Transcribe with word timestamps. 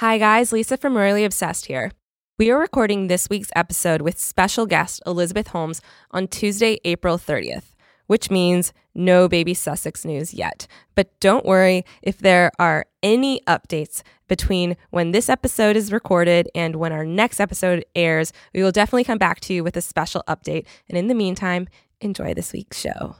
Hi, 0.00 0.18
guys. 0.18 0.52
Lisa 0.52 0.76
from 0.76 0.94
Royally 0.94 1.24
Obsessed 1.24 1.64
here. 1.64 1.90
We 2.38 2.50
are 2.50 2.58
recording 2.58 3.06
this 3.06 3.30
week's 3.30 3.48
episode 3.56 4.02
with 4.02 4.18
special 4.18 4.66
guest 4.66 5.00
Elizabeth 5.06 5.46
Holmes 5.46 5.80
on 6.10 6.28
Tuesday, 6.28 6.78
April 6.84 7.16
30th, 7.16 7.72
which 8.06 8.30
means 8.30 8.74
no 8.94 9.26
baby 9.26 9.54
Sussex 9.54 10.04
news 10.04 10.34
yet. 10.34 10.66
But 10.94 11.18
don't 11.18 11.46
worry 11.46 11.82
if 12.02 12.18
there 12.18 12.50
are 12.58 12.84
any 13.02 13.40
updates 13.46 14.02
between 14.28 14.76
when 14.90 15.12
this 15.12 15.30
episode 15.30 15.76
is 15.76 15.90
recorded 15.90 16.50
and 16.54 16.76
when 16.76 16.92
our 16.92 17.06
next 17.06 17.40
episode 17.40 17.82
airs. 17.94 18.34
We 18.52 18.62
will 18.62 18.72
definitely 18.72 19.04
come 19.04 19.16
back 19.16 19.40
to 19.40 19.54
you 19.54 19.64
with 19.64 19.78
a 19.78 19.80
special 19.80 20.22
update. 20.28 20.66
And 20.90 20.98
in 20.98 21.06
the 21.06 21.14
meantime, 21.14 21.68
enjoy 22.02 22.34
this 22.34 22.52
week's 22.52 22.78
show. 22.78 23.16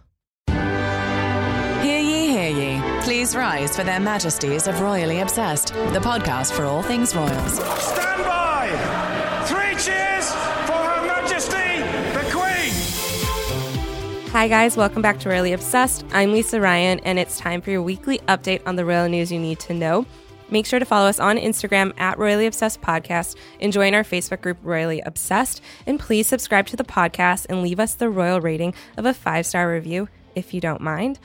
Please 3.07 3.37
rise 3.37 3.77
for 3.77 3.85
their 3.85 4.01
majesties 4.01 4.67
of 4.67 4.81
Royally 4.81 5.21
Obsessed, 5.21 5.69
the 5.69 6.01
podcast 6.01 6.51
for 6.51 6.65
all 6.65 6.83
things 6.83 7.15
royals. 7.15 7.53
Stand 7.55 8.25
by! 8.25 8.67
Three 9.47 9.77
cheers 9.81 10.33
for 10.67 10.73
Her 10.73 11.07
Majesty 11.07 11.79
the 12.13 12.29
Queen! 12.33 12.73
Hi, 14.33 14.49
guys. 14.49 14.77
Welcome 14.77 15.03
back 15.03 15.21
to 15.21 15.29
Royally 15.29 15.53
Obsessed. 15.53 16.05
I'm 16.11 16.33
Lisa 16.33 16.61
Ryan, 16.61 16.99
and 17.05 17.21
it's 17.21 17.39
time 17.39 17.61
for 17.61 17.71
your 17.71 17.81
weekly 17.81 18.19
update 18.27 18.63
on 18.67 18.75
the 18.75 18.85
royal 18.85 19.09
news 19.09 19.31
you 19.31 19.39
need 19.39 19.61
to 19.61 19.73
know. 19.73 20.05
Make 20.51 20.67
sure 20.67 20.81
to 20.81 20.85
follow 20.85 21.07
us 21.07 21.21
on 21.21 21.37
Instagram 21.37 21.93
at 22.01 22.19
Royally 22.19 22.47
Obsessed 22.47 22.81
Podcast 22.83 23.37
and 23.61 23.73
join 23.73 23.95
our 23.95 24.03
Facebook 24.03 24.41
group 24.41 24.59
Royally 24.65 25.01
Obsessed. 25.03 25.63
And 25.87 26.01
please 26.01 26.27
subscribe 26.27 26.67
to 26.67 26.77
the 26.77 26.83
podcast 26.83 27.47
and 27.49 27.63
leave 27.63 27.79
us 27.79 27.95
the 27.95 28.11
royal 28.11 28.41
rating 28.41 28.75
of 28.97 29.07
a 29.07 29.15
five 29.15 29.47
star 29.47 29.71
review 29.71 30.09
if 30.35 30.53
you 30.53 30.61
don't 30.61 30.81
mind. 30.81 31.21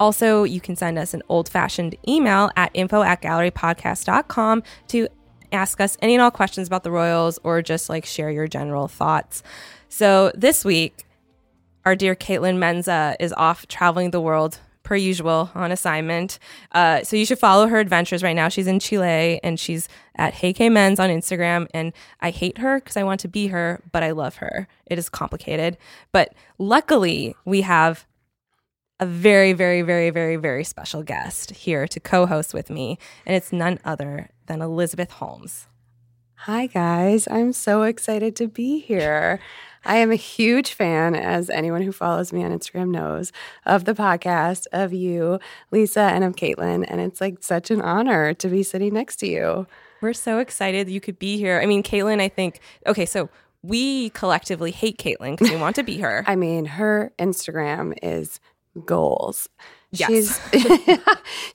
Also, 0.00 0.44
you 0.44 0.60
can 0.60 0.76
send 0.76 0.98
us 0.98 1.14
an 1.14 1.22
old 1.28 1.48
fashioned 1.48 1.96
email 2.06 2.50
at 2.56 2.70
info 2.74 3.02
at 3.02 3.22
gallerypodcast.com 3.22 4.62
to 4.88 5.08
ask 5.52 5.80
us 5.80 5.96
any 6.02 6.14
and 6.14 6.22
all 6.22 6.30
questions 6.30 6.66
about 6.66 6.82
the 6.82 6.90
royals 6.90 7.38
or 7.44 7.62
just 7.62 7.88
like 7.88 8.04
share 8.04 8.30
your 8.30 8.48
general 8.48 8.88
thoughts. 8.88 9.42
So 9.88 10.32
this 10.34 10.64
week, 10.64 11.06
our 11.84 11.94
dear 11.94 12.14
Kaitlin 12.14 12.56
Menza 12.56 13.14
is 13.20 13.32
off 13.34 13.68
traveling 13.68 14.10
the 14.10 14.20
world 14.20 14.58
per 14.82 14.96
usual 14.96 15.50
on 15.54 15.72
assignment. 15.72 16.38
Uh, 16.72 17.02
so 17.02 17.16
you 17.16 17.24
should 17.24 17.38
follow 17.38 17.66
her 17.68 17.78
adventures 17.78 18.22
right 18.22 18.36
now. 18.36 18.48
She's 18.48 18.66
in 18.66 18.78
Chile 18.80 19.40
and 19.42 19.58
she's 19.58 19.88
at 20.16 20.34
Hey 20.34 20.52
K 20.52 20.68
Men's 20.68 21.00
on 21.00 21.10
Instagram. 21.10 21.66
And 21.72 21.92
I 22.20 22.30
hate 22.30 22.58
her 22.58 22.80
because 22.80 22.96
I 22.96 23.02
want 23.02 23.20
to 23.20 23.28
be 23.28 23.48
her, 23.48 23.80
but 23.92 24.02
I 24.02 24.10
love 24.10 24.36
her. 24.36 24.68
It 24.86 24.98
is 24.98 25.08
complicated. 25.08 25.78
But 26.12 26.34
luckily, 26.58 27.34
we 27.44 27.62
have 27.62 28.06
a 29.04 29.06
very, 29.06 29.52
very, 29.52 29.82
very, 29.82 30.08
very, 30.08 30.36
very 30.36 30.64
special 30.64 31.02
guest 31.02 31.50
here 31.50 31.86
to 31.86 32.00
co 32.00 32.24
host 32.24 32.54
with 32.54 32.70
me. 32.70 32.98
And 33.26 33.36
it's 33.36 33.52
none 33.52 33.78
other 33.84 34.30
than 34.46 34.62
Elizabeth 34.62 35.10
Holmes. 35.10 35.66
Hi, 36.36 36.66
guys. 36.66 37.28
I'm 37.30 37.52
so 37.52 37.82
excited 37.82 38.34
to 38.36 38.48
be 38.48 38.80
here. 38.80 39.40
I 39.84 39.96
am 39.96 40.10
a 40.10 40.16
huge 40.16 40.72
fan, 40.72 41.14
as 41.14 41.50
anyone 41.50 41.82
who 41.82 41.92
follows 41.92 42.32
me 42.32 42.42
on 42.42 42.58
Instagram 42.58 42.88
knows, 42.88 43.30
of 43.66 43.84
the 43.84 43.92
podcast, 43.92 44.66
of 44.72 44.94
you, 44.94 45.38
Lisa, 45.70 46.00
and 46.00 46.24
of 46.24 46.36
Kaitlin. 46.36 46.86
And 46.88 47.02
it's 47.02 47.20
like 47.20 47.42
such 47.42 47.70
an 47.70 47.82
honor 47.82 48.32
to 48.32 48.48
be 48.48 48.62
sitting 48.62 48.94
next 48.94 49.16
to 49.16 49.26
you. 49.26 49.66
We're 50.00 50.14
so 50.14 50.38
excited 50.38 50.88
you 50.88 51.02
could 51.02 51.18
be 51.18 51.36
here. 51.36 51.60
I 51.60 51.66
mean, 51.66 51.82
Kaitlin, 51.82 52.22
I 52.22 52.28
think, 52.28 52.60
okay, 52.86 53.04
so 53.04 53.28
we 53.62 54.08
collectively 54.10 54.70
hate 54.70 54.96
Kaitlin 54.96 55.32
because 55.32 55.50
we 55.50 55.56
want 55.56 55.76
to 55.76 55.82
be 55.82 55.98
her. 55.98 56.24
I 56.26 56.36
mean, 56.36 56.64
her 56.64 57.12
Instagram 57.18 57.94
is 58.02 58.40
goals. 58.84 59.48
Yes. 59.92 60.10
She's 60.50 60.98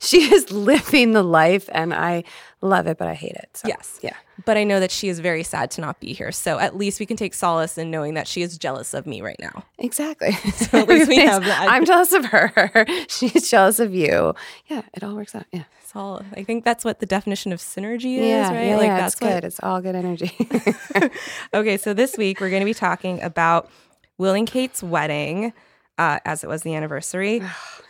she 0.00 0.32
is 0.32 0.50
living 0.50 1.12
the 1.12 1.22
life 1.22 1.68
and 1.72 1.92
I 1.92 2.24
love 2.62 2.86
it, 2.86 2.96
but 2.96 3.06
I 3.06 3.12
hate 3.14 3.32
it. 3.34 3.50
So, 3.54 3.68
Yes. 3.68 3.98
Yeah. 4.02 4.14
But 4.46 4.56
I 4.56 4.64
know 4.64 4.80
that 4.80 4.90
she 4.90 5.08
is 5.10 5.20
very 5.20 5.42
sad 5.42 5.70
to 5.72 5.82
not 5.82 6.00
be 6.00 6.14
here. 6.14 6.32
So 6.32 6.58
at 6.58 6.74
least 6.74 7.00
we 7.00 7.04
can 7.06 7.18
take 7.18 7.34
solace 7.34 7.76
in 7.76 7.90
knowing 7.90 8.14
that 8.14 8.26
she 8.26 8.40
is 8.40 8.56
jealous 8.56 8.94
of 8.94 9.06
me 9.06 9.20
right 9.20 9.36
now. 9.38 9.64
Exactly. 9.78 10.32
So 10.52 10.78
at 10.78 10.88
least 10.88 11.08
we 11.08 11.18
have 11.26 11.44
that. 11.44 11.66
I'm 11.70 11.84
jealous 11.84 12.12
of 12.12 12.24
her. 12.26 12.86
She's 13.08 13.50
jealous 13.50 13.78
of 13.78 13.94
you. 13.94 14.34
Yeah, 14.68 14.82
it 14.94 15.04
all 15.04 15.14
works 15.16 15.34
out. 15.34 15.44
Yeah. 15.52 15.64
It's 15.82 15.94
all, 15.94 16.22
I 16.34 16.42
think 16.42 16.64
that's 16.64 16.82
what 16.84 17.00
the 17.00 17.06
definition 17.06 17.52
of 17.52 17.58
synergy 17.58 18.16
is, 18.18 18.26
yeah, 18.28 18.48
right? 18.54 18.66
yeah, 18.68 18.76
like 18.76 18.86
yeah, 18.86 18.96
that's 19.00 19.14
it's 19.14 19.20
what- 19.22 19.30
good. 19.34 19.44
It's 19.44 19.60
all 19.62 19.80
good 19.82 19.94
energy. 19.96 20.32
Okay, 21.52 21.76
so 21.76 21.92
this 21.92 22.16
week 22.16 22.40
we're 22.40 22.48
going 22.50 22.60
to 22.62 22.66
be 22.66 22.72
talking 22.74 23.20
about 23.22 23.68
Will 24.18 24.34
and 24.34 24.46
Kate's 24.46 24.82
wedding, 24.82 25.52
uh, 25.98 26.18
as 26.24 26.44
it 26.44 26.48
was 26.48 26.62
the 26.62 26.74
anniversary, 26.74 27.42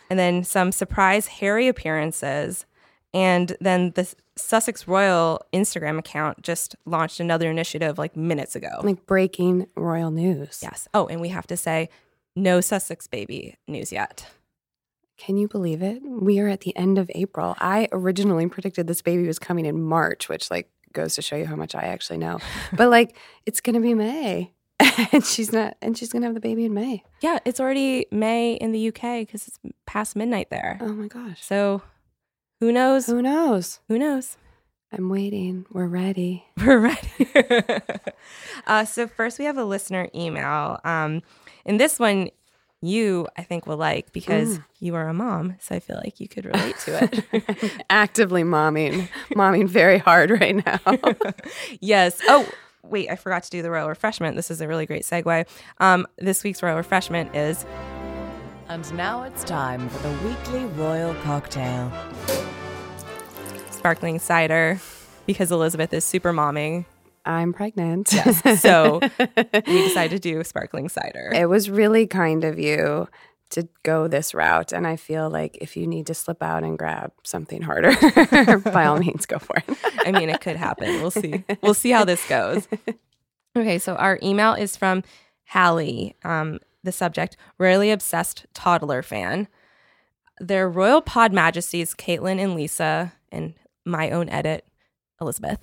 and 0.09 0.19
then 0.19 0.43
some 0.43 0.71
surprise 0.71 1.27
Harry 1.27 1.67
appearances, 1.67 2.65
and 3.13 3.55
then 3.59 3.91
the 3.91 4.13
Sussex 4.35 4.87
Royal 4.87 5.41
Instagram 5.53 5.99
account 5.99 6.41
just 6.41 6.75
launched 6.85 7.19
another 7.19 7.49
initiative 7.49 7.97
like 7.97 8.15
minutes 8.15 8.55
ago. 8.55 8.79
like 8.83 9.05
breaking 9.05 9.67
royal 9.75 10.11
news. 10.11 10.59
yes. 10.61 10.87
Oh, 10.93 11.07
and 11.07 11.21
we 11.21 11.29
have 11.29 11.47
to 11.47 11.57
say, 11.57 11.89
no 12.35 12.61
Sussex 12.61 13.07
baby 13.07 13.57
news 13.67 13.91
yet. 13.91 14.27
Can 15.17 15.37
you 15.37 15.47
believe 15.47 15.83
it? 15.83 16.01
We 16.03 16.39
are 16.39 16.47
at 16.47 16.61
the 16.61 16.75
end 16.75 16.97
of 16.97 17.11
April. 17.13 17.55
I 17.59 17.87
originally 17.91 18.47
predicted 18.47 18.87
this 18.87 19.01
baby 19.01 19.27
was 19.27 19.37
coming 19.37 19.65
in 19.65 19.81
March, 19.81 20.29
which 20.29 20.49
like 20.49 20.69
goes 20.93 21.15
to 21.15 21.21
show 21.21 21.35
you 21.35 21.45
how 21.45 21.55
much 21.55 21.75
I 21.75 21.83
actually 21.83 22.17
know. 22.17 22.39
but 22.73 22.89
like 22.89 23.15
it's 23.45 23.61
going 23.61 23.75
to 23.75 23.81
be 23.81 23.93
May. 23.93 24.51
and 25.11 25.25
she's 25.25 25.51
not 25.51 25.75
and 25.81 25.97
she's 25.97 26.09
to 26.09 26.21
have 26.21 26.33
the 26.33 26.39
baby 26.39 26.65
in 26.65 26.73
May. 26.73 27.03
Yeah, 27.21 27.39
it's 27.45 27.59
already 27.59 28.07
May 28.11 28.53
in 28.53 28.71
the 28.71 28.87
UK 28.87 29.21
because 29.25 29.47
it's 29.47 29.59
past 29.85 30.15
midnight 30.15 30.49
there. 30.49 30.77
Oh 30.81 30.93
my 30.93 31.07
gosh. 31.07 31.43
So 31.43 31.81
who 32.59 32.71
knows? 32.71 33.05
Who 33.07 33.21
knows? 33.21 33.79
Who 33.87 33.99
knows? 33.99 34.37
I'm 34.91 35.09
waiting. 35.09 35.65
We're 35.71 35.87
ready. 35.87 36.45
We're 36.57 36.79
ready. 36.79 37.81
uh, 38.67 38.85
so 38.85 39.07
first, 39.07 39.39
we 39.39 39.45
have 39.45 39.57
a 39.57 39.63
listener 39.63 40.09
email, 40.13 40.79
um, 40.83 41.21
and 41.65 41.79
this 41.79 41.97
one 41.97 42.29
you 42.83 43.27
I 43.37 43.43
think 43.43 43.67
will 43.67 43.77
like 43.77 44.11
because 44.11 44.59
you 44.79 44.95
are 44.95 45.07
a 45.07 45.13
mom, 45.13 45.55
so 45.59 45.75
I 45.75 45.79
feel 45.79 45.97
like 46.03 46.19
you 46.19 46.27
could 46.27 46.45
relate 46.45 46.77
to 46.79 47.03
it. 47.03 47.83
Actively 47.89 48.43
momming, 48.43 49.07
momming 49.33 49.69
very 49.69 49.99
hard 49.99 50.31
right 50.31 50.55
now. 50.65 50.79
yes. 51.79 52.19
Oh. 52.27 52.49
Wait, 52.83 53.09
I 53.09 53.15
forgot 53.15 53.43
to 53.43 53.49
do 53.49 53.61
the 53.61 53.71
royal 53.71 53.87
refreshment. 53.87 54.35
This 54.35 54.51
is 54.51 54.59
a 54.61 54.67
really 54.67 54.85
great 54.85 55.03
segue. 55.03 55.47
Um, 55.79 56.07
this 56.17 56.43
week's 56.43 56.61
royal 56.63 56.77
refreshment 56.77 57.35
is 57.35 57.65
And 58.69 58.91
now 58.95 59.23
it's 59.23 59.43
time 59.43 59.87
for 59.89 59.99
the 60.07 60.11
weekly 60.27 60.65
royal 60.81 61.13
cocktail. 61.23 61.91
sparkling 63.71 64.19
cider 64.19 64.79
because 65.25 65.51
Elizabeth 65.51 65.93
is 65.93 66.03
super 66.05 66.33
momming. 66.33 66.85
I'm 67.25 67.53
pregnant. 67.53 68.07
So 68.07 68.99
we 69.19 69.81
decided 69.87 70.11
to 70.11 70.19
do 70.19 70.43
sparkling 70.43 70.89
cider. 70.89 71.31
it 71.33 71.47
was 71.47 71.69
really 71.69 72.07
kind 72.07 72.43
of 72.43 72.57
you 72.59 73.07
to 73.51 73.67
go 73.83 74.07
this 74.07 74.33
route. 74.33 74.71
And 74.71 74.85
I 74.87 74.95
feel 74.95 75.29
like 75.29 75.57
if 75.61 75.77
you 75.77 75.87
need 75.87 76.07
to 76.07 76.13
slip 76.13 76.41
out 76.41 76.63
and 76.63 76.77
grab 76.77 77.11
something 77.23 77.61
harder, 77.61 77.91
by 78.71 78.85
all 78.85 78.97
means, 78.97 79.25
go 79.25 79.37
for 79.39 79.57
it. 79.57 79.77
I 79.99 80.11
mean, 80.11 80.29
it 80.29 80.41
could 80.41 80.55
happen. 80.55 81.01
We'll 81.01 81.11
see. 81.11 81.43
We'll 81.61 81.73
see 81.73 81.91
how 81.91 82.05
this 82.05 82.27
goes. 82.27 82.67
Okay, 83.53 83.79
so 83.79 83.95
our 83.95 84.17
email 84.23 84.53
is 84.53 84.77
from 84.77 85.03
Hallie. 85.49 86.15
Um, 86.23 86.59
the 86.85 86.93
subject: 86.93 87.35
Royally 87.57 87.91
Obsessed 87.91 88.45
toddler 88.53 89.01
fan. 89.01 89.49
Their 90.39 90.69
royal 90.69 91.01
pod 91.01 91.33
majesties, 91.33 91.93
Kaitlin 91.93 92.39
and 92.39 92.55
Lisa, 92.55 93.11
and 93.29 93.53
my 93.83 94.09
own 94.09 94.29
edit, 94.29 94.65
Elizabeth. 95.21 95.59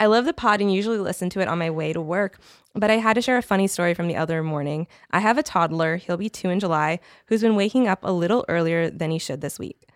I 0.00 0.06
love 0.06 0.26
the 0.26 0.32
pod 0.32 0.60
and 0.60 0.72
usually 0.72 0.98
listen 0.98 1.30
to 1.30 1.40
it 1.40 1.48
on 1.48 1.58
my 1.58 1.70
way 1.70 1.92
to 1.92 2.00
work, 2.00 2.38
but 2.74 2.90
I 2.90 2.98
had 2.98 3.14
to 3.14 3.22
share 3.22 3.38
a 3.38 3.42
funny 3.42 3.66
story 3.66 3.94
from 3.94 4.06
the 4.06 4.16
other 4.16 4.42
morning. 4.42 4.86
I 5.10 5.20
have 5.20 5.38
a 5.38 5.42
toddler, 5.42 5.96
he'll 5.96 6.16
be 6.16 6.28
two 6.28 6.50
in 6.50 6.60
July, 6.60 7.00
who's 7.26 7.40
been 7.40 7.56
waking 7.56 7.88
up 7.88 8.00
a 8.02 8.12
little 8.12 8.44
earlier 8.48 8.90
than 8.90 9.10
he 9.10 9.18
should 9.18 9.40
this 9.40 9.58
week. 9.58 9.88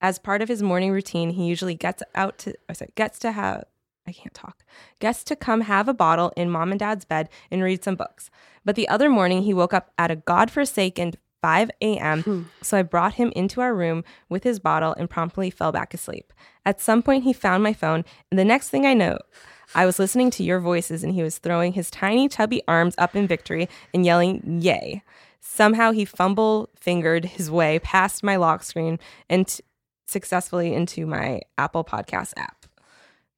As 0.00 0.18
part 0.18 0.42
of 0.42 0.48
his 0.48 0.62
morning 0.62 0.90
routine, 0.90 1.30
he 1.30 1.46
usually 1.46 1.74
gets 1.74 2.02
out 2.14 2.38
to, 2.38 2.54
oh, 2.68 2.72
sorry, 2.72 2.92
gets 2.94 3.18
to 3.20 3.32
have, 3.32 3.64
I 4.06 4.12
can't 4.12 4.34
talk, 4.34 4.64
gets 5.00 5.22
to 5.24 5.36
come 5.36 5.62
have 5.62 5.88
a 5.88 5.94
bottle 5.94 6.32
in 6.36 6.50
mom 6.50 6.70
and 6.70 6.80
dad's 6.80 7.04
bed 7.04 7.28
and 7.50 7.62
read 7.62 7.84
some 7.84 7.96
books. 7.96 8.30
But 8.64 8.76
the 8.76 8.88
other 8.88 9.10
morning, 9.10 9.42
he 9.42 9.52
woke 9.52 9.74
up 9.74 9.90
at 9.98 10.10
a 10.10 10.16
godforsaken 10.16 11.14
5 11.42 11.70
a.m. 11.80 12.22
Hmm. 12.22 12.42
So 12.62 12.78
I 12.78 12.82
brought 12.82 13.14
him 13.14 13.32
into 13.36 13.60
our 13.60 13.74
room 13.74 14.04
with 14.28 14.44
his 14.44 14.58
bottle 14.58 14.94
and 14.98 15.08
promptly 15.08 15.50
fell 15.50 15.72
back 15.72 15.94
asleep. 15.94 16.32
At 16.68 16.82
some 16.82 17.02
point, 17.02 17.24
he 17.24 17.32
found 17.32 17.62
my 17.62 17.72
phone, 17.72 18.04
and 18.30 18.38
the 18.38 18.44
next 18.44 18.68
thing 18.68 18.84
I 18.84 18.92
know, 18.92 19.16
I 19.74 19.86
was 19.86 19.98
listening 19.98 20.30
to 20.32 20.42
your 20.42 20.60
voices 20.60 21.02
and 21.02 21.14
he 21.14 21.22
was 21.22 21.38
throwing 21.38 21.72
his 21.72 21.90
tiny, 21.90 22.28
chubby 22.28 22.60
arms 22.68 22.94
up 22.98 23.16
in 23.16 23.26
victory 23.26 23.70
and 23.94 24.04
yelling, 24.04 24.60
Yay. 24.60 25.02
Somehow 25.40 25.92
he 25.92 26.04
fumble 26.04 26.68
fingered 26.78 27.24
his 27.24 27.50
way 27.50 27.78
past 27.78 28.22
my 28.22 28.36
lock 28.36 28.62
screen 28.62 28.98
and 29.30 29.48
t- 29.48 29.64
successfully 30.06 30.74
into 30.74 31.06
my 31.06 31.40
Apple 31.56 31.84
Podcast 31.84 32.34
app. 32.36 32.66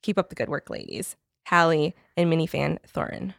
Keep 0.02 0.18
up 0.18 0.28
the 0.28 0.34
good 0.34 0.48
work, 0.48 0.68
ladies. 0.68 1.14
Hallie 1.46 1.94
and 2.16 2.32
minifan 2.32 2.78
Thorin. 2.92 3.34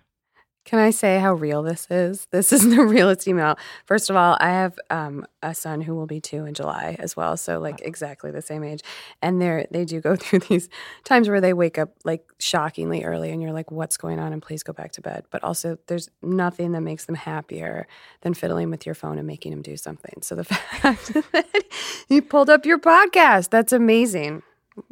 Can 0.63 0.77
I 0.77 0.91
say 0.91 1.19
how 1.19 1.33
real 1.33 1.63
this 1.63 1.87
is? 1.89 2.27
This 2.29 2.53
is 2.53 2.69
the 2.69 2.83
realest 2.85 3.27
email. 3.27 3.57
First 3.85 4.11
of 4.11 4.15
all, 4.15 4.37
I 4.39 4.49
have 4.49 4.77
um, 4.91 5.25
a 5.41 5.55
son 5.55 5.81
who 5.81 5.95
will 5.95 6.05
be 6.05 6.21
two 6.21 6.45
in 6.45 6.53
July 6.53 6.95
as 6.99 7.17
well, 7.17 7.35
so 7.35 7.59
like 7.59 7.81
exactly 7.81 8.29
the 8.29 8.43
same 8.43 8.63
age. 8.63 8.81
And 9.23 9.41
they 9.41 9.65
they 9.71 9.85
do 9.85 9.99
go 10.01 10.15
through 10.17 10.39
these 10.39 10.69
times 11.03 11.27
where 11.27 11.41
they 11.41 11.53
wake 11.53 11.79
up 11.79 11.89
like 12.03 12.31
shockingly 12.37 13.03
early, 13.03 13.31
and 13.31 13.41
you're 13.41 13.51
like, 13.51 13.71
"What's 13.71 13.97
going 13.97 14.19
on?" 14.19 14.33
And 14.33 14.41
please 14.41 14.61
go 14.61 14.71
back 14.71 14.91
to 14.93 15.01
bed. 15.01 15.25
But 15.31 15.43
also, 15.43 15.77
there's 15.87 16.09
nothing 16.21 16.73
that 16.73 16.81
makes 16.81 17.05
them 17.05 17.15
happier 17.15 17.87
than 18.21 18.35
fiddling 18.35 18.69
with 18.69 18.85
your 18.85 18.95
phone 18.95 19.17
and 19.17 19.25
making 19.25 19.51
them 19.51 19.63
do 19.63 19.75
something. 19.77 20.21
So 20.21 20.35
the 20.35 20.43
fact 20.43 21.13
that 21.13 21.63
you 22.07 22.21
pulled 22.21 22.51
up 22.51 22.67
your 22.67 22.77
podcast, 22.77 23.49
that's 23.49 23.73
amazing. 23.73 24.43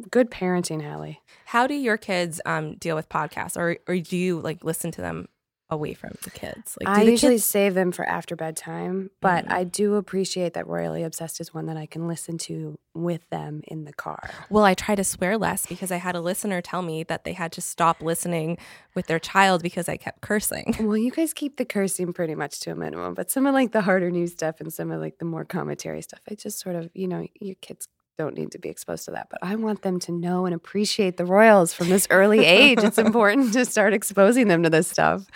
Good 0.10 0.31
parenting, 0.31 0.83
Hallie. 0.83 1.22
How 1.45 1.68
do 1.68 1.75
your 1.75 1.98
kids 1.98 2.42
um, 2.45 2.75
deal 2.75 2.95
with 2.95 3.07
podcasts, 3.07 3.56
or 3.56 3.77
or 3.88 4.00
do 4.00 4.18
you 4.18 4.39
like 4.39 4.63
listen 4.63 4.89
to 4.94 5.01
them 5.01 5.27
away 5.69 5.94
from 5.94 6.12
the 6.24 6.30
kids? 6.31 6.77
Like, 6.81 6.95
do 6.95 7.01
I 7.01 7.04
usually 7.04 7.33
kids- 7.36 7.45
save 7.45 7.74
them 7.75 7.92
for 7.92 8.04
after 8.06 8.36
bedtime, 8.36 9.12
but 9.21 9.45
Mhm. 9.45 9.51
I 9.51 9.63
do 9.63 9.95
appreciate 9.95 10.54
that 10.54 10.68
Royally 10.68 11.04
Obsessed 11.04 11.39
is 11.39 11.54
one 11.54 11.66
that 11.68 11.77
I 11.77 11.86
can 11.86 12.07
listen 12.07 12.38
to 12.39 12.80
with 12.95 13.30
them 13.30 13.62
in 13.68 13.86
the 13.86 13.94
car. 13.94 14.30
Well, 14.50 14.63
I 14.63 14.74
try 14.74 14.95
to 14.95 15.04
swear 15.04 15.38
less 15.38 15.66
because 15.68 15.92
I 15.92 15.98
had 15.98 16.16
a 16.16 16.21
listener 16.21 16.60
tell 16.62 16.81
me 16.81 17.04
that 17.04 17.24
they 17.24 17.33
had 17.33 17.51
to 17.54 17.62
stop 17.62 18.01
listening 18.01 18.57
with 18.95 19.06
their 19.07 19.19
child 19.19 19.62
because 19.62 19.88
I 19.88 19.95
kept 19.98 20.21
cursing. 20.21 20.74
Well, 20.89 20.98
you 20.98 21.12
guys 21.12 21.33
keep 21.33 21.57
the 21.57 21.66
cursing 21.66 22.13
pretty 22.13 22.36
much 22.36 22.60
to 22.62 22.72
a 22.72 22.75
minimum, 22.75 23.13
but 23.13 23.30
some 23.30 23.45
of 23.45 23.54
like 23.54 23.72
the 23.72 23.81
harder 23.81 24.10
news 24.10 24.31
stuff 24.33 24.60
and 24.60 24.74
some 24.74 24.89
of 24.92 25.00
like 25.00 25.19
the 25.19 25.25
more 25.25 25.45
commentary 25.45 26.01
stuff, 26.01 26.22
I 26.30 26.33
just 26.36 26.60
sort 26.60 26.75
of, 26.75 26.89
you 26.95 27.07
know, 27.07 27.27
your 27.39 27.56
kids 27.62 27.88
don't 28.19 28.36
need 28.36 28.51
to 28.51 28.60
be 28.60 28.68
exposed 28.68 29.06
to 29.06 29.12
that, 29.12 29.30
but 29.31 29.39
I 29.42 29.56
want 29.56 29.81
them 29.81 29.98
to 30.01 30.12
know 30.12 30.45
and 30.45 30.54
appreciate 30.54 31.16
the 31.16 31.25
Royals 31.25 31.74
from 31.74 31.88
this 31.88 32.06
early 32.10 32.45
age. 32.45 32.83
It's 32.83 32.98
important 32.98 33.54
to 33.54 33.63
start 33.63 33.94
exposing 33.94 34.50
them 34.50 34.62
to 34.63 34.69
this 34.69 34.88
stuff. 34.88 35.25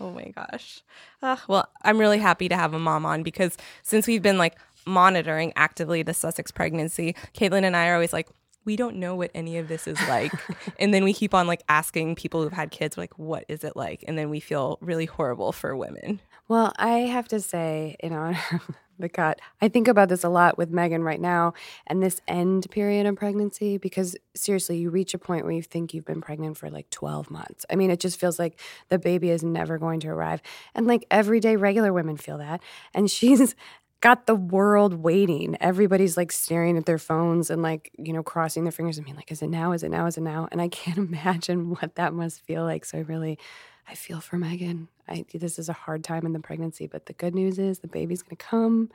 Oh 0.00 0.12
my 0.12 0.26
gosh. 0.28 0.84
Uh, 1.20 1.38
well, 1.48 1.68
I'm 1.82 1.98
really 1.98 2.18
happy 2.18 2.48
to 2.48 2.54
have 2.54 2.72
a 2.72 2.78
mom 2.78 3.04
on 3.04 3.24
because 3.24 3.56
since 3.82 4.06
we've 4.06 4.22
been 4.22 4.38
like 4.38 4.56
monitoring 4.86 5.52
actively 5.56 6.04
the 6.04 6.14
Sussex 6.14 6.52
pregnancy, 6.52 7.16
Kaitlin 7.34 7.64
and 7.64 7.74
I 7.74 7.88
are 7.88 7.94
always 7.94 8.12
like, 8.12 8.28
we 8.64 8.76
don't 8.76 8.94
know 8.94 9.16
what 9.16 9.32
any 9.34 9.58
of 9.58 9.66
this 9.66 9.88
is 9.88 9.98
like. 10.06 10.30
and 10.78 10.94
then 10.94 11.02
we 11.02 11.12
keep 11.12 11.34
on 11.34 11.48
like 11.48 11.64
asking 11.68 12.14
people 12.14 12.44
who've 12.44 12.52
had 12.52 12.70
kids, 12.70 12.96
like, 12.96 13.18
what 13.18 13.44
is 13.48 13.64
it 13.64 13.74
like? 13.74 14.04
And 14.06 14.16
then 14.16 14.30
we 14.30 14.38
feel 14.38 14.78
really 14.80 15.06
horrible 15.06 15.50
for 15.50 15.76
women. 15.76 16.20
Well, 16.46 16.72
I 16.78 16.98
have 16.98 17.26
to 17.28 17.40
say, 17.40 17.96
in 17.98 18.12
honor 18.12 18.38
of 18.52 18.76
the 18.98 19.08
cut, 19.08 19.40
uh, 19.40 19.64
I 19.64 19.68
think 19.68 19.88
about 19.88 20.08
this 20.08 20.24
a 20.24 20.28
lot 20.28 20.58
with 20.58 20.72
Meghan 20.72 21.02
right 21.04 21.20
now 21.20 21.54
and 21.86 22.02
this 22.02 22.20
end 22.28 22.70
period 22.70 23.06
of 23.06 23.16
pregnancy 23.16 23.78
because 23.78 24.16
seriously, 24.34 24.78
you 24.78 24.90
reach 24.90 25.14
a 25.14 25.18
point 25.18 25.44
where 25.44 25.52
you 25.52 25.62
think 25.62 25.94
you've 25.94 26.04
been 26.04 26.20
pregnant 26.20 26.56
for 26.56 26.70
like 26.70 26.90
12 26.90 27.30
months. 27.30 27.64
I 27.70 27.76
mean, 27.76 27.90
it 27.90 28.00
just 28.00 28.18
feels 28.18 28.38
like 28.38 28.58
the 28.88 28.98
baby 28.98 29.30
is 29.30 29.42
never 29.42 29.78
going 29.78 30.00
to 30.00 30.08
arrive. 30.08 30.40
And 30.74 30.86
like 30.86 31.06
everyday 31.10 31.56
regular 31.56 31.92
women 31.92 32.16
feel 32.16 32.38
that. 32.38 32.62
And 32.94 33.10
she's 33.18 33.54
got 34.00 34.26
the 34.26 34.34
world 34.34 34.94
waiting. 34.94 35.56
Everybody's 35.60 36.16
like 36.16 36.30
staring 36.30 36.76
at 36.76 36.86
their 36.86 36.98
phones 36.98 37.50
and 37.50 37.62
like, 37.62 37.90
you 37.98 38.12
know, 38.12 38.22
crossing 38.22 38.64
their 38.64 38.72
fingers 38.72 38.96
and 38.96 39.04
being 39.04 39.16
like, 39.16 39.32
is 39.32 39.42
it 39.42 39.48
now? 39.48 39.72
Is 39.72 39.82
it 39.82 39.88
now? 39.88 40.06
Is 40.06 40.16
it 40.16 40.22
now? 40.22 40.48
And 40.52 40.62
I 40.62 40.68
can't 40.68 40.98
imagine 41.12 41.70
what 41.70 41.96
that 41.96 42.12
must 42.12 42.40
feel 42.42 42.64
like. 42.64 42.84
So 42.84 42.98
I 42.98 43.00
really, 43.02 43.38
I 43.88 43.94
feel 43.94 44.20
for 44.20 44.36
Meghan. 44.36 44.88
I, 45.08 45.24
this 45.32 45.58
is 45.58 45.68
a 45.68 45.72
hard 45.72 46.04
time 46.04 46.26
in 46.26 46.32
the 46.32 46.40
pregnancy, 46.40 46.86
but 46.86 47.06
the 47.06 47.14
good 47.14 47.34
news 47.34 47.58
is 47.58 47.78
the 47.78 47.88
baby's 47.88 48.22
going 48.22 48.36
to 48.36 48.44
come. 48.44 48.90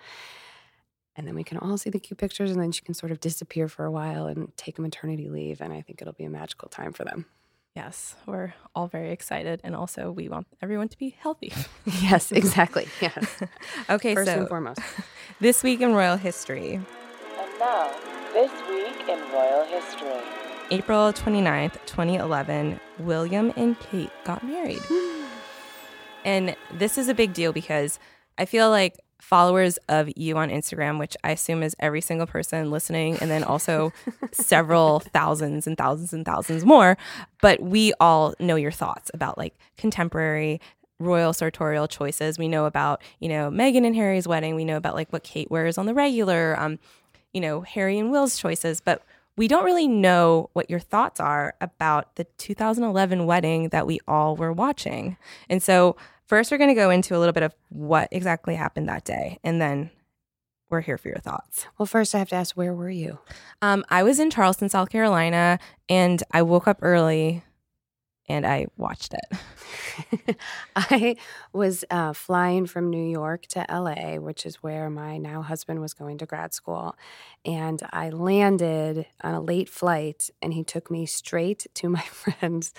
And 1.15 1.27
then 1.27 1.35
we 1.35 1.43
can 1.43 1.57
all 1.57 1.77
see 1.77 1.89
the 1.89 1.99
cute 1.99 2.17
pictures, 2.19 2.51
and 2.51 2.59
then 2.61 2.71
she 2.71 2.81
can 2.83 2.93
sort 2.93 3.11
of 3.11 3.19
disappear 3.19 3.67
for 3.67 3.85
a 3.85 3.91
while 3.91 4.25
and 4.27 4.55
take 4.57 4.77
a 4.77 4.81
maternity 4.81 5.29
leave. 5.29 5.61
And 5.61 5.71
I 5.73 5.81
think 5.81 6.01
it'll 6.01 6.13
be 6.13 6.23
a 6.25 6.29
magical 6.29 6.69
time 6.69 6.93
for 6.93 7.03
them. 7.05 7.25
Yes, 7.75 8.15
we're 8.27 8.53
all 8.75 8.87
very 8.87 9.11
excited. 9.11 9.59
And 9.63 9.75
also, 9.75 10.11
we 10.11 10.29
want 10.29 10.45
everyone 10.61 10.89
to 10.89 10.97
be 10.97 11.15
healthy. 11.19 11.51
Yes, 12.01 12.31
exactly. 12.31 12.87
Yes. 13.01 13.27
okay, 13.89 14.13
First 14.15 14.31
so 14.31 14.39
and 14.39 14.47
foremost. 14.47 14.79
this 15.39 15.63
week 15.63 15.81
in 15.81 15.93
royal 15.93 16.17
history, 16.17 16.75
And 16.75 17.59
now, 17.59 17.91
this 18.33 18.51
week 18.69 19.07
in 19.09 19.19
royal 19.31 19.65
history. 19.65 20.42
April 20.71 21.13
29th, 21.13 21.73
2011, 21.85 22.79
William 22.99 23.53
and 23.55 23.79
Kate 23.79 24.09
got 24.23 24.43
married. 24.43 24.81
and 26.25 26.55
this 26.73 26.97
is 26.97 27.09
a 27.09 27.13
big 27.13 27.33
deal 27.33 27.51
because 27.51 27.99
I 28.37 28.45
feel 28.45 28.69
like 28.69 28.97
followers 29.19 29.77
of 29.89 30.09
you 30.15 30.37
on 30.37 30.49
Instagram, 30.49 30.99
which 30.99 31.15
I 31.23 31.31
assume 31.31 31.63
is 31.63 31.75
every 31.79 32.01
single 32.01 32.27
person 32.27 32.71
listening, 32.71 33.17
and 33.19 33.29
then 33.29 33.43
also 33.43 33.93
several 34.31 34.99
thousands 34.99 35.67
and 35.67 35.77
thousands 35.77 36.13
and 36.13 36.25
thousands 36.25 36.65
more, 36.65 36.97
but 37.41 37.61
we 37.61 37.93
all 37.99 38.33
know 38.39 38.55
your 38.55 38.71
thoughts 38.71 39.11
about 39.13 39.37
like 39.37 39.55
contemporary 39.77 40.59
royal 40.99 41.33
sartorial 41.33 41.87
choices. 41.87 42.39
We 42.39 42.47
know 42.47 42.65
about, 42.65 43.01
you 43.19 43.29
know, 43.29 43.49
Meghan 43.49 43.85
and 43.85 43.95
Harry's 43.95 44.27
wedding. 44.27 44.55
We 44.55 44.65
know 44.65 44.77
about 44.77 44.95
like 44.95 45.11
what 45.11 45.23
Kate 45.23 45.51
wears 45.51 45.77
on 45.77 45.85
the 45.85 45.93
regular, 45.93 46.59
um, 46.59 46.79
you 47.33 47.41
know, 47.41 47.61
Harry 47.61 47.97
and 47.97 48.11
Will's 48.11 48.37
choices, 48.37 48.79
but 48.79 49.03
we 49.35 49.47
don't 49.47 49.65
really 49.65 49.87
know 49.87 50.49
what 50.53 50.69
your 50.69 50.79
thoughts 50.79 51.19
are 51.19 51.55
about 51.59 52.15
the 52.15 52.25
2011 52.37 53.25
wedding 53.25 53.69
that 53.69 53.87
we 53.87 53.99
all 54.07 54.35
were 54.35 54.53
watching. 54.53 55.17
And 55.49 55.61
so, 55.61 55.95
first, 56.25 56.51
we're 56.51 56.57
going 56.57 56.69
to 56.69 56.75
go 56.75 56.89
into 56.89 57.15
a 57.15 57.19
little 57.19 57.33
bit 57.33 57.43
of 57.43 57.55
what 57.69 58.09
exactly 58.11 58.55
happened 58.55 58.87
that 58.89 59.05
day, 59.05 59.39
and 59.43 59.61
then 59.61 59.89
we're 60.69 60.81
here 60.81 60.97
for 60.97 61.07
your 61.07 61.19
thoughts. 61.19 61.67
Well, 61.77 61.85
first, 61.85 62.15
I 62.15 62.19
have 62.19 62.29
to 62.29 62.35
ask, 62.35 62.55
where 62.55 62.73
were 62.73 62.89
you? 62.89 63.19
Um, 63.61 63.85
I 63.89 64.03
was 64.03 64.19
in 64.19 64.31
Charleston, 64.31 64.69
South 64.69 64.89
Carolina, 64.89 65.59
and 65.87 66.23
I 66.31 66.41
woke 66.41 66.67
up 66.67 66.79
early 66.81 67.43
and 68.29 68.45
I 68.45 68.67
watched 68.77 69.13
it. 69.13 70.37
I 70.75 71.17
was 71.51 71.83
uh, 71.89 72.13
flying 72.13 72.65
from 72.65 72.89
New 72.89 73.03
York 73.03 73.47
to 73.47 73.65
LA, 73.69 74.15
which 74.15 74.45
is 74.45 74.63
where 74.63 74.89
my 74.89 75.17
now 75.17 75.41
husband 75.41 75.81
was 75.81 75.93
going 75.93 76.17
to 76.19 76.25
grad 76.25 76.53
school. 76.53 76.95
And 77.45 77.81
I 77.91 78.09
landed 78.09 79.05
on 79.21 79.33
a 79.33 79.41
late 79.41 79.69
flight, 79.69 80.29
and 80.41 80.53
he 80.53 80.63
took 80.63 80.89
me 80.89 81.05
straight 81.05 81.67
to 81.75 81.89
my 81.89 82.01
friend's 82.01 82.73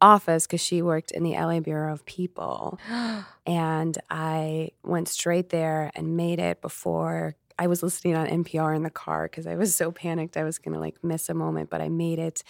office 0.00 0.46
because 0.46 0.60
she 0.60 0.82
worked 0.82 1.10
in 1.10 1.22
the 1.22 1.32
LA 1.32 1.60
Bureau 1.60 1.92
of 1.92 2.04
People. 2.06 2.78
And 3.48 3.96
I 4.10 4.70
went 4.82 5.06
straight 5.06 5.50
there 5.50 5.92
and 5.94 6.16
made 6.16 6.40
it 6.40 6.60
before 6.60 7.36
I 7.58 7.66
was 7.66 7.82
listening 7.82 8.16
on 8.16 8.26
NPR 8.26 8.76
in 8.76 8.82
the 8.82 8.90
car 8.90 9.24
because 9.24 9.46
I 9.46 9.54
was 9.54 9.74
so 9.74 9.90
panicked 9.90 10.36
I 10.36 10.44
was 10.44 10.58
going 10.58 10.74
to 10.74 10.80
like 10.80 11.02
miss 11.02 11.28
a 11.28 11.34
moment, 11.34 11.70
but 11.70 11.80
I 11.80 11.88
made 11.88 12.18
it 12.18 12.42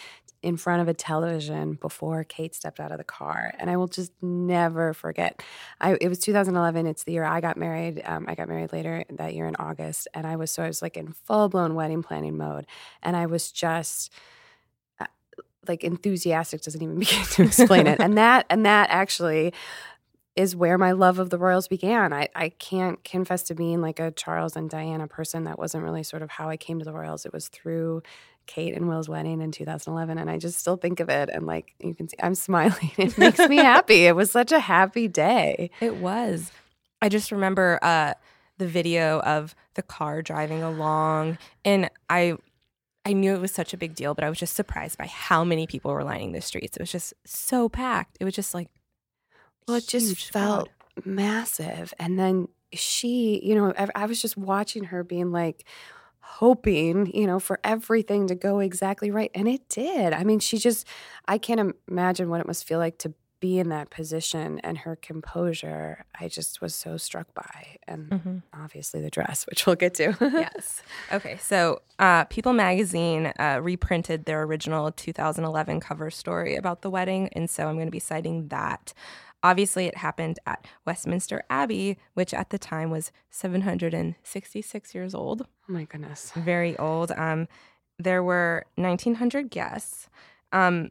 in 0.43 0.57
front 0.57 0.83
of 0.83 0.89
a 0.89 0.95
television 0.95 1.75
before 1.75 2.23
Kate 2.25 2.55
stepped 2.55 2.79
out 2.79 2.93
of 2.93 2.99
the 2.99 3.05
car. 3.05 3.53
And 3.59 3.71
I 3.71 3.77
will 3.77 3.89
just 3.89 4.13
never 4.23 4.93
forget. 4.95 5.43
I, 5.81 5.97
it 6.01 6.09
was 6.09 6.19
2011. 6.21 6.87
It's 6.87 7.05
the 7.05 7.13
year 7.13 7.25
I 7.25 7.41
got 7.41 7.57
married. 7.57 8.03
Um, 8.05 8.27
I 8.29 8.35
got 8.35 8.49
married 8.49 8.73
later 8.73 9.05
that 9.11 9.35
year 9.35 9.47
in 9.47 9.57
August. 9.57 10.09
And 10.15 10.27
I 10.27 10.37
was 10.37 10.51
so 10.51 10.63
I 10.63 10.69
was 10.69 10.83
like 10.83 10.97
in 10.97 11.13
full 11.13 11.49
blown 11.49 11.75
wedding 11.75 12.03
planning 12.03 12.37
mode. 12.37 12.67
And 13.03 13.17
I 13.17 13.27
was 13.27 13.51
just 13.51 14.13
uh, 15.01 15.07
like 15.67 15.83
enthusiastic 15.83 16.63
doesn't 16.63 16.83
even 16.83 16.99
begin 17.01 17.25
to 17.25 17.43
explain 17.43 17.87
it. 17.87 18.01
And 18.01 18.17
that 18.19 18.47
and 18.51 18.67
that 18.67 18.89
actually 18.91 19.53
is 20.37 20.55
where 20.55 20.77
my 20.77 20.93
love 20.93 21.19
of 21.19 21.31
the 21.31 21.39
royals 21.39 21.67
began. 21.67 22.13
I, 22.13 22.29
I 22.35 22.51
can't 22.51 23.03
confess 23.03 23.43
to 23.45 23.55
being 23.55 23.81
like 23.81 23.99
a 23.99 24.11
Charles 24.11 24.55
and 24.55 24.69
Diana 24.69 25.09
person. 25.09 25.45
That 25.45 25.59
wasn't 25.59 25.83
really 25.83 26.03
sort 26.03 26.23
of 26.23 26.31
how 26.31 26.51
I 26.51 26.59
came 26.59 26.79
to 26.79 26.85
the 26.85 26.93
royals. 26.93 27.25
It 27.25 27.33
was 27.33 27.49
through 27.49 28.03
Kate 28.47 28.75
and 28.75 28.87
Will's 28.87 29.09
wedding 29.09 29.41
in 29.41 29.51
2011. 29.51 30.19
And 30.19 30.31
I 30.31 30.39
just 30.39 30.59
still 30.59 30.77
think 30.77 31.01
of 31.01 31.09
it. 31.09 31.31
And 31.33 31.47
like 31.47 31.75
you 31.81 31.95
can 31.95 32.09
see, 32.09 32.19
I'm 32.23 32.35
smiling. 32.35 32.93
It 32.99 33.17
makes 33.17 33.39
me 33.49 33.57
happy. 33.57 34.07
It 34.07 34.15
was 34.15 34.31
such 34.31 34.53
a 34.53 34.61
happy 34.61 35.09
day. 35.09 35.71
It 35.81 35.97
was. 35.97 36.53
I 37.01 37.09
just 37.09 37.33
remember 37.33 37.79
uh, 37.83 38.13
the 38.59 38.67
video 38.67 39.21
of 39.21 39.55
the 39.75 39.83
car 39.83 40.23
driving 40.23 40.63
along, 40.63 41.39
and 41.65 41.91
I. 42.09 42.37
I 43.05 43.13
knew 43.13 43.35
it 43.35 43.41
was 43.41 43.53
such 43.53 43.73
a 43.73 43.77
big 43.77 43.95
deal, 43.95 44.15
but 44.15 44.25
I 44.25 44.29
was 44.29 44.37
just 44.37 44.57
surprised 44.57 44.99
by 44.99 45.07
how 45.07 45.45
many 45.45 45.69
people 45.69 45.93
were 45.93 46.03
lining 46.03 46.33
the 46.33 46.41
streets. 46.41 46.77
It 46.77 46.83
was 46.83 46.91
just 46.91 47.15
so 47.25 47.69
packed. 47.69 48.17
It 48.19 48.25
was 48.25 48.35
just 48.35 48.53
like 48.53 48.67
Well, 49.67 49.79
it 49.79 49.87
just 49.89 50.31
felt 50.33 50.69
massive. 51.05 51.93
And 51.99 52.19
then 52.19 52.49
she, 52.73 53.41
you 53.45 53.55
know, 53.55 53.73
I, 53.77 53.89
I 53.95 54.07
was 54.07 54.21
just 54.23 54.37
watching 54.37 54.85
her 54.85 55.03
being 55.03 55.33
like, 55.33 55.65
hoping, 56.21 57.11
you 57.15 57.27
know, 57.27 57.39
for 57.39 57.59
everything 57.65 58.27
to 58.29 58.35
go 58.35 58.59
exactly 58.59 59.11
right. 59.11 59.31
And 59.35 59.49
it 59.49 59.69
did. 59.69 60.13
I 60.13 60.25
mean, 60.25 60.39
she 60.41 60.59
just, 60.59 60.87
I 61.27 61.39
can't 61.39 61.75
imagine 61.89 62.29
what 62.29 62.41
it 62.41 62.47
must 62.47 62.67
feel 62.67 62.79
like 62.79 62.99
to 62.99 63.15
be 63.39 63.59
in 63.59 63.69
that 63.69 63.91
position 63.91 64.59
and 64.61 64.79
her 64.79 64.97
composure. 64.97 66.05
I 66.19 66.27
just 66.29 66.61
was 66.61 66.75
so 66.75 66.97
struck 66.97 67.33
by. 67.35 67.77
And 67.87 68.11
Mhm. 68.11 68.43
obviously 68.55 69.01
the 69.03 69.11
dress, 69.11 69.47
which 69.47 69.67
we'll 69.67 69.77
get 69.77 69.95
to. 69.95 70.17
yes. 70.21 70.83
Okay. 71.13 71.37
So, 71.39 71.81
uh, 71.99 72.25
People 72.25 72.55
Magazine 72.55 73.33
uh, 73.39 73.61
reprinted 73.63 74.25
their 74.25 74.43
original 74.43 74.91
2011 74.91 75.81
cover 75.81 76.11
story 76.11 76.57
about 76.57 76.83
the 76.83 76.91
wedding, 76.91 77.29
and 77.35 77.49
so 77.49 77.69
I'm 77.69 77.75
going 77.77 77.87
to 77.87 77.91
be 77.93 77.99
citing 78.01 78.49
that. 78.49 78.93
Obviously, 79.43 79.87
it 79.87 79.99
happened 79.99 80.39
at 80.47 80.67
Westminster 80.85 81.45
Abbey, 81.49 81.99
which 82.15 82.35
at 82.35 82.51
the 82.51 82.59
time 82.59 82.91
was 82.91 83.13
766 83.31 84.95
years 84.95 85.15
old. 85.15 85.43
Oh 85.43 85.73
my 85.73 85.85
goodness. 85.85 86.33
very 86.35 86.77
old. 86.79 87.13
Um, 87.13 87.47
there 87.99 88.23
were 88.23 88.67
1,900 88.77 89.51
guests. 89.51 90.09
Um, 90.53 90.91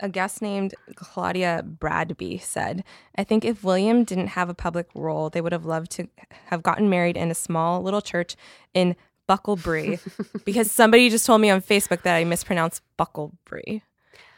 a 0.00 0.08
guest 0.08 0.42
named 0.42 0.74
Claudia 0.96 1.62
Bradby 1.64 2.38
said, 2.40 2.82
I 3.16 3.24
think 3.24 3.44
if 3.44 3.62
William 3.62 4.04
didn't 4.04 4.28
have 4.28 4.48
a 4.48 4.54
public 4.54 4.88
role, 4.94 5.30
they 5.30 5.40
would 5.40 5.52
have 5.52 5.64
loved 5.64 5.90
to 5.92 6.08
have 6.46 6.62
gotten 6.62 6.90
married 6.90 7.16
in 7.16 7.30
a 7.30 7.34
small 7.34 7.82
little 7.82 8.00
church 8.00 8.36
in 8.74 8.96
Bucklebury 9.28 10.00
because 10.44 10.70
somebody 10.70 11.08
just 11.08 11.26
told 11.26 11.40
me 11.40 11.50
on 11.50 11.62
Facebook 11.62 12.02
that 12.02 12.16
I 12.16 12.24
mispronounced 12.24 12.82
Bucklebury. 12.98 13.82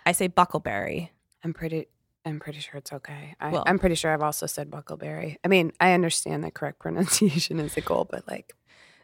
I 0.05 0.13
say 0.13 0.29
Buckleberry. 0.29 1.09
I'm 1.43 1.53
pretty. 1.53 1.87
I'm 2.27 2.41
pretty 2.41 2.59
sure 2.61 2.77
it's 2.77 2.93
okay. 2.93 3.35
I, 3.41 3.51
Well- 3.51 3.65
I'm 3.67 3.79
pretty 3.79 3.95
sure 3.95 4.13
I've 4.13 4.23
also 4.23 4.47
said 4.47 4.71
Buckleberry. 4.71 5.37
I 5.45 5.49
mean, 5.49 5.73
I 5.81 5.93
understand 5.93 6.45
that 6.45 6.53
correct 6.55 6.79
pronunciation 6.81 7.59
is 7.61 7.75
the 7.75 7.81
goal, 7.81 8.07
but 8.11 8.27
like 8.29 8.55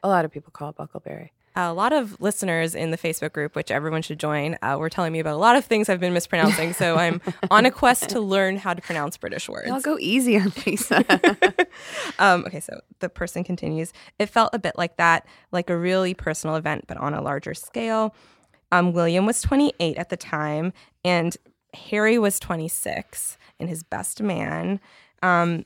a 0.02 0.08
lot 0.08 0.24
of 0.26 0.32
people 0.32 0.50
call 0.52 0.70
it 0.70 0.76
Buckleberry. 0.76 1.30
A 1.54 1.74
lot 1.74 1.92
of 1.92 2.18
listeners 2.18 2.74
in 2.74 2.92
the 2.92 2.96
Facebook 2.96 3.34
group, 3.34 3.54
which 3.54 3.70
everyone 3.70 4.00
should 4.00 4.18
join, 4.18 4.56
uh, 4.62 4.76
were 4.78 4.88
telling 4.88 5.12
me 5.12 5.18
about 5.20 5.34
a 5.34 5.36
lot 5.36 5.54
of 5.54 5.66
things 5.66 5.90
I've 5.90 6.00
been 6.00 6.14
mispronouncing. 6.14 6.72
so 6.72 6.96
I'm 6.96 7.20
on 7.50 7.66
a 7.66 7.70
quest 7.70 8.08
to 8.08 8.20
learn 8.20 8.56
how 8.56 8.72
to 8.72 8.80
pronounce 8.80 9.18
British 9.18 9.50
words. 9.50 9.70
I'll 9.70 9.82
go 9.82 9.98
easy 10.00 10.38
on 10.38 10.50
Lisa. 10.66 11.04
Um, 12.18 12.44
okay, 12.46 12.60
so 12.60 12.80
the 13.00 13.08
person 13.08 13.44
continues. 13.44 13.92
It 14.18 14.26
felt 14.26 14.50
a 14.52 14.58
bit 14.58 14.76
like 14.76 14.96
that, 14.98 15.26
like 15.52 15.70
a 15.70 15.76
really 15.76 16.14
personal 16.14 16.56
event, 16.56 16.84
but 16.86 16.96
on 16.98 17.14
a 17.14 17.22
larger 17.22 17.54
scale. 17.54 18.14
Um, 18.70 18.92
William 18.92 19.26
was 19.26 19.40
28 19.42 19.96
at 19.96 20.08
the 20.10 20.16
time, 20.16 20.72
and 21.04 21.36
Harry 21.74 22.18
was 22.18 22.38
26 22.38 23.38
and 23.58 23.68
his 23.68 23.82
best 23.82 24.22
man. 24.22 24.80
Um, 25.22 25.64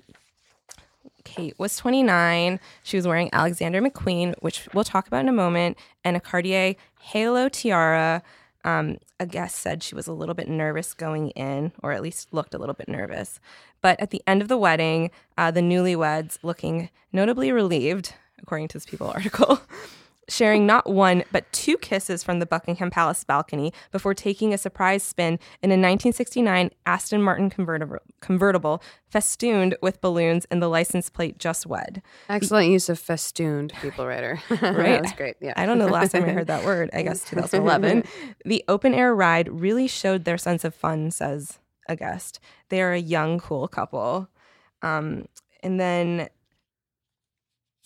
Kate 1.25 1.59
was 1.59 1.77
29. 1.77 2.61
She 2.83 2.97
was 2.97 3.07
wearing 3.07 3.29
Alexander 3.33 3.83
McQueen, 3.83 4.35
which 4.41 4.69
we'll 4.73 4.85
talk 4.85 5.09
about 5.09 5.21
in 5.21 5.29
a 5.29 5.33
moment, 5.33 5.77
and 6.05 6.17
a 6.17 6.21
Cartier 6.21 6.77
halo 7.01 7.49
tiara. 7.49 8.23
Um, 8.65 8.99
a 9.21 9.27
guest 9.27 9.57
said 9.57 9.83
she 9.83 9.95
was 9.95 10.07
a 10.07 10.13
little 10.13 10.35
bit 10.35 10.49
nervous 10.49 10.95
going 10.95 11.31
in, 11.31 11.73
or 11.83 11.93
at 11.93 12.03
least 12.03 12.33
looked 12.33 12.55
a 12.55 12.59
little 12.59 12.75
bit 12.75 12.89
nervous. 12.89 13.41
But 13.81 13.99
at 14.01 14.11
the 14.11 14.23
end 14.27 14.43
of 14.43 14.49
the 14.49 14.57
wedding, 14.57 15.11
uh, 15.37 15.51
the 15.51 15.61
newlyweds 15.61 16.39
looking 16.43 16.91
notably 17.13 17.53
relieved, 17.53 18.15
according 18.41 18.69
to 18.69 18.75
this 18.75 18.87
People 18.87 19.09
article, 19.09 19.61
sharing 20.29 20.67
not 20.67 20.89
one 20.91 21.23
but 21.33 21.51
two 21.53 21.77
kisses 21.79 22.23
from 22.25 22.39
the 22.39 22.47
Buckingham 22.47 22.91
Palace 22.91 23.23
balcony 23.25 23.73
before 23.93 24.15
taking 24.15 24.53
a 24.53 24.59
surprise 24.59 25.03
spin 25.03 25.35
in 25.63 25.71
a 25.71 25.79
1969 25.79 26.71
Aston 26.85 27.23
Martin 27.23 27.49
convertible, 27.51 27.99
convertible 28.21 28.83
festooned 29.09 29.77
with 29.81 30.01
balloons 30.01 30.47
and 30.51 30.61
the 30.61 30.69
license 30.69 31.09
plate 31.09 31.39
"Just 31.39 31.67
Wed." 31.67 32.03
Excellent 32.29 32.71
use 32.71 32.89
of 32.89 32.99
festooned, 32.99 33.73
people 33.81 34.07
writer. 34.07 34.41
Right. 34.77 35.03
That's 35.03 35.13
great. 35.17 35.37
Yeah. 35.41 35.53
I 35.57 35.65
don't 35.65 35.79
know 35.79 35.87
the 35.87 35.93
last 35.93 36.13
time 36.13 36.25
I 36.25 36.33
heard 36.33 36.49
that 36.49 36.65
word. 36.71 36.91
I 36.93 37.03
guess 37.03 37.25
2011. 37.31 38.05
the 38.45 38.65
open 38.69 38.95
air 38.95 39.15
ride 39.15 39.49
really 39.49 39.87
showed 39.87 40.25
their 40.25 40.39
sense 40.39 40.65
of 40.65 40.75
fun, 40.75 41.11
says 41.11 41.59
a 41.89 41.97
guest. 41.97 42.41
They 42.69 42.83
are 42.83 42.93
a 42.93 42.99
young, 43.01 43.39
cool 43.39 43.69
couple. 43.69 44.29
Um, 44.83 45.27
and 45.63 45.79
then 45.81 46.29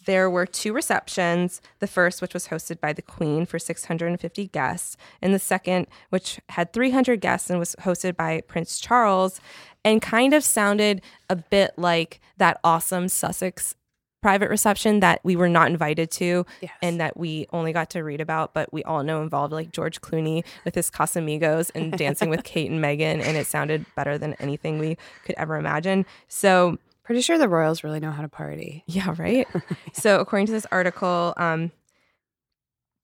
there 0.06 0.30
were 0.30 0.46
two 0.46 0.72
receptions. 0.72 1.60
The 1.78 1.86
first, 1.86 2.20
which 2.22 2.34
was 2.34 2.48
hosted 2.48 2.80
by 2.80 2.92
the 2.92 3.02
Queen 3.02 3.46
for 3.46 3.58
650 3.58 4.46
guests, 4.48 4.96
and 5.22 5.32
the 5.34 5.38
second, 5.38 5.86
which 6.10 6.40
had 6.50 6.72
300 6.72 7.20
guests 7.20 7.50
and 7.50 7.58
was 7.58 7.76
hosted 7.80 8.16
by 8.16 8.40
Prince 8.48 8.78
Charles, 8.78 9.40
and 9.84 10.02
kind 10.02 10.34
of 10.34 10.44
sounded 10.44 11.00
a 11.28 11.36
bit 11.36 11.72
like 11.76 12.20
that 12.36 12.58
awesome 12.64 13.08
Sussex 13.08 13.74
private 14.22 14.50
reception 14.50 15.00
that 15.00 15.18
we 15.24 15.34
were 15.34 15.48
not 15.48 15.70
invited 15.70 16.10
to 16.10 16.44
Yes. 16.60 16.72
and 16.82 17.00
that 17.00 17.16
we 17.16 17.46
only 17.54 17.72
got 17.72 17.88
to 17.88 18.04
read 18.04 18.20
about, 18.20 18.52
but 18.52 18.70
we 18.70 18.84
all 18.84 19.02
know 19.02 19.22
involved 19.22 19.50
like 19.50 19.72
George 19.72 20.02
Clooney 20.02 20.44
with 20.66 20.74
his 20.74 20.90
Casamigos 20.90 21.70
and 21.74 21.92
dancing 21.96 22.28
with 22.28 22.44
Kate 22.44 22.70
and 22.70 22.84
Meghan, 22.84 23.22
and 23.24 23.38
it 23.38 23.46
sounded 23.46 23.86
better 23.96 24.18
than 24.18 24.34
anything 24.34 24.78
we 24.78 24.98
could 25.24 25.34
ever 25.38 25.56
imagine. 25.56 26.04
So 26.28 26.76
Pretty 27.02 27.22
sure 27.22 27.38
the 27.38 27.48
royals 27.48 27.82
really 27.82 28.00
know 28.00 28.10
how 28.10 28.22
to 28.22 28.28
party. 28.28 28.84
yeah, 28.86 29.14
right. 29.18 29.46
so, 29.92 30.20
according 30.20 30.46
to 30.46 30.52
this 30.52 30.66
article, 30.70 31.34
um, 31.36 31.72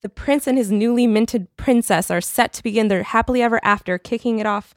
the 0.02 0.08
prince 0.08 0.46
and 0.46 0.58
his 0.58 0.70
newly 0.70 1.06
minted 1.06 1.48
princess 1.56 2.10
are 2.10 2.20
set 2.20 2.52
to 2.54 2.62
begin 2.62 2.88
their 2.88 3.02
happily 3.02 3.42
ever 3.42 3.58
after, 3.64 3.98
kicking 3.98 4.38
it 4.38 4.46
off 4.46 4.74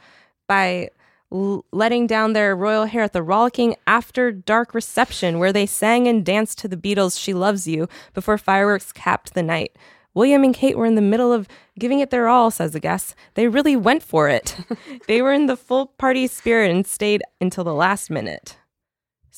by 0.47 0.89
l- 1.31 1.65
letting 1.71 2.07
down 2.07 2.33
their 2.33 2.55
royal 2.55 2.85
hair 2.85 3.03
at 3.03 3.13
the 3.13 3.21
rollicking 3.21 3.75
after 3.85 4.31
dark 4.31 4.73
reception 4.73 5.37
where 5.37 5.53
they 5.53 5.65
sang 5.65 6.07
and 6.07 6.25
danced 6.25 6.57
to 6.59 6.67
the 6.67 6.77
Beatles' 6.77 7.19
She 7.19 7.33
Loves 7.33 7.67
You 7.67 7.87
before 8.13 8.37
fireworks 8.37 8.91
capped 8.91 9.33
the 9.33 9.43
night. 9.43 9.75
William 10.13 10.43
and 10.43 10.55
Kate 10.55 10.77
were 10.77 10.85
in 10.85 10.95
the 10.95 11.01
middle 11.01 11.31
of 11.31 11.47
giving 11.77 11.99
it 11.99 12.09
their 12.09 12.27
all, 12.27 12.49
says 12.49 12.71
the 12.71 12.79
guest. 12.79 13.15
They 13.35 13.47
really 13.47 13.75
went 13.75 14.01
for 14.01 14.27
it. 14.27 14.55
they 15.07 15.21
were 15.21 15.33
in 15.33 15.45
the 15.45 15.55
full 15.55 15.87
party 15.87 16.27
spirit 16.27 16.71
and 16.71 16.85
stayed 16.85 17.21
until 17.39 17.63
the 17.63 17.73
last 17.73 18.09
minute. 18.09 18.57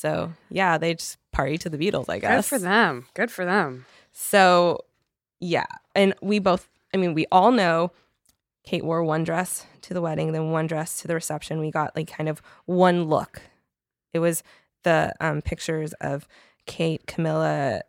So, 0.01 0.33
yeah, 0.49 0.79
they 0.79 0.95
just 0.95 1.19
party 1.31 1.59
to 1.59 1.69
the 1.69 1.77
Beatles, 1.77 2.09
I 2.09 2.17
guess. 2.17 2.49
Good 2.49 2.57
for 2.57 2.59
them. 2.59 3.05
Good 3.13 3.29
for 3.29 3.45
them. 3.45 3.85
So, 4.11 4.79
yeah. 5.39 5.67
And 5.93 6.15
we 6.23 6.39
both, 6.39 6.67
I 6.91 6.97
mean, 6.97 7.13
we 7.13 7.27
all 7.31 7.51
know 7.51 7.91
Kate 8.63 8.83
wore 8.83 9.03
one 9.03 9.23
dress 9.23 9.67
to 9.83 9.93
the 9.93 10.01
wedding, 10.01 10.31
then 10.31 10.49
one 10.49 10.65
dress 10.65 11.01
to 11.01 11.07
the 11.07 11.13
reception. 11.13 11.59
We 11.59 11.69
got 11.69 11.95
like 11.95 12.09
kind 12.09 12.29
of 12.29 12.41
one 12.65 13.03
look. 13.03 13.43
It 14.11 14.17
was 14.17 14.41
the 14.81 15.13
um, 15.19 15.43
pictures 15.43 15.93
of 16.01 16.27
Kate, 16.65 17.05
Camilla, 17.05 17.83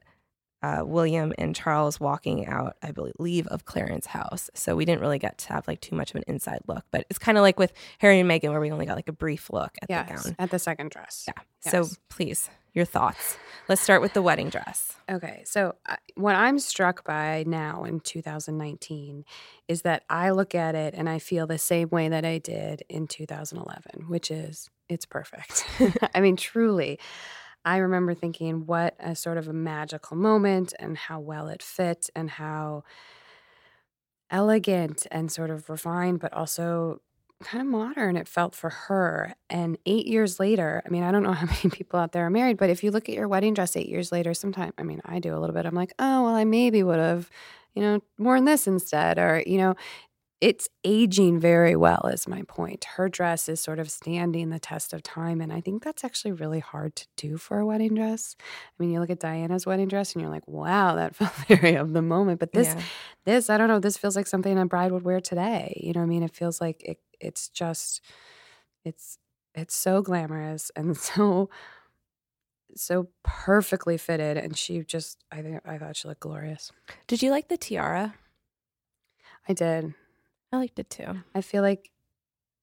uh, 0.63 0.83
William, 0.85 1.33
and 1.39 1.55
Charles 1.55 1.99
walking 1.99 2.47
out, 2.47 2.77
I 2.83 2.93
believe, 2.93 3.47
of 3.49 3.65
Clarence 3.65 4.07
House. 4.07 4.51
So 4.55 4.77
we 4.77 4.85
didn't 4.85 5.01
really 5.01 5.19
get 5.19 5.39
to 5.39 5.53
have 5.53 5.67
like 5.67 5.81
too 5.81 5.97
much 5.97 6.11
of 6.11 6.17
an 6.17 6.25
inside 6.27 6.61
look. 6.67 6.85
But 6.91 7.07
it's 7.11 7.19
kind 7.19 7.37
of 7.39 7.43
like 7.43 7.59
with 7.59 7.73
Harry 7.99 8.21
and 8.21 8.31
Meghan, 8.31 8.51
where 8.51 8.61
we 8.61 8.71
only 8.71 8.87
got 8.87 8.97
like 8.97 9.09
a 9.09 9.13
brief 9.13 9.51
look 9.51 9.73
at 9.83 9.89
the 9.89 10.15
gown. 10.15 10.37
At 10.39 10.51
the 10.51 10.59
second 10.59 10.91
dress. 10.91 11.25
Yeah. 11.29 11.43
Yes. 11.65 11.73
So 11.91 11.97
please, 12.09 12.51
your 12.75 12.85
thoughts. 12.85 13.37
Let's 13.69 13.81
start 13.81 14.03
with 14.03 14.13
the 14.13 14.23
wedding 14.23 14.49
dress. 14.51 14.97
Okay, 15.11 15.43
so 15.47 15.77
I- 15.87 15.99
what 16.17 16.35
I'm 16.35 16.59
struck 16.59 17.05
by 17.05 17.45
now 17.47 17.85
in 17.85 18.01
2019 18.01 19.25
is 19.69 19.83
that 19.83 20.03
I 20.11 20.31
look 20.31 20.55
at 20.55 20.75
it 20.75 20.95
and 20.97 21.09
I 21.09 21.19
feel 21.19 21.47
the 21.47 21.59
same 21.59 21.89
way 21.91 22.09
that 22.09 22.25
I 22.25 22.39
did 22.39 22.83
in 22.89 23.07
2011, 23.07 24.09
which 24.09 24.31
is 24.31 24.69
it's 24.89 25.07
perfect. 25.07 25.65
I 26.15 26.21
mean, 26.21 26.37
truly. 26.37 26.99
I 27.65 27.79
remember 27.79 28.15
thinking 28.15 28.67
what 28.67 28.95
a 28.99 29.15
sort 29.15 29.39
of 29.39 29.49
a 29.49 29.53
magical 29.53 30.17
moment 30.17 30.75
and 30.79 30.97
how 30.97 31.21
well 31.21 31.49
it 31.49 31.63
fit 31.63 32.11
and 32.15 32.31
how 32.31 32.85
elegant 34.31 35.07
and 35.11 35.31
sort 35.31 35.51
of 35.51 35.69
refined, 35.69 36.21
but 36.21 36.33
also 36.33 37.01
kind 37.43 37.61
of 37.61 37.67
modern 37.69 38.17
it 38.17 38.29
felt 38.29 38.55
for 38.55 38.71
her. 38.71 39.35
And 39.51 39.77
eight 39.85 40.07
years 40.07 40.39
later, 40.41 40.83
I 40.87 40.89
mean, 40.89 41.03
I 41.03 41.11
don't 41.13 41.23
know 41.23 41.33
how 41.33 41.47
many 41.47 41.71
people 41.71 41.99
out 42.01 42.13
there 42.13 42.27
are 42.27 42.31
married, 42.31 42.57
but 42.57 42.71
if 42.71 42.83
you 42.83 42.91
look 42.91 43.09
at 43.09 43.15
your 43.15 43.29
wedding 43.29 43.55
dress 43.55 43.77
eight 43.77 43.89
years 43.89 44.13
later, 44.13 44.35
sometime, 44.35 44.73
I 44.79 44.83
mean, 44.83 45.01
I 45.05 45.19
do 45.19 45.37
a 45.37 45.39
little 45.39 45.55
bit. 45.55 45.67
I'm 45.67 45.75
like, 45.75 45.93
oh, 45.99 46.25
well, 46.25 46.35
I 46.35 46.45
maybe 46.45 46.83
would 46.83 46.99
have, 46.99 47.31
you 47.75 47.83
know, 47.83 48.01
worn 48.19 48.45
this 48.45 48.67
instead. 48.67 49.19
Or, 49.19 49.43
you 49.47 49.59
know, 49.59 49.75
it's 50.43 50.69
aging 50.83 51.39
very 51.39 51.77
well, 51.77 52.11
is 52.13 52.27
my 52.27 52.43
point. 52.49 52.83
Her 52.97 53.09
dress 53.09 53.49
is 53.49 53.61
sort 53.61 53.79
of 53.79 53.89
standing 53.89 54.51
the 54.51 54.59
test 54.59 54.93
of 54.93 55.01
time. 55.05 55.41
And 55.41 55.53
I 55.53 55.61
think 55.61 55.85
that's 55.85 56.03
actually 56.03 56.33
really 56.33 56.59
hard 56.59 56.97
to 56.97 57.07
do 57.17 57.37
for 57.37 57.61
a 57.61 57.65
wedding 57.65 57.95
dress. 57.95 58.35
I 58.41 58.75
mean, 58.83 58.91
you 58.91 58.99
look 58.99 59.11
at 59.11 59.21
Diana's 59.21 59.67
wedding 59.67 59.87
dress 59.87 60.13
and 60.15 60.21
you're 60.21 60.33
like, 60.33 60.49
wow, 60.49 60.97
that 60.97 61.15
felt 61.21 61.33
very 61.47 61.77
of 61.77 61.93
the 61.93 62.03
moment. 62.03 62.41
But 62.41 62.51
this, 62.53 62.75
Yeah. 62.75 62.83
this 63.25 63.51
i 63.51 63.57
don't 63.57 63.69
know 63.69 63.79
this 63.79 63.97
feels 63.97 64.17
like 64.17 64.27
something 64.27 64.59
a 64.59 64.67
bride 64.67 64.91
would 64.91 65.05
wear 65.05 65.21
today 65.21 65.81
you 65.81 65.93
know 65.93 66.01
what 66.01 66.07
i 66.07 66.09
mean 66.09 66.25
it 66.25 66.35
feels 66.35 66.61
like 66.61 66.83
it, 66.83 66.99
it's 67.21 67.49
just 67.51 68.01
it's 68.85 69.17
it's 69.55 69.77
so 69.77 70.03
glamorous 70.03 70.73
and 70.75 70.97
so 71.09 71.49
so 72.75 73.09
perfectly 73.23 73.97
fitted 73.97 74.37
and 74.37 74.57
she 74.57 74.83
just 74.83 75.23
i 75.31 75.41
think 75.43 75.61
i 75.65 75.79
thought 75.79 75.95
she 75.97 76.09
looked 76.09 76.21
glorious 76.21 76.73
Did 77.07 77.23
you 77.23 77.31
like 77.31 77.47
the 77.49 77.57
tiara? 77.57 78.15
i 79.49 79.53
did 79.53 79.95
I 80.53 80.59
liked 80.59 80.79
it 80.79 80.91
too. 80.91 81.07
i 81.35 81.41
feel 81.41 81.63
like 81.63 81.91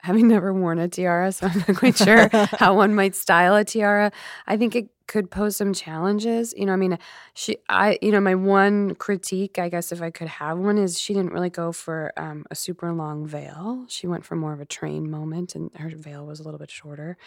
having 0.01 0.27
never 0.35 0.53
worn 0.53 0.79
a 0.79 0.87
tiara 0.87 1.31
so 1.31 1.47
i'm 1.47 1.57
not 1.67 1.75
quite 1.77 1.97
sure 1.97 2.29
how 2.33 2.75
one 2.75 2.93
might 2.95 3.15
style 3.15 3.55
a 3.55 3.63
tiara. 3.65 4.11
I 4.47 4.57
think 4.57 4.75
it 4.75 4.89
could 5.07 5.31
pose 5.31 5.57
some 5.57 5.73
challenges 5.73 6.53
you 6.55 6.65
know 6.67 6.73
i 6.73 6.75
mean 6.75 6.97
she 7.33 7.57
i 7.67 7.97
you 7.99 8.11
know 8.11 8.19
my 8.19 8.35
one 8.35 8.93
critique 8.95 9.57
i 9.57 9.67
guess 9.67 9.91
if 9.91 10.03
i 10.03 10.11
could 10.11 10.27
have 10.27 10.59
one 10.59 10.77
is 10.77 10.99
she 11.01 11.15
didn't 11.15 11.33
really 11.33 11.49
go 11.49 11.71
for 11.71 12.13
um, 12.15 12.45
a 12.51 12.55
super 12.55 12.93
long 12.93 13.25
veil. 13.25 13.85
She 13.87 14.05
went 14.05 14.23
for 14.23 14.35
more 14.35 14.53
of 14.53 14.59
a 14.61 14.65
train 14.65 15.09
moment 15.09 15.55
and 15.55 15.71
her 15.75 15.89
veil 15.89 16.27
was 16.27 16.39
a 16.39 16.43
little 16.43 16.59
bit 16.59 16.69
shorter. 16.69 17.17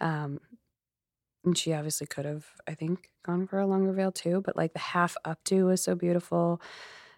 Um, 0.00 0.40
and 1.44 1.56
she 1.56 1.72
obviously 1.72 2.08
could 2.08 2.24
have 2.24 2.44
i 2.66 2.74
think 2.74 3.08
gone 3.24 3.46
for 3.46 3.60
a 3.60 3.66
longer 3.68 3.92
veil 3.92 4.10
too 4.10 4.42
but 4.44 4.56
like 4.56 4.72
the 4.72 4.80
half 4.80 5.16
updo 5.24 5.66
was 5.66 5.80
so 5.80 5.94
beautiful. 5.94 6.60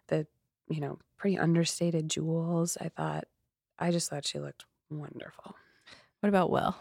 The 0.08 0.26
you 0.70 0.80
know 0.80 0.98
pretty 1.18 1.38
understated 1.38 2.08
jewels 2.08 2.78
i 2.80 2.88
thought 2.88 3.24
i 3.78 3.90
just 3.90 4.08
thought 4.08 4.24
she 4.26 4.38
looked 4.38 4.64
wonderful 4.90 5.54
What 6.20 6.28
about 6.28 6.50
Will? 6.50 6.74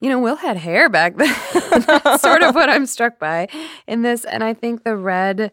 you 0.00 0.08
know, 0.08 0.20
Will 0.20 0.36
had 0.36 0.56
hair 0.56 0.88
back 0.88 1.16
then. 1.16 1.34
That's 1.86 2.22
sort 2.22 2.42
of 2.42 2.54
what 2.54 2.68
I'm 2.68 2.86
struck 2.86 3.18
by 3.18 3.48
in 3.88 4.02
this. 4.02 4.24
And 4.24 4.44
I 4.44 4.54
think 4.54 4.84
the 4.84 4.96
red, 4.96 5.50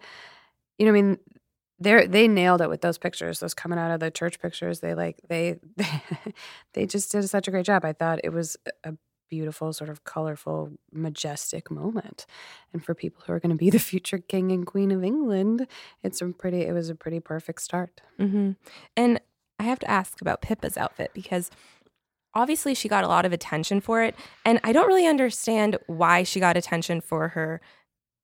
you 0.77 0.85
know, 0.85 0.91
I 0.91 0.93
mean, 0.93 1.17
they 1.79 2.05
they 2.05 2.27
nailed 2.27 2.61
it 2.61 2.69
with 2.69 2.81
those 2.81 2.97
pictures. 2.97 3.39
Those 3.39 3.53
coming 3.55 3.79
out 3.79 3.91
of 3.91 3.99
the 3.99 4.11
church 4.11 4.39
pictures. 4.39 4.81
They 4.81 4.93
like 4.93 5.19
they 5.27 5.59
they 5.77 6.01
they 6.73 6.85
just 6.85 7.11
did 7.11 7.27
such 7.27 7.47
a 7.47 7.51
great 7.51 7.65
job. 7.65 7.83
I 7.83 7.93
thought 7.93 8.19
it 8.23 8.31
was 8.33 8.55
a 8.83 8.93
beautiful, 9.29 9.73
sort 9.73 9.89
of 9.89 10.03
colorful, 10.03 10.71
majestic 10.91 11.69
moment. 11.71 12.25
And 12.73 12.83
for 12.83 12.93
people 12.93 13.23
who 13.25 13.33
are 13.33 13.39
going 13.39 13.51
to 13.51 13.57
be 13.57 13.69
the 13.69 13.79
future 13.79 14.17
king 14.19 14.51
and 14.51 14.65
queen 14.65 14.91
of 14.91 15.03
England, 15.03 15.67
it's 16.03 16.21
a 16.21 16.27
pretty. 16.27 16.61
It 16.61 16.73
was 16.73 16.89
a 16.89 16.95
pretty 16.95 17.19
perfect 17.19 17.61
start. 17.61 18.01
hmm 18.17 18.51
And 18.95 19.19
I 19.59 19.63
have 19.63 19.79
to 19.79 19.89
ask 19.91 20.21
about 20.21 20.41
Pippa's 20.41 20.77
outfit 20.77 21.11
because 21.13 21.49
obviously 22.33 22.73
she 22.73 22.89
got 22.89 23.03
a 23.03 23.07
lot 23.07 23.25
of 23.25 23.33
attention 23.33 23.81
for 23.81 24.03
it, 24.03 24.15
and 24.43 24.59
I 24.63 24.73
don't 24.73 24.87
really 24.87 25.07
understand 25.07 25.77
why 25.87 26.23
she 26.23 26.39
got 26.39 26.57
attention 26.57 27.01
for 27.01 27.29
her. 27.29 27.61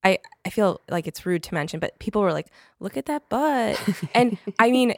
I 0.03 0.19
I 0.45 0.49
feel 0.49 0.81
like 0.89 1.07
it's 1.07 1.25
rude 1.25 1.43
to 1.43 1.53
mention, 1.53 1.79
but 1.79 1.97
people 1.99 2.21
were 2.21 2.33
like, 2.33 2.47
"Look 2.79 2.97
at 2.97 3.05
that 3.05 3.29
butt," 3.29 3.79
and 4.13 4.37
I 4.59 4.71
mean. 4.71 4.95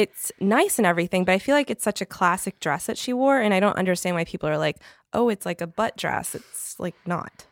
It's 0.00 0.32
nice 0.40 0.78
and 0.78 0.86
everything, 0.86 1.26
but 1.26 1.32
I 1.32 1.38
feel 1.38 1.54
like 1.54 1.68
it's 1.68 1.84
such 1.84 2.00
a 2.00 2.06
classic 2.06 2.58
dress 2.58 2.86
that 2.86 2.96
she 2.96 3.12
wore, 3.12 3.38
and 3.38 3.52
I 3.52 3.60
don't 3.60 3.76
understand 3.76 4.16
why 4.16 4.24
people 4.24 4.48
are 4.48 4.56
like, 4.56 4.78
"Oh, 5.12 5.28
it's 5.28 5.44
like 5.44 5.60
a 5.60 5.66
butt 5.66 5.98
dress." 5.98 6.34
It's 6.34 6.80
like 6.80 6.94
not. 7.04 7.44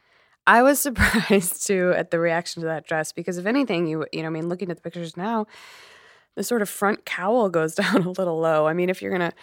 I 0.46 0.62
was 0.62 0.80
surprised 0.88 1.66
too 1.66 1.92
at 1.94 2.10
the 2.10 2.18
reaction 2.18 2.62
to 2.62 2.68
that 2.68 2.86
dress 2.86 3.12
because 3.12 3.36
if 3.36 3.44
anything, 3.44 3.86
you 3.86 4.06
you 4.12 4.22
know, 4.22 4.28
I 4.28 4.30
mean, 4.30 4.48
looking 4.48 4.70
at 4.70 4.78
the 4.78 4.82
pictures 4.82 5.14
now, 5.14 5.46
the 6.36 6.42
sort 6.42 6.62
of 6.62 6.70
front 6.70 7.04
cowl 7.04 7.50
goes 7.50 7.74
down 7.82 8.02
a 8.02 8.10
little 8.12 8.40
low. 8.40 8.66
I 8.66 8.72
mean, 8.72 8.88
if 8.88 9.02
you're 9.02 9.12
gonna, 9.12 9.34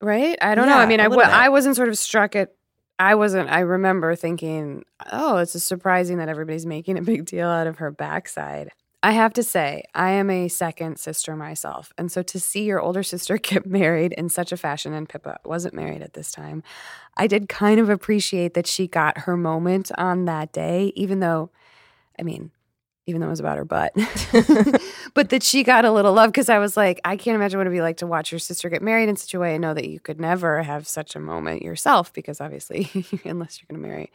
right? 0.00 0.36
I 0.42 0.56
don't 0.56 0.66
know. 0.66 0.76
I 0.76 0.86
mean, 0.86 0.98
I 0.98 1.06
bit. 1.06 1.20
I 1.20 1.50
wasn't 1.50 1.76
sort 1.76 1.88
of 1.88 1.96
struck 1.96 2.34
at. 2.34 2.52
I 2.98 3.14
wasn't. 3.14 3.48
I 3.48 3.60
remember 3.60 4.16
thinking, 4.16 4.82
oh, 5.12 5.36
it's 5.36 5.52
just 5.52 5.68
surprising 5.68 6.18
that 6.18 6.28
everybody's 6.28 6.66
making 6.66 6.98
a 6.98 7.02
big 7.02 7.26
deal 7.26 7.46
out 7.46 7.68
of 7.68 7.78
her 7.78 7.92
backside. 7.92 8.72
I 9.02 9.12
have 9.12 9.32
to 9.34 9.44
say, 9.44 9.84
I 9.94 10.10
am 10.10 10.28
a 10.28 10.48
second 10.48 10.98
sister 10.98 11.36
myself. 11.36 11.92
And 11.96 12.10
so 12.10 12.22
to 12.24 12.40
see 12.40 12.64
your 12.64 12.80
older 12.80 13.02
sister 13.04 13.38
get 13.42 13.64
married 13.64 14.12
in 14.12 14.28
such 14.28 14.50
a 14.50 14.56
fashion, 14.56 14.92
and 14.92 15.08
Pippa 15.08 15.38
wasn't 15.44 15.74
married 15.74 16.02
at 16.02 16.14
this 16.14 16.32
time, 16.32 16.62
I 17.16 17.26
did 17.26 17.48
kind 17.48 17.78
of 17.80 17.88
appreciate 17.90 18.54
that 18.54 18.66
she 18.66 18.88
got 18.88 19.18
her 19.18 19.36
moment 19.36 19.90
on 19.96 20.24
that 20.24 20.52
day, 20.52 20.92
even 20.96 21.20
though, 21.20 21.50
I 22.18 22.22
mean, 22.22 22.50
even 23.06 23.20
though 23.20 23.28
it 23.28 23.30
was 23.30 23.40
about 23.40 23.56
her 23.56 23.64
butt, 23.64 23.92
but 25.14 25.30
that 25.30 25.42
she 25.42 25.62
got 25.62 25.86
a 25.86 25.90
little 25.90 26.12
love 26.12 26.30
because 26.30 26.50
I 26.50 26.58
was 26.58 26.76
like, 26.76 27.00
I 27.04 27.16
can't 27.16 27.36
imagine 27.36 27.58
what 27.58 27.66
it'd 27.66 27.72
be 27.72 27.80
like 27.80 27.96
to 27.98 28.06
watch 28.06 28.30
your 28.30 28.38
sister 28.38 28.68
get 28.68 28.82
married 28.82 29.08
in 29.08 29.16
such 29.16 29.32
a 29.32 29.38
way 29.38 29.54
and 29.54 29.62
know 29.62 29.72
that 29.72 29.88
you 29.88 29.98
could 29.98 30.20
never 30.20 30.62
have 30.62 30.86
such 30.86 31.16
a 31.16 31.20
moment 31.20 31.62
yourself 31.62 32.12
because 32.12 32.38
obviously, 32.38 32.90
unless 33.24 33.60
you're 33.60 33.66
going 33.68 33.80
to 33.82 33.88
marry 33.88 34.12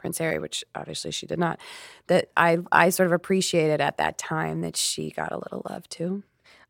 Prince 0.00 0.18
Harry, 0.18 0.38
which 0.38 0.64
obviously 0.74 1.10
she 1.10 1.26
did 1.26 1.38
not, 1.38 1.60
that 2.06 2.30
I 2.36 2.58
I 2.72 2.88
sort 2.88 3.06
of 3.06 3.12
appreciated 3.12 3.80
at 3.80 3.98
that 3.98 4.16
time 4.18 4.62
that 4.62 4.76
she 4.76 5.10
got 5.10 5.30
a 5.30 5.38
little 5.38 5.62
love 5.68 5.88
too. 5.88 6.22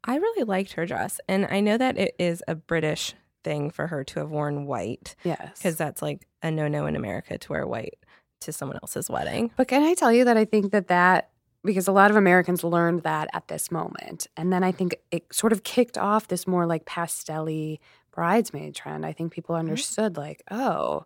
I 0.02 0.16
really 0.16 0.44
liked 0.44 0.72
her 0.72 0.84
dress, 0.84 1.20
and 1.28 1.46
I 1.50 1.60
know 1.60 1.78
that 1.78 1.96
it 1.96 2.14
is 2.18 2.42
a 2.48 2.54
British 2.54 3.14
thing 3.44 3.70
for 3.70 3.86
her 3.86 4.04
to 4.04 4.20
have 4.20 4.30
worn 4.30 4.66
white 4.66 5.14
Yes, 5.24 5.58
because 5.58 5.76
that's 5.76 6.02
like 6.02 6.26
a 6.42 6.50
no-no 6.50 6.86
in 6.86 6.96
America 6.96 7.38
to 7.38 7.52
wear 7.52 7.66
white 7.66 7.98
to 8.40 8.52
someone 8.52 8.78
else's 8.82 9.08
wedding. 9.08 9.52
But 9.56 9.68
can 9.68 9.82
I 9.82 9.94
tell 9.94 10.12
you 10.12 10.24
that 10.24 10.36
I 10.36 10.44
think 10.44 10.72
that 10.72 10.88
that 10.88 11.30
because 11.62 11.86
a 11.86 11.92
lot 11.92 12.10
of 12.10 12.16
Americans 12.16 12.64
learned 12.64 13.02
that 13.02 13.28
at 13.32 13.48
this 13.48 13.70
moment, 13.70 14.26
and 14.36 14.52
then 14.52 14.64
I 14.64 14.72
think 14.72 14.96
it 15.10 15.32
sort 15.32 15.52
of 15.52 15.62
kicked 15.62 15.98
off 15.98 16.26
this 16.28 16.46
more 16.46 16.66
like 16.66 16.84
pastelly 16.84 17.78
bridesmaid 18.10 18.74
trend. 18.74 19.06
I 19.06 19.12
think 19.12 19.32
people 19.32 19.54
mm-hmm. 19.54 19.68
understood 19.68 20.16
like, 20.16 20.42
oh, 20.50 21.04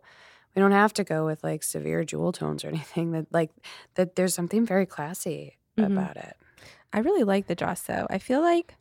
we 0.55 0.61
don't 0.61 0.71
have 0.71 0.93
to 0.93 1.03
go 1.03 1.25
with 1.25 1.43
like 1.43 1.63
severe 1.63 2.03
jewel 2.03 2.31
tones 2.31 2.63
or 2.63 2.67
anything. 2.75 3.11
That 3.11 3.27
like 3.31 3.51
that 3.95 4.15
there's 4.15 4.33
something 4.33 4.65
very 4.65 4.85
classy 4.85 5.57
Mhm. 5.77 5.87
about 5.87 6.15
it. 6.17 6.37
I 6.93 6.99
really 6.99 7.23
like 7.23 7.47
the 7.47 7.55
dress 7.55 7.81
though. 7.81 8.07
I 8.09 8.17
feel 8.19 8.41
like 8.41 8.75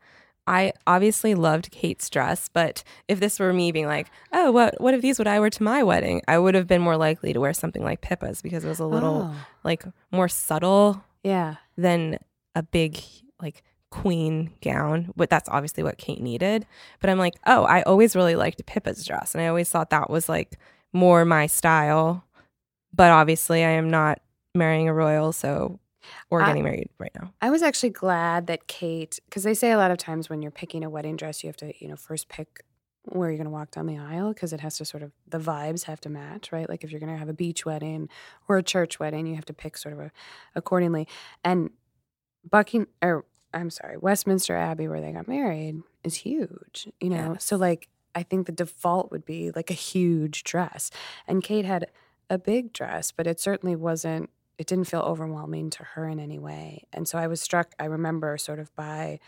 I 0.47 0.73
obviously 0.87 1.35
loved 1.35 1.71
Kate's 1.71 2.09
dress, 2.11 2.49
but 2.53 2.85
if 3.09 3.19
this 3.19 3.41
were 3.41 3.53
me 3.53 3.73
being 3.73 3.87
like, 3.87 4.09
"Oh, 4.33 4.53
what 4.53 4.79
what 4.81 4.93
of 4.95 5.01
these 5.03 5.19
would 5.19 5.27
I 5.27 5.41
wear 5.41 5.51
to 5.51 5.63
my 5.63 5.83
wedding?" 5.83 6.21
I 6.29 6.39
would 6.39 6.55
have 6.55 6.67
been 6.67 6.83
more 6.83 6.97
likely 6.99 7.33
to 7.33 7.41
wear 7.41 7.53
something 7.55 7.83
like 7.83 8.03
Pippa's 8.03 8.43
because 8.43 8.65
it 8.65 8.69
was 8.69 8.79
a 8.79 8.87
little 8.87 9.31
Oh, 9.33 9.47
like 9.65 9.83
more 10.13 10.29
subtle 10.29 11.03
yeah. 11.23 11.57
than 11.79 12.19
a 12.55 12.63
big 12.63 13.01
like 13.41 13.63
queen 13.91 14.53
gown. 14.63 15.13
But 15.17 15.31
that's 15.31 15.49
obviously 15.49 15.83
what 15.83 15.97
Kate 15.99 16.21
needed. 16.21 16.67
But 17.01 17.09
I'm 17.11 17.19
like, 17.19 17.35
"Oh, 17.47 17.65
I 17.65 17.83
always 17.83 18.15
really 18.15 18.37
liked 18.37 18.65
Pippa's 18.67 19.05
dress, 19.05 19.35
and 19.35 19.43
I 19.43 19.47
always 19.49 19.71
thought 19.71 19.91
that 19.91 20.11
was 20.11 20.29
like 20.29 20.59
more 20.95 21.25
my 21.27 21.47
style." 21.47 22.25
But 22.95 23.11
obviously, 23.11 23.65
I 23.65 23.71
am 23.71 23.91
not 23.91 24.21
marrying 24.55 24.89
a 24.89 24.95
royal, 24.95 25.33
so 25.33 25.81
or 26.31 26.43
I- 26.43 26.47
getting 26.47 26.65
married 26.65 26.89
right 26.99 27.13
now. 27.21 27.33
I 27.43 27.51
was 27.51 27.63
actually 27.63 27.91
glad 27.91 28.47
that 28.47 28.67
Kate, 28.67 29.19
because 29.25 29.43
they 29.43 29.55
say 29.55 29.73
a 29.73 29.77
lot 29.77 29.91
of 29.91 29.99
times 29.99 30.31
when 30.31 30.43
you're 30.43 30.51
picking 30.51 30.85
a 30.85 30.91
wedding 30.91 31.17
dress, 31.17 31.43
you 31.43 31.49
have 31.49 31.57
to, 31.59 31.73
you 31.79 31.89
know, 31.89 31.97
first 31.97 32.29
pick 32.29 32.63
where 33.07 33.29
you're 33.29 33.37
going 33.37 33.45
to 33.47 33.51
walk 33.51 33.71
down 33.71 33.87
the 33.87 33.99
aisle 33.99 34.33
because 34.33 34.55
it 34.55 34.61
has 34.61 34.79
to 34.79 34.85
sort 34.85 35.03
of, 35.03 35.13
the 35.29 35.39
vibes 35.39 35.85
have 35.85 36.01
to 36.01 36.09
match, 36.09 36.53
right? 36.53 36.69
Like 36.71 36.85
if 36.85 36.91
you're 36.91 37.01
going 37.01 37.13
to 37.13 37.19
have 37.19 37.29
a 37.29 37.35
beach 37.35 37.67
wedding 37.67 38.09
or 38.49 38.57
a 38.57 38.63
church 38.63 38.99
wedding, 38.99 39.27
you 39.27 39.35
have 39.35 39.45
to 39.45 39.53
pick 39.53 39.77
sort 39.77 39.93
of 39.93 40.01
a, 40.01 40.11
accordingly. 40.55 41.07
And 41.43 41.71
Bucking, 42.51 42.87
or 43.03 43.27
I'm 43.53 43.69
sorry, 43.69 43.99
Westminster 43.99 44.57
Abbey, 44.57 44.89
where 44.89 45.03
they 45.03 45.13
got 45.13 45.29
married, 45.29 45.83
is 46.03 46.15
huge, 46.15 46.89
you 47.01 47.11
know? 47.11 47.37
So, 47.39 47.57
like, 47.57 47.89
I 48.15 48.23
think 48.23 48.47
the 48.47 48.53
default 48.53 49.11
would 49.11 49.25
be 49.25 49.51
like 49.51 49.71
a 49.71 49.75
huge 49.75 50.45
dress. 50.45 50.91
And 51.27 51.43
Kate 51.43 51.65
had 51.65 51.87
a 52.31 52.39
big 52.39 52.73
dress, 52.73 53.13
but 53.13 53.27
it 53.27 53.41
certainly 53.41 53.77
wasn't 53.77 54.31
it 54.57 54.67
didn't 54.67 54.85
feel 54.85 55.01
overwhelming 55.01 55.71
to 55.71 55.83
her 55.83 56.09
in 56.09 56.21
any 56.21 56.39
way. 56.39 56.85
And 56.93 57.09
so 57.09 57.19
I 57.19 57.27
was 57.27 57.41
struck, 57.41 57.75
I 57.79 57.87
remember, 57.87 58.39
sort 58.39 58.59
of 58.61 58.75
by 58.77 59.19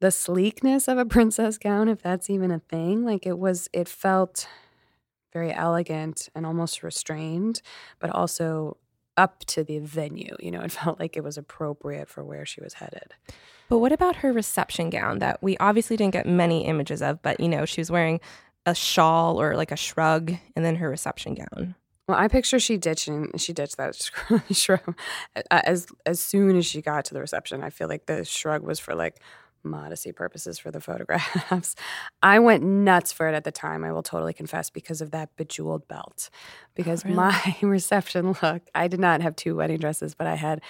the 0.00 0.10
sleekness 0.10 0.88
of 0.88 0.98
a 0.98 1.04
princess 1.16 1.58
gown, 1.58 1.88
if 1.88 2.02
that's 2.02 2.30
even 2.30 2.50
a 2.50 2.60
thing. 2.60 3.04
Like 3.04 3.26
it 3.26 3.38
was, 3.38 3.68
it 3.72 3.88
felt 3.88 4.48
very 5.32 5.52
elegant 5.52 6.28
and 6.34 6.46
almost 6.46 6.82
restrained, 6.82 7.60
but 7.98 8.10
also 8.10 8.78
up 9.20 9.44
to 9.44 9.62
the 9.62 9.78
venue. 9.78 10.34
You 10.40 10.50
know, 10.50 10.60
it 10.64 10.72
felt 10.72 10.98
like 10.98 11.16
it 11.16 11.22
was 11.22 11.36
appropriate 11.36 12.08
for 12.08 12.24
where 12.24 12.46
she 12.46 12.60
was 12.60 12.74
headed. 12.74 13.14
But 13.68 13.78
what 13.78 13.92
about 13.92 14.16
her 14.16 14.32
reception 14.32 14.90
gown 14.90 15.20
that 15.20 15.40
we 15.42 15.56
obviously 15.58 15.96
didn't 15.96 16.12
get 16.12 16.26
many 16.26 16.66
images 16.66 17.02
of, 17.02 17.22
but 17.22 17.38
you 17.38 17.48
know, 17.48 17.64
she 17.64 17.80
was 17.80 17.90
wearing 17.90 18.18
a 18.66 18.74
shawl 18.74 19.40
or 19.40 19.54
like 19.56 19.70
a 19.70 19.76
shrug 19.76 20.32
and 20.56 20.64
then 20.64 20.76
her 20.76 20.88
reception 20.88 21.34
gown. 21.34 21.76
Well, 22.08 22.18
I 22.18 22.26
picture 22.26 22.58
she 22.58 22.76
ditching 22.76 23.30
she 23.36 23.52
ditched 23.52 23.76
that 23.76 24.10
shrug 24.50 24.96
as 25.50 25.86
as 26.04 26.18
soon 26.18 26.56
as 26.56 26.66
she 26.66 26.82
got 26.82 27.04
to 27.04 27.14
the 27.14 27.20
reception. 27.20 27.62
I 27.62 27.70
feel 27.70 27.86
like 27.86 28.06
the 28.06 28.24
shrug 28.24 28.62
was 28.62 28.80
for 28.80 28.96
like 28.96 29.20
modesty 29.62 30.12
purposes 30.12 30.58
for 30.58 30.70
the 30.70 30.80
photographs. 30.80 31.76
I 32.22 32.38
went 32.38 32.62
nuts 32.62 33.12
for 33.12 33.28
it 33.28 33.34
at 33.34 33.44
the 33.44 33.52
time. 33.52 33.84
I 33.84 33.92
will 33.92 34.02
totally 34.02 34.32
confess 34.32 34.70
because 34.70 35.00
of 35.00 35.10
that 35.10 35.36
bejeweled 35.36 35.88
belt. 35.88 36.30
Because 36.74 37.04
really? 37.04 37.16
my 37.16 37.56
reception 37.62 38.36
look, 38.42 38.62
I 38.74 38.88
did 38.88 39.00
not 39.00 39.20
have 39.20 39.36
two 39.36 39.56
wedding 39.56 39.78
dresses, 39.78 40.14
but 40.14 40.26
I 40.26 40.36
had 40.36 40.60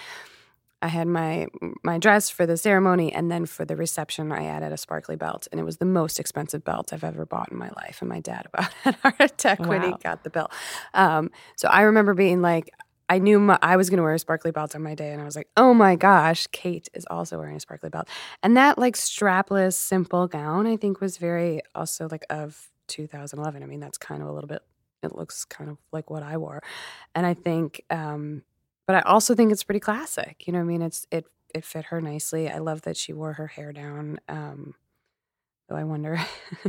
I 0.81 0.87
had 0.87 1.07
my 1.07 1.47
my 1.83 1.99
dress 1.99 2.29
for 2.29 2.47
the 2.47 2.57
ceremony, 2.57 3.13
and 3.13 3.31
then 3.31 3.45
for 3.45 3.65
the 3.65 3.75
reception, 3.75 4.31
I 4.31 4.45
added 4.45 4.71
a 4.71 4.77
sparkly 4.77 5.15
belt, 5.15 5.47
and 5.51 5.59
it 5.59 5.63
was 5.63 5.77
the 5.77 5.85
most 5.85 6.19
expensive 6.19 6.63
belt 6.63 6.91
I've 6.91 7.03
ever 7.03 7.25
bought 7.25 7.51
in 7.51 7.57
my 7.57 7.69
life. 7.77 7.97
And 8.01 8.09
my 8.09 8.19
dad 8.19 8.47
about 8.51 8.73
had 8.83 8.95
a 8.95 8.97
heart 8.97 9.15
attack 9.19 9.59
when 9.59 9.83
he 9.83 9.93
got 10.01 10.23
the 10.23 10.31
belt. 10.31 10.51
Um, 10.95 11.29
so 11.55 11.67
I 11.67 11.81
remember 11.81 12.15
being 12.15 12.41
like, 12.41 12.71
I 13.11 13.19
knew 13.19 13.39
my, 13.39 13.59
I 13.61 13.75
was 13.75 13.89
going 13.89 13.97
to 13.97 14.03
wear 14.03 14.13
a 14.13 14.19
sparkly 14.19 14.51
belt 14.51 14.73
on 14.73 14.81
my 14.81 14.95
day, 14.95 15.11
and 15.11 15.21
I 15.21 15.25
was 15.25 15.35
like, 15.35 15.49
oh 15.57 15.73
my 15.73 15.97
gosh, 15.97 16.47
Kate 16.53 16.87
is 16.93 17.05
also 17.11 17.37
wearing 17.37 17.57
a 17.57 17.59
sparkly 17.59 17.89
belt, 17.89 18.07
and 18.41 18.55
that 18.55 18.77
like 18.77 18.95
strapless, 18.95 19.73
simple 19.73 20.29
gown, 20.29 20.65
I 20.65 20.77
think 20.77 21.01
was 21.01 21.17
very 21.17 21.59
also 21.75 22.07
like 22.09 22.25
of 22.29 22.69
2011. 22.87 23.63
I 23.63 23.65
mean, 23.65 23.81
that's 23.81 23.97
kind 23.97 24.21
of 24.21 24.29
a 24.29 24.31
little 24.31 24.47
bit. 24.47 24.61
It 25.03 25.13
looks 25.13 25.43
kind 25.43 25.69
of 25.69 25.77
like 25.91 26.09
what 26.09 26.23
I 26.23 26.37
wore, 26.37 26.63
and 27.13 27.25
I 27.25 27.33
think. 27.33 27.83
Um, 27.89 28.43
but 28.87 28.95
I 28.95 29.01
also 29.01 29.35
think 29.35 29.51
it's 29.51 29.63
pretty 29.63 29.81
classic. 29.81 30.47
You 30.47 30.53
know, 30.53 30.61
I 30.61 30.63
mean, 30.63 30.81
it's 30.81 31.05
it 31.11 31.25
it 31.53 31.65
fit 31.65 31.85
her 31.87 31.99
nicely. 31.99 32.49
I 32.49 32.59
love 32.59 32.83
that 32.83 32.95
she 32.95 33.11
wore 33.11 33.33
her 33.33 33.47
hair 33.47 33.73
down. 33.73 34.21
Um, 34.29 34.75
though 35.67 35.75
I 35.75 35.83
wonder 35.83 36.17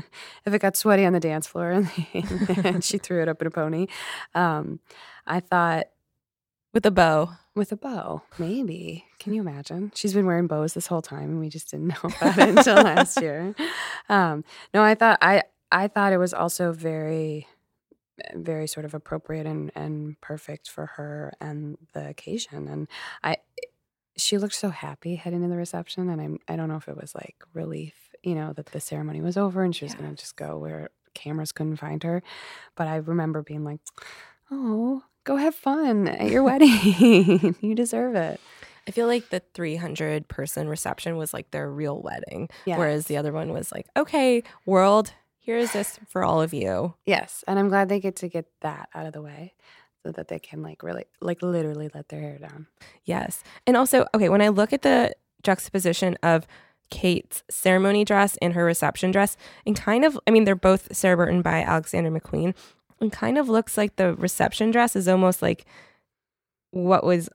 if 0.45 0.53
it 0.53 0.59
got 0.61 0.77
sweaty 0.77 1.05
on 1.05 1.13
the 1.13 1.21
dance 1.21 1.47
floor 1.47 1.71
and, 1.71 1.89
and 2.65 2.83
she 2.83 2.99
threw 2.99 3.23
it 3.23 3.29
up 3.29 3.41
in 3.41 3.47
a 3.47 3.51
pony. 3.53 3.87
Um, 4.35 4.81
I 5.25 5.39
thought 5.39 5.87
With 6.73 6.87
a 6.87 6.91
bow. 6.91 7.31
with 7.55 7.71
a 7.73 7.77
bow, 7.77 8.23
maybe. 8.39 9.05
Can 9.19 9.35
you 9.35 9.43
imagine? 9.43 9.93
She's 9.95 10.15
been 10.15 10.25
wearing 10.27 10.47
bows 10.47 10.73
this 10.73 10.87
whole 10.87 11.03
time, 11.03 11.25
and 11.31 11.41
we 11.41 11.49
just 11.51 11.71
didn't 11.71 11.89
know 11.89 12.11
about 12.17 12.39
it 12.39 12.49
until 12.57 12.77
last 12.77 13.21
year. 13.21 13.55
Um, 14.09 14.45
no, 14.73 14.83
I 14.83 14.95
thought 14.95 15.19
I 15.21 15.43
I 15.71 15.89
thought 15.89 16.13
it 16.13 16.19
was 16.19 16.33
also 16.35 16.73
very 16.73 17.47
very 18.35 18.67
sort 18.67 18.85
of 18.87 18.95
appropriate 18.95 19.47
and 19.47 19.71
and 19.75 20.19
perfect 20.21 20.71
for 20.71 20.87
her 20.87 21.33
and 21.41 21.77
the 21.93 22.09
occasion. 22.09 22.69
And 22.69 22.89
I 23.23 23.37
she 24.17 24.39
looked 24.39 24.55
so 24.55 24.71
happy 24.71 25.17
heading 25.17 25.43
to 25.43 25.49
the 25.49 25.57
reception, 25.57 26.09
and 26.09 26.21
I'm 26.21 26.39
I 26.49 26.57
don't 26.57 26.69
know 26.69 26.77
if 26.77 26.89
it 26.89 26.97
was 26.97 27.15
like 27.15 27.37
relief, 27.53 27.95
you 28.23 28.35
know, 28.35 28.53
that 28.55 28.67
the 28.67 28.81
ceremony 28.81 29.21
was 29.21 29.37
over 29.37 29.63
and 29.63 29.77
she 29.77 29.85
was 29.85 29.95
gonna 29.95 30.15
just 30.15 30.37
go 30.37 30.57
where 30.59 30.89
cameras 31.15 31.53
couldn't 31.53 31.77
find 31.77 32.03
her. 32.03 32.23
But 32.77 32.89
I 32.89 32.97
remember 32.97 33.43
being 33.43 33.65
like, 33.65 33.81
"Oh, 34.51 35.03
go 35.25 35.37
have 35.37 35.55
fun 35.55 36.09
at 36.09 36.31
your 36.31 36.43
wedding. 36.49 37.55
you 37.61 37.75
deserve 37.75 38.15
it." 38.15 38.41
I 38.87 38.91
feel 38.91 39.07
like 39.07 39.29
the 39.31 39.41
300 39.55 40.27
person 40.27 40.69
reception 40.69 41.17
was 41.17 41.33
like 41.33 41.53
their 41.53 41.71
real 41.71 42.01
wedding, 42.03 42.49
Yes. 42.65 42.79
whereas 42.79 43.07
the 43.07 43.17
other 43.17 43.33
one 43.33 43.53
was 43.53 43.71
like, 43.71 43.87
okay, 43.97 44.43
world, 44.67 45.13
here's 45.39 45.71
this 45.73 46.01
for 46.09 46.25
all 46.25 46.43
of 46.43 46.53
you. 46.53 46.95
Yes, 47.07 47.45
and 47.47 47.61
I'm 47.61 47.69
glad 47.69 47.89
they 47.89 48.01
get 48.01 48.17
to 48.17 48.29
get 48.29 48.47
that 48.63 48.89
out 48.93 49.07
of 49.07 49.13
the 49.13 49.23
way 49.23 49.55
so 50.05 50.11
that 50.11 50.27
they 50.27 50.41
can 50.41 50.63
like 50.65 50.83
really 50.83 51.05
like 51.21 51.43
literally 51.43 51.91
let 51.95 52.09
their 52.09 52.21
hair 52.21 52.39
down. 52.39 52.67
Yes. 53.05 53.45
And 53.69 53.77
also, 53.77 54.07
okay, 54.17 54.29
when 54.29 54.43
I 54.43 54.49
look 54.49 54.73
at 54.73 54.83
the 54.83 55.15
juxtaposition 55.45 56.17
of 56.25 56.45
Kate's 56.91 57.45
ceremony 57.49 58.05
dress 58.05 58.37
and 58.43 58.53
her 58.55 58.65
reception 58.65 59.13
dress, 59.13 59.37
and 59.65 59.77
kind 59.77 60.05
of, 60.05 60.19
I 60.27 60.33
mean, 60.33 60.43
they're 60.45 60.57
both 60.57 60.95
Sarah 60.95 61.17
Burton 61.17 61.41
by 61.41 61.63
Alexander 61.63 62.11
McQueen, 62.11 62.53
and 63.03 63.13
kind 63.13 63.37
of 63.37 63.49
looks 63.49 63.77
like 63.77 63.97
the 63.97 64.15
reception 64.15 64.71
dress 64.71 64.97
is 64.97 65.09
almost 65.09 65.43
like 65.43 65.67
what 66.71 67.05
was 67.05 67.29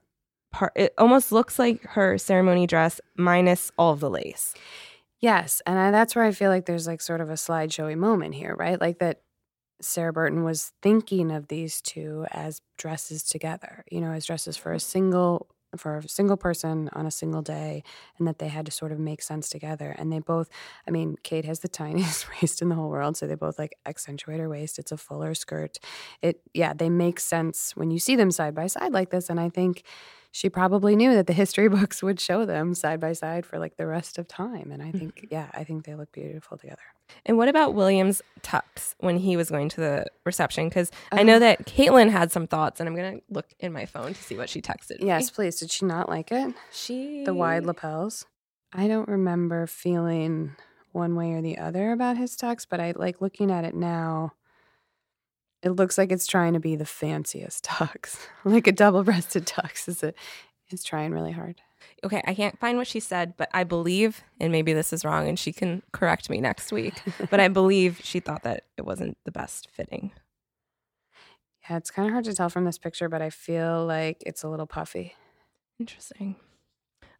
part, 0.52 0.72
it 0.76 0.94
almost 0.98 1.32
looks 1.32 1.60
like 1.60 1.84
her 1.84 2.18
ceremony 2.18 2.66
dress 2.66 3.00
minus 3.18 3.72
all 3.78 3.94
of 3.94 4.00
the 4.00 4.10
lace. 4.10 4.56
Yes, 5.20 5.62
and 5.66 5.78
I, 5.78 5.92
that's 5.92 6.16
where 6.16 6.26
I 6.26 6.32
feel 6.32 6.50
like 6.50 6.66
there's 6.66 6.88
like 6.88 7.02
sort 7.02 7.22
of 7.22 7.30
a 7.30 7.34
slideshowy 7.34 7.98
moment 7.98 8.36
here, 8.36 8.56
right? 8.56 8.80
Like 8.80 9.00
that 9.00 9.22
Sarah 9.82 10.14
Burton 10.14 10.44
was 10.44 10.72
thinking 10.82 11.32
of 11.32 11.48
these 11.48 11.82
two 11.82 12.26
as 12.32 12.62
dresses 12.78 13.24
together, 13.24 13.84
you 13.92 14.00
know, 14.00 14.12
as 14.12 14.26
dresses 14.26 14.58
for 14.58 14.74
a 14.74 14.80
single 14.80 15.48
for 15.78 15.98
a 15.98 16.08
single 16.10 16.38
person 16.38 16.90
on 16.94 17.06
a 17.06 17.12
single 17.12 17.42
day 17.42 17.84
and 18.18 18.28
that 18.28 18.40
they 18.40 18.48
had 18.48 18.66
to 18.66 18.72
sort 18.72 18.92
of 18.92 19.00
make 19.00 19.22
sense 19.22 19.50
together. 19.50 19.96
And 19.98 20.12
they 20.12 20.20
both 20.20 20.50
i 20.88 20.92
mean 20.92 21.16
kate 21.24 21.46
has 21.46 21.60
the 21.60 21.68
tiniest 21.82 22.28
waist 22.42 22.62
in 22.62 22.70
the 22.70 22.76
whole 22.76 22.90
world 22.90 23.18
so 23.18 23.28
they 23.28 23.36
both 23.36 23.60
like 23.60 23.78
accentuate 23.86 24.40
her 24.40 24.50
waist. 24.50 24.80
It's 24.80 24.92
a 24.92 24.98
fuller 24.98 25.34
skirt. 25.34 25.80
It 26.22 26.42
yeah 26.54 26.74
they 26.74 26.90
make 26.90 27.20
sense 27.20 27.76
when 27.76 27.92
you 27.92 28.00
see 28.00 28.16
them 28.16 28.32
side 28.32 28.56
by 28.56 28.68
side 28.68 28.92
like 28.92 29.10
this. 29.10 29.30
And 29.30 29.40
i 29.40 29.50
think 29.50 29.84
she 30.32 30.50
probably 30.50 30.96
knew 30.96 31.14
that 31.14 31.28
the 31.28 31.34
history 31.34 31.68
books 31.78 32.04
would 32.04 32.20
show 32.20 32.46
them 32.46 32.74
side 32.74 33.00
by 33.00 33.14
side 33.14 33.46
for 33.46 33.60
like 33.60 33.78
the 33.78 33.86
rest 33.86 34.18
of 34.18 34.28
time 34.28 34.72
and 34.72 34.82
i 34.82 34.92
think 34.92 35.16
mm-hmm. 35.16 35.28
yeah 35.32 35.48
i 35.54 35.64
think 35.64 35.86
they 35.86 35.96
look 35.96 36.12
beautiful 36.12 36.58
together 36.58 36.82
And 37.26 37.38
what 37.38 37.48
about 37.48 37.74
William's 37.74 38.22
tux 38.42 38.96
when 39.00 39.18
he 39.18 39.38
was 39.38 39.50
going 39.50 39.70
to 39.70 39.82
the 39.82 40.06
reception? 40.26 40.68
Because 40.68 40.92
I 41.12 41.24
know 41.24 41.36
oh. 41.36 41.40
that 41.40 41.66
Kaitlin 41.66 42.10
had 42.10 42.32
some 42.32 42.48
thoughts, 42.48 42.80
and 42.80 42.90
I'm 42.90 42.96
gonna 42.96 43.20
look 43.30 43.48
in 43.60 43.72
my 43.72 43.86
phone 43.86 44.14
to 44.14 44.22
see 44.22 44.36
what 44.38 44.50
she 44.50 44.62
texted. 44.62 45.00
me. 45.00 45.08
yes 45.08 45.30
please 45.30 45.60
did 45.60 45.72
she 45.72 45.86
not 45.86 46.10
like 46.10 46.32
it 46.32 46.54
she 46.72 47.24
the 47.24 47.34
wide 47.34 47.66
lapels 47.66 48.26
i 48.74 48.88
don't 48.88 49.08
remember 49.08 49.68
feeling 49.68 50.56
one 50.92 51.16
way 51.16 51.34
or 51.34 51.42
the 51.42 51.58
other 51.58 51.92
about 51.92 52.18
his 52.18 52.36
tux 52.36 52.66
but 52.70 52.80
i 52.80 52.94
like 52.96 53.22
looking 53.22 53.52
at 53.52 53.64
it 53.64 53.76
now 53.76 54.34
it 55.68 55.72
looks 55.72 55.98
like 55.98 56.12
it's 56.12 56.26
trying 56.28 56.54
to 56.54 56.60
be 56.60 56.76
the 56.76 56.86
fanciest 56.86 57.64
tux 57.66 58.18
like 58.44 58.68
a 58.68 58.72
double-breasted 58.72 59.46
tux 59.46 59.88
is 59.88 60.02
it 60.04 60.16
is 60.72 60.84
trying 60.84 61.12
really 61.12 61.32
hard 61.32 61.62
Okay, 62.04 62.22
I 62.26 62.34
can't 62.34 62.60
find 62.60 62.78
what 62.78 62.88
she 62.88 63.00
said, 63.00 63.36
but 63.38 63.50
I 63.54 63.64
believe, 63.64 64.24
and 64.40 64.52
maybe 64.52 64.74
this 64.74 64.92
is 64.92 65.06
wrong, 65.06 65.28
and 65.28 65.38
she 65.38 65.54
can 65.54 65.82
correct 65.94 66.30
me 66.30 66.42
next 66.42 66.72
week. 66.72 66.94
but 67.32 67.40
I 67.40 67.48
believe 67.48 68.02
she 68.04 68.20
thought 68.20 68.44
that 68.44 68.64
it 68.78 68.86
wasn't 68.86 69.18
the 69.26 69.32
best 69.32 69.70
fitting. 69.72 70.12
yeah 71.70 71.78
it's 71.78 71.90
kind 71.92 72.08
of 72.08 72.12
hard 72.14 72.26
to 72.26 72.34
tell 72.34 72.50
from 72.50 72.66
this 72.66 72.78
picture 72.78 73.10
but 73.10 73.22
i 73.22 73.30
feel 73.30 73.86
like 73.86 74.22
it's 74.26 74.44
a 74.44 74.50
little 74.50 74.68
puffy 74.68 75.16
Interesting. 75.80 76.36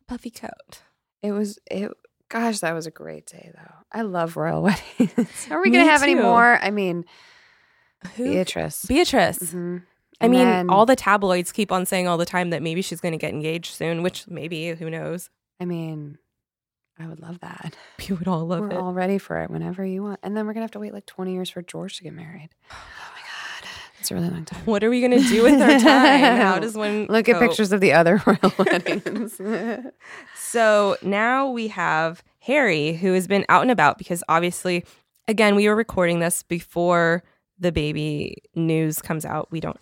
Puffy 0.08 0.32
coat. 0.32 0.82
It 1.22 1.32
was 1.32 1.60
it. 1.70 1.92
Gosh, 2.30 2.60
that 2.60 2.74
was 2.74 2.88
a 2.88 2.92
great 2.92 3.26
day 3.26 3.52
though. 3.54 3.74
I 3.92 4.02
love 4.02 4.36
royal 4.36 4.62
weddings. 5.00 5.48
Oh, 5.50 5.56
Are 5.56 5.62
we 5.62 5.70
gonna 5.70 5.86
have 5.86 6.04
any 6.04 6.16
more? 6.16 6.58
I 6.62 6.72
mean, 6.72 7.06
Who? 8.16 8.24
Beatrice. 8.26 8.86
Beatrice. 8.86 9.40
Mhm. 9.40 9.84
I 10.20 10.26
And 10.26 10.32
mean, 10.32 10.46
then- 10.46 10.70
all 10.70 10.86
the 10.86 10.96
tabloids 10.96 11.52
keep 11.52 11.72
on 11.72 11.86
saying 11.86 12.08
all 12.08 12.18
the 12.18 12.26
time 12.26 12.50
that 12.50 12.62
maybe 12.64 12.82
she's 12.82 13.00
going 13.02 13.12
to 13.12 13.18
get 13.18 13.32
engaged 13.34 13.74
soon, 13.74 14.02
which 14.04 14.28
maybe, 14.28 14.70
who 14.74 14.90
knows? 14.90 15.30
I 15.60 15.66
mean, 15.66 16.18
I 17.00 17.08
would 17.08 17.20
love 17.20 17.40
that. 17.42 17.76
We 18.10 18.16
would 18.16 18.28
all 18.28 18.46
love 18.46 18.64
it. 18.64 18.74
we're 18.74 18.80
all 18.82 18.94
ready 18.94 19.18
for 19.18 19.38
it 19.42 19.50
whenever 19.52 19.86
you 19.86 20.02
want, 20.04 20.20
and 20.24 20.36
then 20.36 20.48
we're 20.48 20.54
gonna 20.54 20.64
have 20.64 20.72
to 20.72 20.80
wait 20.80 20.94
like 20.94 21.06
twenty 21.06 21.34
years 21.34 21.50
for 21.50 21.62
George 21.62 21.98
to 21.98 22.04
get 22.04 22.14
married. 22.14 22.50
Oh 22.72 23.12
my 23.14 23.22
god, 23.22 23.70
it's 24.00 24.10
a 24.12 24.16
really 24.16 24.30
long 24.30 24.46
time. 24.46 24.62
what 24.66 24.84
are 24.84 24.90
we 24.90 25.02
going 25.02 25.12
to 25.22 25.28
do 25.28 25.44
with 25.44 25.60
our 25.62 25.80
time? 25.80 26.38
How 26.38 26.58
does 26.66 26.76
one 26.76 27.06
Look 27.08 27.28
at 27.28 27.34
cope? 27.40 27.42
pictures 27.50 27.72
of 27.74 27.82
the 27.82 27.92
other 27.94 28.22
royal 28.26 28.54
weddings. 28.58 29.40
So 30.36 30.96
now 31.02 31.50
we 31.50 31.68
have 31.70 32.24
Harry, 32.42 32.94
who 32.94 33.14
has 33.14 33.28
been 33.28 33.46
out 33.50 33.62
and 33.64 33.72
about 33.72 33.98
because 33.98 34.24
obviously, 34.30 34.86
again, 35.28 35.56
we 35.56 35.68
were 35.68 35.76
recording 35.76 36.20
this 36.20 36.44
before 36.44 37.24
the 37.60 37.72
baby 37.72 38.38
news 38.56 39.02
comes 39.02 39.26
out. 39.26 39.48
We 39.52 39.60
don't, 39.60 39.80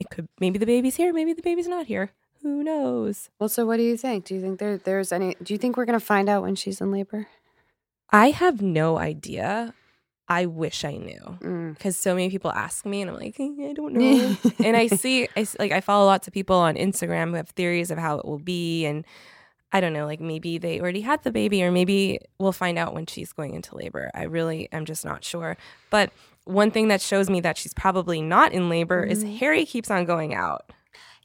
it 0.00 0.10
could, 0.10 0.28
maybe 0.40 0.58
the 0.58 0.66
baby's 0.66 0.96
here, 0.96 1.12
maybe 1.12 1.32
the 1.32 1.42
baby's 1.42 1.68
not 1.68 1.86
here. 1.86 2.10
Who 2.42 2.62
knows? 2.62 3.28
well, 3.40 3.48
so 3.48 3.66
what 3.66 3.78
do 3.78 3.82
you 3.82 3.96
think? 3.96 4.24
Do 4.26 4.34
you 4.34 4.40
think 4.40 4.58
there 4.60 4.76
there's 4.78 5.10
any? 5.10 5.34
Do 5.42 5.52
you 5.54 5.58
think 5.58 5.76
we're 5.76 5.84
gonna 5.86 5.98
find 5.98 6.28
out 6.28 6.42
when 6.42 6.54
she's 6.54 6.80
in 6.80 6.92
labor? 6.92 7.26
I 8.10 8.30
have 8.30 8.62
no 8.62 8.98
idea. 8.98 9.74
I 10.28 10.46
wish 10.46 10.84
I 10.84 10.96
knew 10.96 11.38
Mm. 11.40 11.74
because 11.74 11.96
so 11.96 12.14
many 12.14 12.30
people 12.30 12.50
ask 12.52 12.84
me, 12.86 13.00
and 13.00 13.10
I'm 13.10 13.16
like, 13.16 13.38
"Eh, 13.40 13.68
I 13.68 13.72
don't 13.72 13.94
know. 13.94 14.36
and 14.64 14.76
I 14.76 14.86
see, 14.88 15.28
I 15.36 15.46
like, 15.58 15.72
I 15.72 15.80
follow 15.80 16.06
lots 16.06 16.26
of 16.28 16.34
people 16.34 16.56
on 16.56 16.74
Instagram 16.76 17.30
who 17.30 17.34
have 17.36 17.48
theories 17.50 17.90
of 17.90 17.98
how 17.98 18.18
it 18.18 18.24
will 18.24 18.38
be, 18.38 18.84
and 18.86 19.04
I 19.72 19.80
don't 19.80 19.92
know, 19.92 20.04
like 20.06 20.20
maybe 20.20 20.58
they 20.58 20.80
already 20.80 21.00
had 21.02 21.22
the 21.24 21.32
baby, 21.32 21.62
or 21.64 21.72
maybe 21.72 22.18
we'll 22.38 22.52
find 22.52 22.78
out 22.78 22.94
when 22.94 23.06
she's 23.06 23.32
going 23.32 23.54
into 23.54 23.76
labor. 23.76 24.10
I 24.14 24.24
really 24.24 24.68
am 24.72 24.84
just 24.84 25.04
not 25.04 25.24
sure. 25.24 25.56
But 25.90 26.10
one 26.46 26.70
thing 26.70 26.88
that 26.88 27.00
shows 27.02 27.28
me 27.28 27.40
that 27.40 27.58
she's 27.58 27.74
probably 27.74 28.22
not 28.22 28.52
in 28.52 28.68
labor 28.68 29.02
is 29.04 29.22
mm-hmm. 29.22 29.36
Harry 29.36 29.66
keeps 29.66 29.90
on 29.90 30.04
going 30.06 30.34
out. 30.34 30.72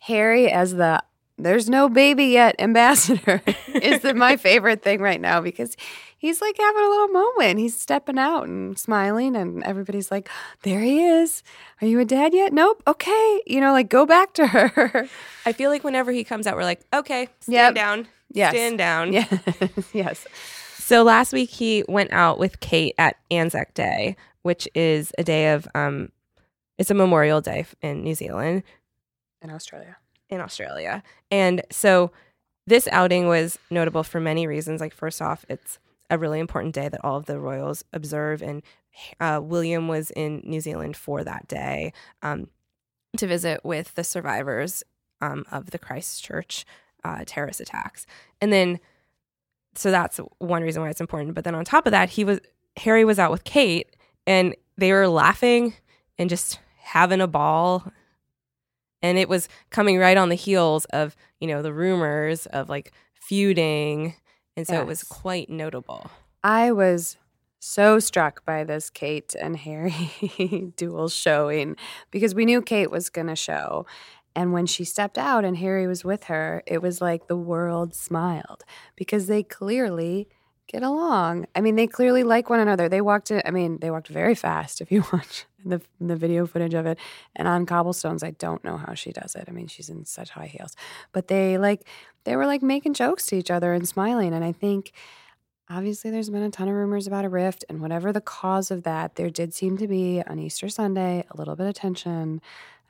Harry 0.02 0.52
as 0.52 0.74
the 0.74 1.02
there's 1.38 1.70
no 1.70 1.90
baby 1.90 2.26
yet 2.26 2.56
ambassador 2.60 3.42
is 3.74 4.02
the, 4.02 4.14
my 4.14 4.36
favorite 4.38 4.84
thing 4.84 5.00
right 5.00 5.20
now 5.22 5.42
because 5.42 5.76
he's 6.18 6.40
like 6.42 6.56
having 6.58 6.84
a 6.84 6.90
little 6.90 7.08
moment. 7.08 7.58
He's 7.60 7.80
stepping 7.80 8.20
out 8.20 8.48
and 8.48 8.78
smiling, 8.78 9.36
and 9.36 9.64
everybody's 9.64 10.12
like, 10.12 10.30
"There 10.62 10.82
he 10.82 11.04
is. 11.04 11.42
Are 11.82 11.88
you 11.88 12.00
a 12.00 12.06
dad 12.06 12.34
yet? 12.34 12.54
Nope. 12.54 12.84
Okay. 12.86 13.42
You 13.48 13.60
know, 13.60 13.72
like 13.72 13.90
go 13.90 14.06
back 14.06 14.34
to 14.34 14.48
her. 14.48 15.08
I 15.46 15.54
feel 15.54 15.72
like 15.72 15.84
whenever 15.84 16.12
he 16.12 16.24
comes 16.24 16.46
out, 16.46 16.56
we're 16.56 16.64
like, 16.64 16.82
okay, 16.94 17.28
stand 17.40 17.54
Yep. 17.54 17.76
down, 17.76 18.08
Yes. 18.32 18.52
stand 18.52 18.78
down. 18.78 19.14
yes, 19.14 19.40
yes. 19.94 20.28
So 20.78 21.04
last 21.04 21.34
week 21.34 21.50
he 21.50 21.84
went 21.88 22.12
out 22.12 22.38
with 22.38 22.60
Kate 22.60 22.94
at 22.98 23.16
Anzac 23.32 23.74
Day, 23.74 24.16
which 24.44 24.68
is 24.74 25.12
a 25.18 25.24
day 25.24 25.54
of 25.54 25.68
um, 25.76 26.12
it's 26.78 26.90
a 26.90 26.96
Memorial 26.96 27.42
Day 27.42 27.66
in 27.82 28.04
New 28.04 28.16
Zealand. 28.16 28.64
In 29.42 29.50
Australia. 29.52 29.98
in 30.30 30.42
Australia. 30.42 31.04
And 31.30 31.62
so 31.72 32.12
this 32.66 32.88
outing 32.92 33.28
was 33.28 33.60
notable 33.70 34.04
for 34.04 34.20
many 34.20 34.48
reasons. 34.48 34.82
Like, 34.82 34.94
first 34.94 35.22
off, 35.22 35.46
it's 35.50 35.78
a 36.10 36.18
really 36.18 36.40
important 36.40 36.74
day 36.74 36.90
that 36.90 37.04
all 37.04 37.18
of 37.18 37.26
the 37.26 37.40
royals 37.40 37.84
observe. 37.94 38.42
And 38.42 38.64
uh, 39.20 39.42
William 39.44 39.88
was 39.88 40.12
in 40.12 40.42
New 40.44 40.62
Zealand 40.62 40.96
for 40.96 41.24
that 41.24 41.48
day 41.48 41.94
um, 42.22 42.48
to 43.18 43.28
visit 43.28 43.64
with 43.64 43.94
the 43.96 44.04
survivors 44.04 44.84
um, 45.22 45.46
of 45.52 45.72
the 45.72 45.80
Christchurch 45.80 46.66
uh, 47.04 47.24
terrorist 47.26 47.60
attacks. 47.60 48.06
And 48.40 48.52
then, 48.52 48.80
so 49.76 49.92
that's 49.92 50.18
one 50.40 50.64
reason 50.64 50.82
why 50.82 50.90
it's 50.90 51.02
important. 51.02 51.36
But 51.36 51.44
then 51.44 51.56
on 51.56 51.66
top 51.66 51.86
of 51.86 51.92
that, 51.92 52.12
he 52.12 52.24
was 52.24 52.40
Harry 52.78 53.04
was 53.04 53.20
out 53.20 53.32
with 53.32 53.44
Kate, 53.44 53.96
and 54.26 54.56
they 54.78 54.92
were 54.92 55.08
laughing 55.08 55.74
and 56.18 56.30
just 56.30 56.60
having 56.78 57.22
a 57.22 57.28
ball. 57.28 57.92
And 59.02 59.18
it 59.18 59.28
was 59.28 59.50
coming 59.70 59.98
right 59.98 60.18
on 60.18 60.30
the 60.30 60.36
heels 60.36 60.86
of 60.86 61.16
you 61.40 61.48
know 61.48 61.62
the 61.62 61.74
rumors 61.74 62.46
of 62.48 62.70
like 62.70 62.92
feuding. 63.14 64.16
And 64.58 64.68
so 64.68 64.80
it 64.80 64.86
was 64.86 65.04
quite 65.04 65.50
notable. 65.50 66.12
I 66.44 66.72
was 66.72 67.18
so 67.60 68.00
struck 68.00 68.44
by 68.44 68.64
this 68.64 68.90
Kate 68.90 69.36
and 69.40 69.56
Harry 69.58 70.74
dual 70.76 71.10
showing 71.10 71.78
because 72.10 72.36
we 72.36 72.46
knew 72.46 72.62
Kate 72.62 72.92
was 72.92 73.10
going 73.10 73.28
to 73.28 73.36
show. 73.36 73.86
And 74.36 74.54
when 74.54 74.66
she 74.66 74.84
stepped 74.84 75.18
out 75.18 75.46
and 75.46 75.58
Harry 75.58 75.88
was 75.88 76.04
with 76.04 76.26
her, 76.26 76.64
it 76.66 76.82
was 76.82 77.02
like 77.02 77.28
the 77.28 77.38
world 77.38 77.94
smiled 77.94 78.64
because 78.96 79.28
they 79.28 79.44
clearly 79.44 80.28
get 80.68 80.84
along. 80.84 81.48
I 81.56 81.62
mean, 81.62 81.76
they 81.76 81.88
clearly 81.88 82.24
like 82.24 82.50
one 82.50 82.60
another. 82.60 82.88
They 82.88 83.02
walked 83.02 83.32
in, 83.32 83.42
I 83.46 83.52
mean, 83.52 83.80
they 83.80 83.92
walked 83.92 84.08
very 84.08 84.36
fast 84.36 84.82
if 84.82 84.92
you 84.92 85.04
watch 85.14 85.46
the, 85.66 85.82
the 86.00 86.16
video 86.16 86.46
footage 86.46 86.74
of 86.74 86.86
it. 86.86 86.98
And 87.36 87.48
on 87.48 87.66
cobblestones, 87.66 88.24
I 88.24 88.32
don't 88.32 88.64
know 88.64 88.78
how 88.78 88.94
she 88.94 89.12
does 89.12 89.36
it. 89.36 89.46
I 89.48 89.52
mean, 89.52 89.68
she's 89.68 89.90
in 89.90 90.06
such 90.06 90.30
high 90.32 90.48
heels. 90.48 90.76
But 91.12 91.28
they 91.28 91.58
like, 91.58 91.86
they 92.24 92.36
were 92.36 92.46
like 92.46 92.62
making 92.62 92.94
jokes 92.94 93.26
to 93.28 93.36
each 93.36 93.52
other 93.52 93.74
and 93.74 93.88
smiling. 93.88 94.34
And 94.34 94.44
I 94.44 94.52
think 94.52 94.94
obviously 95.70 96.12
there's 96.12 96.30
been 96.30 96.44
a 96.44 96.50
ton 96.50 96.68
of 96.68 96.76
rumors 96.76 97.08
about 97.08 97.26
a 97.26 97.30
rift 97.30 97.64
and 97.70 97.82
whatever 97.82 98.12
the 98.12 98.22
cause 98.22 98.72
of 98.72 98.84
that 98.84 99.16
there 99.16 99.30
did 99.30 99.54
seem 99.54 99.78
to 99.78 99.88
be 99.88 100.22
on 100.28 100.38
easter 100.38 100.68
sunday 100.68 101.24
a 101.32 101.38
little 101.38 101.56
bit 101.56 101.66
of 101.66 101.74
tension 101.74 102.42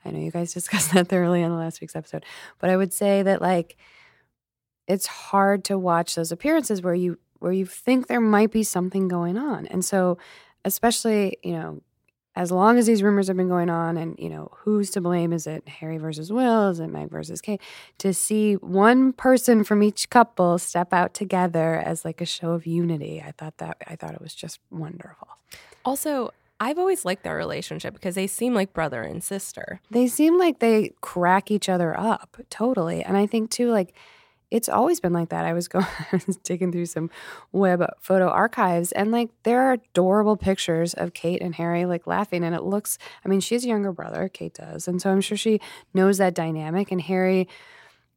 i 0.04 0.10
know 0.10 0.18
you 0.18 0.32
guys 0.32 0.52
discussed 0.54 0.92
that 0.92 1.06
thoroughly 1.08 1.44
on 1.44 1.50
the 1.50 1.56
last 1.56 1.80
week's 1.80 1.94
episode 1.94 2.24
but 2.58 2.70
i 2.70 2.76
would 2.76 2.92
say 2.92 3.22
that 3.22 3.40
like 3.40 3.76
it's 4.88 5.06
hard 5.06 5.64
to 5.64 5.78
watch 5.78 6.14
those 6.14 6.32
appearances 6.32 6.82
where 6.82 6.94
you 6.94 7.18
where 7.42 7.52
you 7.52 7.66
think 7.66 8.06
there 8.06 8.20
might 8.20 8.50
be 8.50 8.62
something 8.62 9.08
going 9.08 9.36
on. 9.36 9.66
And 9.66 9.84
so 9.84 10.18
especially 10.64 11.36
you 11.42 11.52
know 11.52 11.80
as 12.34 12.50
long 12.50 12.78
as 12.78 12.86
these 12.86 13.02
rumors 13.02 13.28
have 13.28 13.36
been 13.36 13.48
going 13.48 13.68
on 13.68 13.98
and 13.98 14.18
you 14.18 14.30
know 14.30 14.50
who's 14.60 14.90
to 14.90 15.00
blame? 15.00 15.32
Is 15.32 15.46
it 15.46 15.68
harry 15.68 15.98
versus 15.98 16.32
will? 16.32 16.70
Is 16.70 16.80
it 16.80 16.86
meg 16.88 17.10
versus 17.10 17.40
kate? 17.40 17.60
To 17.98 18.14
see 18.14 18.54
one 18.54 19.12
person 19.12 19.64
from 19.64 19.82
each 19.82 20.08
couple 20.08 20.58
step 20.58 20.92
out 20.92 21.12
together 21.12 21.74
as 21.74 22.04
like 22.04 22.20
a 22.20 22.26
show 22.26 22.52
of 22.52 22.66
unity 22.66 23.22
i 23.24 23.32
thought 23.32 23.58
that 23.58 23.76
i 23.86 23.96
thought 23.96 24.14
it 24.14 24.20
was 24.22 24.34
just 24.34 24.60
wonderful. 24.70 25.28
Also, 25.84 26.30
I've 26.60 26.78
always 26.78 27.04
liked 27.04 27.24
their 27.24 27.36
relationship 27.36 27.92
because 27.92 28.14
they 28.14 28.28
seem 28.28 28.54
like 28.54 28.72
brother 28.72 29.02
and 29.02 29.22
sister. 29.22 29.80
they 29.90 30.06
seem 30.06 30.38
like 30.38 30.60
they 30.60 30.92
crack 31.00 31.50
each 31.50 31.68
other 31.68 31.98
up 31.98 32.36
totally. 32.48 33.02
And 33.02 33.16
i 33.16 33.26
think 33.26 33.50
too 33.50 33.70
like 33.70 33.94
it's 34.52 34.68
always 34.68 35.00
been 35.00 35.12
like 35.12 35.30
that 35.30 35.44
i 35.44 35.52
was 35.52 35.66
going 35.74 35.86
i 36.12 36.20
was 36.26 36.36
digging 36.36 36.70
through 36.70 36.86
some 36.86 37.10
web 37.50 37.84
photo 38.00 38.28
archives 38.28 38.92
and 38.92 39.10
like 39.10 39.30
there 39.42 39.60
are 39.62 39.72
adorable 39.72 40.36
pictures 40.36 40.94
of 40.94 41.14
kate 41.14 41.40
and 41.42 41.54
harry 41.54 41.84
like 41.86 42.06
laughing 42.06 42.44
and 42.44 42.54
it 42.54 42.62
looks 42.62 42.98
i 43.24 43.28
mean 43.28 43.40
she 43.40 43.54
has 43.54 43.64
a 43.64 43.68
younger 43.68 43.92
brother 43.92 44.28
kate 44.28 44.54
does 44.54 44.86
and 44.86 45.00
so 45.00 45.10
i'm 45.10 45.20
sure 45.20 45.36
she 45.36 45.60
knows 45.94 46.18
that 46.18 46.34
dynamic 46.34 46.92
and 46.92 47.00
harry 47.00 47.48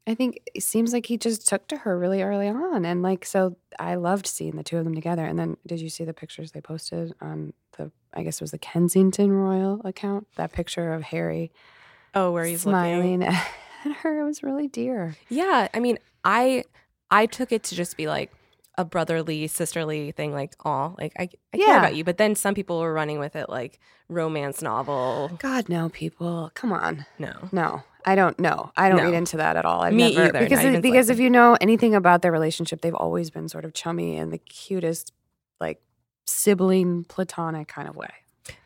i 0.07 0.13
think 0.13 0.39
it 0.53 0.61
seems 0.61 0.93
like 0.93 1.05
he 1.05 1.17
just 1.17 1.47
took 1.47 1.67
to 1.67 1.77
her 1.77 1.97
really 1.97 2.21
early 2.21 2.47
on 2.49 2.85
and 2.85 3.01
like 3.01 3.25
so 3.25 3.55
i 3.79 3.95
loved 3.95 4.27
seeing 4.27 4.55
the 4.55 4.63
two 4.63 4.77
of 4.77 4.83
them 4.83 4.93
together 4.95 5.25
and 5.25 5.39
then 5.39 5.55
did 5.65 5.79
you 5.79 5.89
see 5.89 6.03
the 6.03 6.13
pictures 6.13 6.51
they 6.51 6.61
posted 6.61 7.13
on 7.21 7.53
the 7.77 7.89
i 8.13 8.23
guess 8.23 8.35
it 8.35 8.41
was 8.41 8.51
the 8.51 8.57
kensington 8.57 9.31
royal 9.31 9.81
account 9.85 10.27
that 10.35 10.51
picture 10.51 10.93
of 10.93 11.01
harry 11.01 11.51
Oh, 12.17 12.31
where 12.31 12.45
he's 12.45 12.65
looking. 12.65 13.27
Her. 13.91 14.19
It 14.19 14.23
was 14.23 14.43
really 14.43 14.67
dear. 14.67 15.15
Yeah, 15.29 15.67
I 15.73 15.79
mean, 15.79 15.97
I 16.23 16.63
I 17.11 17.25
took 17.25 17.51
it 17.51 17.63
to 17.63 17.75
just 17.75 17.97
be 17.97 18.07
like 18.07 18.31
a 18.77 18.83
brotherly, 18.83 19.47
sisterly 19.47 20.11
thing, 20.11 20.33
like, 20.33 20.53
oh, 20.65 20.95
like 20.97 21.13
I, 21.17 21.29
I 21.53 21.57
care 21.57 21.77
about 21.77 21.95
you. 21.95 22.03
But 22.03 22.17
then 22.17 22.35
some 22.35 22.53
people 22.53 22.79
were 22.81 22.91
running 22.93 23.19
with 23.19 23.35
it 23.37 23.47
like 23.47 23.79
romance 24.09 24.61
novel. 24.61 25.31
God, 25.39 25.69
no, 25.69 25.87
people, 25.89 26.51
come 26.55 26.73
on. 26.73 27.05
No. 27.17 27.33
No, 27.53 27.83
I 28.05 28.15
don't 28.15 28.37
know. 28.37 28.71
I 28.75 28.89
don't 28.89 28.97
No. 28.97 29.05
read 29.05 29.13
into 29.13 29.37
that 29.37 29.55
at 29.55 29.63
all. 29.65 29.79
I've 29.81 29.93
Me 29.93 30.13
never, 30.13 30.27
either, 30.27 30.39
Because 30.39 30.63
even 30.65 30.81
because 30.81 31.09
if 31.09 31.19
you 31.19 31.29
know 31.29 31.57
anything 31.61 31.95
about 31.95 32.21
their 32.21 32.33
relationship, 32.33 32.81
they've 32.81 32.93
always 32.93 33.29
been 33.29 33.47
sort 33.47 33.63
of 33.63 33.73
chummy 33.73 34.17
and 34.17 34.33
the 34.33 34.39
cutest, 34.39 35.13
like 35.61 35.79
sibling, 36.25 37.05
platonic 37.05 37.67
kind 37.69 37.87
of 37.87 37.95
way. 37.95 38.11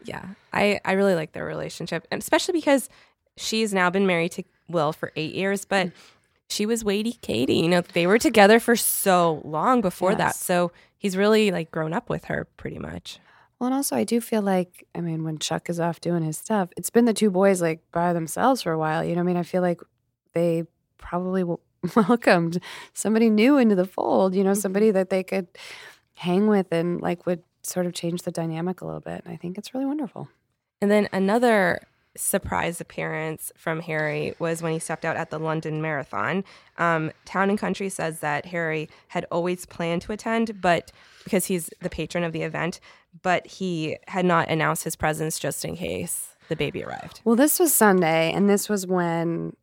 Yeah. 0.03 0.25
I, 0.51 0.79
I 0.83 0.93
really 0.93 1.13
like 1.13 1.33
their 1.33 1.45
relationship. 1.45 2.07
And 2.11 2.19
especially 2.21 2.53
because 2.53 2.89
she's 3.37 3.73
now 3.73 3.89
been 3.91 4.07
married 4.07 4.31
to 4.33 4.43
Will 4.69 4.93
for 4.93 5.11
eight 5.15 5.33
years, 5.33 5.65
but 5.65 5.87
Mm. 5.87 5.91
she 6.49 6.65
was 6.65 6.83
Waity 6.83 7.19
Katie. 7.21 7.55
You 7.55 7.67
know, 7.69 7.81
they 7.81 8.07
were 8.07 8.17
together 8.19 8.59
for 8.59 8.75
so 8.75 9.41
long 9.43 9.81
before 9.81 10.15
that. 10.15 10.35
So 10.35 10.71
he's 10.97 11.15
really 11.17 11.51
like 11.51 11.71
grown 11.71 11.93
up 11.93 12.09
with 12.09 12.25
her 12.25 12.47
pretty 12.57 12.79
much. 12.79 13.19
Well, 13.59 13.67
and 13.67 13.75
also 13.75 13.95
I 13.95 14.03
do 14.05 14.21
feel 14.21 14.41
like, 14.41 14.85
I 14.95 15.01
mean, 15.01 15.23
when 15.23 15.37
Chuck 15.37 15.69
is 15.69 15.79
off 15.79 15.99
doing 15.99 16.23
his 16.23 16.37
stuff, 16.37 16.69
it's 16.77 16.89
been 16.89 17.05
the 17.05 17.13
two 17.13 17.29
boys 17.29 17.61
like 17.61 17.81
by 17.91 18.13
themselves 18.13 18.61
for 18.61 18.71
a 18.71 18.77
while. 18.77 19.03
You 19.03 19.15
know, 19.15 19.21
I 19.21 19.23
mean, 19.25 19.35
I 19.37 19.43
feel 19.43 19.61
like 19.61 19.81
they 20.33 20.63
probably 20.97 21.41
w- 21.41 21.59
welcomed 21.95 22.61
somebody 22.93 23.29
new 23.29 23.57
into 23.57 23.75
the 23.75 23.85
fold. 23.85 24.33
You 24.33 24.43
know, 24.45 24.53
somebody 24.53 24.91
that 24.91 25.09
they 25.09 25.23
could 25.23 25.47
hang 26.15 26.47
with 26.47 26.71
and 26.71 27.01
like 27.01 27.25
would 27.25 27.43
sort 27.63 27.85
of 27.85 27.93
change 27.93 28.21
the 28.23 28.31
dynamic 28.31 28.79
a 28.81 28.85
little 28.85 29.01
bit. 29.01 29.23
And 29.25 29.33
I 29.33 29.37
think 29.37 29.57
it's 29.57 29.73
really 29.73 29.85
wonderful. 29.85 30.29
And 30.81 30.89
then 30.89 31.09
another 31.11 31.81
surprise 32.19 32.81
appearance 32.81 33.51
from 33.55 33.81
Harry 33.81 34.35
was 34.39 34.61
when 34.61 34.73
he 34.73 34.79
stepped 34.79 35.05
out 35.05 35.15
at 35.15 35.29
the 35.29 35.39
London 35.39 35.81
Marathon. 35.81 36.43
Um, 36.77 37.11
Town 37.25 37.49
and 37.49 37.57
Country 37.57 37.89
says 37.89 38.19
that 38.19 38.47
Harry 38.47 38.89
had 39.09 39.25
always 39.31 39.65
planned 39.65 40.01
to 40.03 40.11
attend, 40.11 40.61
but 40.61 40.91
because 41.23 41.45
he's 41.45 41.69
the 41.81 41.89
patron 41.89 42.23
of 42.23 42.33
the 42.33 42.43
event, 42.43 42.79
but 43.21 43.45
he 43.47 43.97
had 44.07 44.25
not 44.25 44.49
announced 44.49 44.83
his 44.83 44.95
presence 44.95 45.39
just 45.39 45.65
in 45.65 45.75
case 45.75 46.35
the 46.49 46.55
baby 46.55 46.83
arrived. 46.83 47.21
Well, 47.23 47.35
this 47.35 47.59
was 47.59 47.73
Sunday, 47.73 48.31
and 48.33 48.49
this 48.49 48.67
was 48.67 48.85
when, 48.85 49.55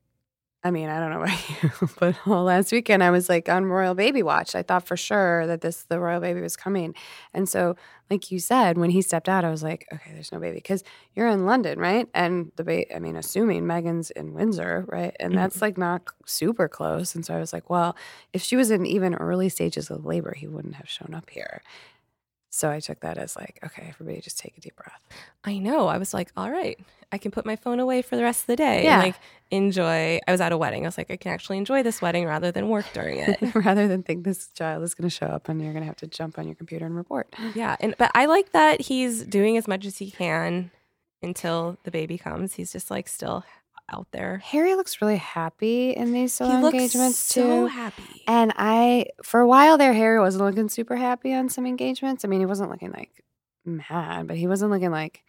I 0.64 0.70
mean, 0.70 0.88
I 0.88 0.98
don't 0.98 1.10
know 1.10 1.22
about 1.22 1.62
you, 1.62 1.88
but 2.00 2.16
all 2.26 2.44
last 2.44 2.72
weekend 2.72 3.02
I 3.02 3.10
was 3.10 3.28
like 3.28 3.48
on 3.48 3.66
Royal 3.66 3.94
Baby 3.94 4.22
Watch. 4.22 4.54
I 4.54 4.62
thought 4.62 4.86
for 4.86 4.96
sure 4.96 5.46
that 5.46 5.60
this 5.60 5.84
the 5.84 6.00
Royal 6.00 6.20
Baby 6.20 6.40
was 6.40 6.56
coming, 6.56 6.94
and 7.32 7.48
so 7.48 7.76
like 8.10 8.30
you 8.30 8.38
said, 8.38 8.78
when 8.78 8.90
he 8.90 9.02
stepped 9.02 9.28
out, 9.28 9.44
I 9.44 9.50
was 9.50 9.62
like, 9.62 9.86
okay, 9.92 10.12
there's 10.12 10.32
no 10.32 10.38
baby 10.38 10.56
because 10.56 10.84
you're 11.14 11.28
in 11.28 11.44
London, 11.44 11.78
right? 11.78 12.08
And 12.14 12.52
the 12.56 12.64
baby, 12.64 12.94
I 12.94 13.00
mean, 13.00 13.16
assuming 13.16 13.64
Meghan's 13.64 14.10
in 14.10 14.32
Windsor, 14.32 14.84
right? 14.88 15.14
And 15.18 15.32
mm-hmm. 15.32 15.40
that's 15.40 15.60
like 15.60 15.76
not 15.76 16.02
super 16.24 16.68
close, 16.68 17.14
and 17.14 17.24
so 17.24 17.34
I 17.34 17.40
was 17.40 17.52
like, 17.52 17.70
well, 17.70 17.96
if 18.32 18.42
she 18.42 18.56
was 18.56 18.70
in 18.70 18.86
even 18.86 19.14
early 19.14 19.48
stages 19.48 19.90
of 19.90 20.04
labor, 20.04 20.34
he 20.36 20.46
wouldn't 20.46 20.76
have 20.76 20.88
shown 20.88 21.14
up 21.14 21.30
here. 21.30 21.62
So 22.56 22.70
I 22.70 22.80
took 22.80 23.00
that 23.00 23.18
as 23.18 23.36
like, 23.36 23.58
okay, 23.62 23.84
everybody 23.90 24.18
just 24.22 24.38
take 24.38 24.56
a 24.56 24.60
deep 24.62 24.74
breath. 24.76 24.98
I 25.44 25.58
know. 25.58 25.88
I 25.88 25.98
was 25.98 26.14
like, 26.14 26.32
all 26.38 26.50
right, 26.50 26.78
I 27.12 27.18
can 27.18 27.30
put 27.30 27.44
my 27.44 27.54
phone 27.54 27.80
away 27.80 28.00
for 28.00 28.16
the 28.16 28.22
rest 28.22 28.44
of 28.44 28.46
the 28.46 28.56
day. 28.56 28.84
Yeah. 28.84 28.94
And 28.94 29.02
like 29.02 29.16
enjoy. 29.50 30.20
I 30.26 30.32
was 30.32 30.40
at 30.40 30.52
a 30.52 30.56
wedding. 30.56 30.86
I 30.86 30.88
was 30.88 30.96
like, 30.96 31.10
I 31.10 31.16
can 31.16 31.32
actually 31.32 31.58
enjoy 31.58 31.82
this 31.82 32.00
wedding 32.00 32.24
rather 32.24 32.50
than 32.50 32.70
work 32.70 32.86
during 32.94 33.18
it. 33.18 33.38
rather 33.54 33.86
than 33.86 34.02
think 34.02 34.24
this 34.24 34.48
child 34.48 34.82
is 34.84 34.94
going 34.94 35.06
to 35.06 35.14
show 35.14 35.26
up 35.26 35.50
and 35.50 35.60
you're 35.60 35.74
going 35.74 35.82
to 35.82 35.86
have 35.86 35.96
to 35.96 36.06
jump 36.06 36.38
on 36.38 36.46
your 36.46 36.54
computer 36.54 36.86
and 36.86 36.96
report. 36.96 37.28
Yeah, 37.54 37.76
and 37.78 37.94
but 37.98 38.10
I 38.14 38.24
like 38.24 38.52
that 38.52 38.80
he's 38.80 39.24
doing 39.24 39.58
as 39.58 39.68
much 39.68 39.84
as 39.84 39.98
he 39.98 40.10
can 40.10 40.70
until 41.22 41.76
the 41.84 41.90
baby 41.90 42.16
comes. 42.16 42.54
He's 42.54 42.72
just 42.72 42.90
like 42.90 43.06
still 43.06 43.44
out 43.92 44.08
there. 44.12 44.38
Harry 44.38 44.74
looks 44.74 45.00
really 45.00 45.16
happy 45.16 45.90
in 45.90 46.12
these 46.12 46.32
he 46.38 46.44
solo 46.44 46.60
looks 46.60 46.74
engagements 46.74 47.18
so 47.18 47.42
too. 47.42 47.66
happy. 47.66 48.22
And 48.26 48.52
I, 48.56 49.06
for 49.22 49.40
a 49.40 49.46
while 49.46 49.78
there, 49.78 49.92
Harry 49.92 50.18
wasn't 50.18 50.44
looking 50.44 50.68
super 50.68 50.96
happy 50.96 51.32
on 51.32 51.48
some 51.48 51.66
engagements. 51.66 52.24
I 52.24 52.28
mean, 52.28 52.40
he 52.40 52.46
wasn't 52.46 52.70
looking 52.70 52.92
like 52.92 53.22
mad, 53.64 54.26
but 54.26 54.36
he 54.36 54.46
wasn't 54.46 54.70
looking 54.70 54.90
like 54.90 55.22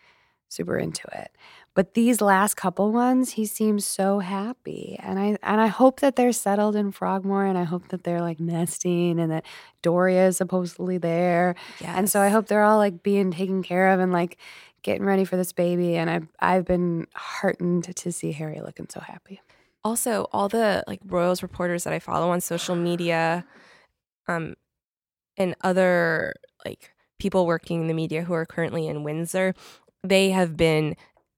super 0.49 0.77
into 0.77 1.07
it. 1.13 1.31
But 1.73 1.93
these 1.93 2.21
last 2.21 2.55
couple 2.55 2.91
ones, 2.91 3.33
he 3.33 3.45
seems 3.45 3.85
so 3.85 4.17
happy, 4.17 4.97
and 4.99 5.19
I 5.19 5.37
and 5.43 5.61
I 5.61 5.67
hope 5.67 5.99
that 5.99 6.15
they're 6.15 6.31
settled 6.31 6.75
in 6.75 6.91
Frogmore, 6.91 7.45
and 7.45 7.55
I 7.55 7.65
hope 7.65 7.89
that 7.89 8.03
they're 8.03 8.21
like 8.21 8.39
nesting, 8.39 9.19
and 9.19 9.31
that 9.31 9.45
Doria 9.83 10.27
is 10.29 10.37
supposedly 10.37 10.97
there, 10.97 11.53
and 11.95 12.09
so 12.09 12.19
I 12.19 12.29
hope 12.29 12.47
they're 12.47 12.63
all 12.63 12.77
like 12.79 13.03
being 13.03 13.29
taken 13.31 13.61
care 13.61 13.89
of 13.89 13.99
and 13.99 14.11
like 14.11 14.37
getting 14.83 15.05
ready 15.05 15.25
for 15.25 15.37
this 15.37 15.51
baby. 15.53 15.95
And 15.95 16.09
I've 16.09 16.27
I've 16.39 16.65
been 16.65 17.07
heartened 17.13 17.95
to 17.95 18.11
see 18.11 18.31
Harry 18.33 18.61
looking 18.61 18.87
so 18.89 18.99
happy. 18.99 19.41
also 19.83 20.27
all 20.31 20.49
the 20.49 20.83
like 20.87 20.99
Royals 21.05 21.41
reporters 21.43 21.83
that 21.85 21.93
I 21.93 21.99
follow 21.99 22.29
on 22.29 22.41
social 22.41 22.75
media, 22.75 23.45
um, 24.27 24.55
and 25.37 25.55
other 25.61 26.33
like 26.65 26.91
people 27.19 27.45
working 27.45 27.81
in 27.81 27.87
the 27.87 27.93
media 27.93 28.23
who 28.23 28.33
are 28.33 28.45
currently 28.45 28.87
in 28.87 29.03
Windsor, 29.03 29.53
they 30.03 30.29
have 30.31 30.55
been 30.57 30.95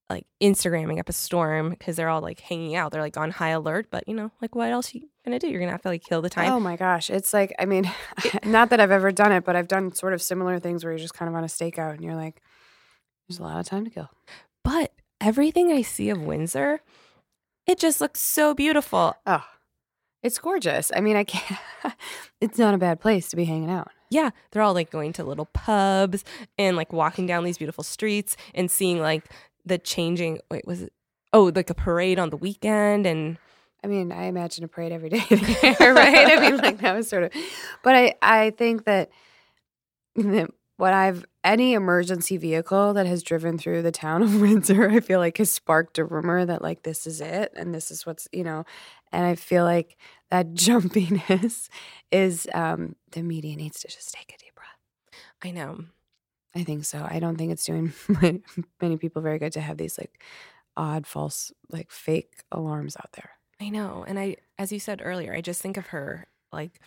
like 0.10 0.26
Instagramming 0.42 1.00
up 1.00 1.08
a 1.08 1.14
storm 1.14 1.70
because 1.70 1.96
they're 1.96 2.10
all 2.10 2.22
like 2.22 2.40
hanging 2.40 2.76
out. 2.76 2.92
They're 2.92 3.02
like 3.02 3.18
on 3.18 3.30
high 3.30 3.50
alert, 3.50 3.88
but 3.92 4.08
you 4.08 4.16
know, 4.16 4.32
like 4.42 4.56
what 4.56 4.72
else 4.72 4.94
are 4.94 4.98
you 4.98 5.10
gonna 5.24 5.38
do? 5.38 5.48
You're 5.48 5.60
gonna 5.60 5.72
have 5.72 5.84
to 5.84 5.90
like 5.90 6.04
kill 6.04 6.22
the 6.24 6.30
time. 6.30 6.52
Oh 6.52 6.60
my 6.60 6.76
gosh. 6.76 7.12
It's 7.12 7.32
like, 7.34 7.54
I 7.60 7.66
mean, 7.66 7.90
not 8.44 8.72
that 8.72 8.80
I've 8.80 8.90
ever 8.92 9.12
done 9.12 9.32
it, 9.32 9.46
but 9.46 9.56
I've 9.56 9.68
done 9.68 9.94
sort 9.94 10.14
of 10.14 10.22
similar 10.22 10.60
things 10.60 10.84
where 10.84 10.92
you're 10.94 11.00
just 11.00 11.14
kind 11.14 11.30
of 11.30 11.36
on 11.36 11.44
a 11.44 11.48
stakeout 11.48 11.94
and 11.94 12.04
you're 12.04 12.16
like, 12.16 12.42
there's 13.30 13.40
a 13.40 13.44
lot 13.44 13.60
of 13.60 13.66
time 13.68 13.86
to 13.86 13.92
kill. 13.92 14.10
But 14.64 14.92
everything 15.22 15.72
I 15.72 15.84
see 15.84 16.10
of 16.10 16.22
Windsor, 16.22 16.82
it 17.68 17.78
just 17.78 18.02
looks 18.02 18.22
so 18.22 18.56
beautiful. 18.56 19.16
Oh, 19.26 19.46
it's 20.24 20.40
gorgeous. 20.40 20.92
I 20.96 21.00
mean, 21.00 21.16
I 21.16 21.24
can't, 21.24 21.62
it's 22.42 22.58
not 22.58 22.74
a 22.74 22.80
bad 22.80 23.00
place 23.00 23.30
to 23.30 23.36
be 23.36 23.46
hanging 23.46 23.70
out. 23.70 23.90
Yeah, 24.10 24.32
they're 24.52 24.64
all 24.64 24.74
like 24.74 24.90
going 24.90 25.14
to 25.14 25.24
little 25.24 25.46
pubs 25.46 26.26
and 26.58 26.76
like 26.76 26.92
walking 26.92 27.28
down 27.28 27.44
these 27.44 27.60
beautiful 27.60 27.84
streets 27.84 28.36
and 28.56 28.70
seeing 28.72 29.00
like 29.00 29.32
the 29.66 29.78
changing. 29.78 30.40
Wait, 30.50 30.66
was 30.66 30.82
it? 30.82 30.94
Oh, 31.32 31.52
like 31.56 31.70
a 31.70 31.76
parade 31.76 32.18
on 32.18 32.32
the 32.32 32.38
weekend 32.38 33.06
and 33.06 33.38
I 33.84 33.88
mean, 33.88 34.12
I 34.12 34.24
imagine 34.24 34.64
a 34.66 34.68
parade 34.68 34.92
every 34.92 35.10
day 35.10 35.24
there, 35.30 35.94
right? 35.94 36.38
I 36.38 36.40
mean, 36.42 36.58
like 36.58 36.80
that 36.80 36.96
was 36.96 37.08
sort 37.08 37.24
of, 37.24 37.32
but 37.84 37.96
I, 37.96 38.16
I 38.22 38.50
think 38.50 38.86
that 38.86 39.10
that 40.16 40.50
what 40.80 40.94
I've 40.94 41.26
any 41.44 41.74
emergency 41.74 42.38
vehicle 42.38 42.94
that 42.94 43.06
has 43.06 43.22
driven 43.22 43.58
through 43.58 43.82
the 43.82 43.92
town 43.92 44.24
of 44.24 44.40
Windsor, 44.40 44.90
I 44.90 45.02
feel 45.02 45.20
like 45.20 45.38
has 45.38 45.52
sparked 45.52 46.00
a 46.00 46.06
rumor 46.06 46.46
that 46.46 46.62
like 46.62 46.84
this 46.84 47.06
is 47.06 47.20
it 47.20 47.52
and 47.58 47.76
this 47.76 47.92
is 47.92 48.06
what's 48.06 48.30
you 48.32 48.46
know, 48.46 48.64
and 49.12 49.26
I 49.26 49.36
feel 49.36 49.66
like 49.66 49.98
that 50.32 50.54
jumpiness 50.54 51.68
is 52.12 52.48
um 52.54 52.96
the 53.12 53.22
media 53.22 53.58
needs 53.58 53.82
to 53.82 53.90
just 53.90 54.14
take 54.14 54.34
a 54.34 54.38
deep 54.38 54.56
breath. 54.56 55.22
I 55.44 55.52
know. 55.52 55.84
I 56.56 56.64
think 56.64 56.86
so. 56.86 57.06
I 57.08 57.20
don't 57.20 57.36
think 57.36 57.52
it's 57.52 57.66
doing 57.66 57.92
many 58.82 58.98
people 58.98 59.22
very 59.22 59.38
good 59.38 59.54
to 59.54 59.62
have 59.62 59.78
these 59.78 59.98
like 59.98 60.24
odd, 60.78 61.06
false, 61.06 61.52
like 61.70 61.92
fake 61.92 62.44
alarms 62.52 62.96
out 62.96 63.12
there. 63.14 63.32
I 63.62 63.70
know. 63.70 64.06
And 64.08 64.18
I, 64.18 64.38
as 64.58 64.72
you 64.72 64.80
said 64.80 65.02
earlier, 65.04 65.34
I 65.34 65.42
just 65.42 65.62
think 65.62 65.78
of 65.78 65.88
her 65.88 66.28
like 66.52 66.80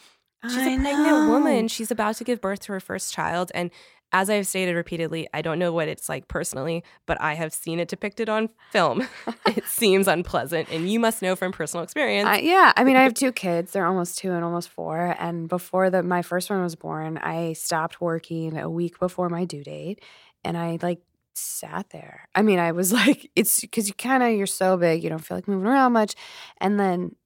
she's 0.48 0.56
I 0.56 0.70
a 0.70 0.78
pregnant 0.78 1.06
know. 1.06 1.28
woman. 1.28 1.68
She's 1.68 1.90
about 1.90 2.16
to 2.16 2.24
give 2.24 2.40
birth 2.40 2.60
to 2.60 2.72
her 2.72 2.80
first 2.80 3.12
child. 3.12 3.50
And 3.54 3.70
as 4.12 4.28
I've 4.28 4.46
stated 4.46 4.76
repeatedly, 4.76 5.26
I 5.32 5.40
don't 5.40 5.58
know 5.58 5.72
what 5.72 5.88
it's 5.88 6.08
like 6.08 6.28
personally, 6.28 6.84
but 7.06 7.18
I 7.20 7.34
have 7.34 7.52
seen 7.52 7.80
it 7.80 7.88
depicted 7.88 8.28
on 8.28 8.50
film. 8.70 9.08
it 9.46 9.64
seems 9.66 10.06
unpleasant. 10.06 10.68
And 10.70 10.90
you 10.90 11.00
must 11.00 11.22
know 11.22 11.34
from 11.34 11.50
personal 11.52 11.82
experience. 11.82 12.28
I, 12.28 12.38
yeah, 12.40 12.72
I 12.76 12.84
mean, 12.84 12.96
I 12.96 13.02
have 13.04 13.14
two 13.14 13.32
kids. 13.32 13.72
They're 13.72 13.86
almost 13.86 14.18
two 14.18 14.32
and 14.32 14.44
almost 14.44 14.68
four. 14.68 15.16
And 15.18 15.48
before 15.48 15.88
the 15.88 16.02
my 16.02 16.22
first 16.22 16.50
one 16.50 16.62
was 16.62 16.76
born, 16.76 17.18
I 17.18 17.54
stopped 17.54 18.00
working 18.00 18.58
a 18.58 18.68
week 18.68 18.98
before 18.98 19.30
my 19.30 19.44
due 19.46 19.64
date, 19.64 20.02
and 20.44 20.58
I 20.58 20.78
like 20.82 21.00
sat 21.34 21.88
there. 21.90 22.28
I 22.34 22.42
mean, 22.42 22.58
I 22.58 22.72
was 22.72 22.92
like, 22.92 23.30
it's 23.34 23.60
because 23.60 23.88
you 23.88 23.94
kind 23.94 24.22
of 24.22 24.32
you're 24.32 24.46
so 24.46 24.76
big, 24.76 25.02
you 25.02 25.08
don't 25.08 25.24
feel 25.24 25.38
like 25.38 25.48
moving 25.48 25.66
around 25.66 25.94
much, 25.94 26.14
and 26.58 26.78
then 26.78 27.16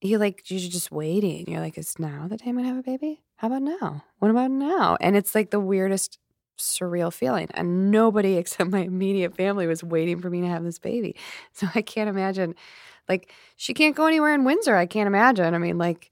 you 0.00 0.18
like 0.18 0.50
you're 0.50 0.60
just 0.60 0.90
waiting. 0.90 1.50
You're 1.50 1.60
like, 1.60 1.76
is 1.76 1.98
now 1.98 2.26
the 2.28 2.38
time 2.38 2.58
I 2.58 2.62
have 2.62 2.78
a 2.78 2.82
baby? 2.82 3.22
How 3.36 3.48
about 3.48 3.62
now? 3.62 4.04
What 4.18 4.30
about 4.30 4.50
now? 4.50 4.96
And 5.00 5.16
it's 5.16 5.34
like 5.34 5.50
the 5.50 5.60
weirdest 5.60 6.18
surreal 6.58 7.12
feeling. 7.12 7.48
And 7.54 7.90
nobody 7.90 8.36
except 8.36 8.70
my 8.70 8.80
immediate 8.80 9.36
family 9.36 9.66
was 9.66 9.82
waiting 9.82 10.20
for 10.20 10.30
me 10.30 10.40
to 10.42 10.48
have 10.48 10.64
this 10.64 10.78
baby. 10.78 11.16
So 11.52 11.66
I 11.74 11.82
can't 11.82 12.08
imagine. 12.08 12.54
Like 13.08 13.32
she 13.56 13.74
can't 13.74 13.96
go 13.96 14.06
anywhere 14.06 14.34
in 14.34 14.44
Windsor. 14.44 14.76
I 14.76 14.86
can't 14.86 15.06
imagine. 15.06 15.54
I 15.54 15.58
mean, 15.58 15.78
like 15.78 16.10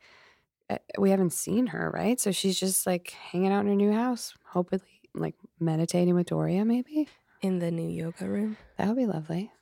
uh, 0.69 0.79
we 0.99 1.11
haven't 1.11 1.33
seen 1.33 1.69
her, 1.69 1.91
right? 1.95 2.19
So 2.21 2.33
she's 2.33 2.59
just 2.59 2.87
like 2.87 3.11
hanging 3.11 3.53
out 3.53 3.61
in 3.61 3.69
her 3.69 3.75
new 3.75 3.93
house, 3.93 4.35
hopefully 4.45 4.83
like 5.15 5.35
meditating 5.61 6.15
with 6.15 6.27
Doria, 6.27 6.65
maybe. 6.65 7.09
In 7.41 7.61
the 7.61 7.71
new 7.71 7.89
yoga 7.89 8.29
room. 8.29 8.57
That 8.77 8.89
would 8.89 8.97
be 8.97 9.07
lovely. 9.07 9.53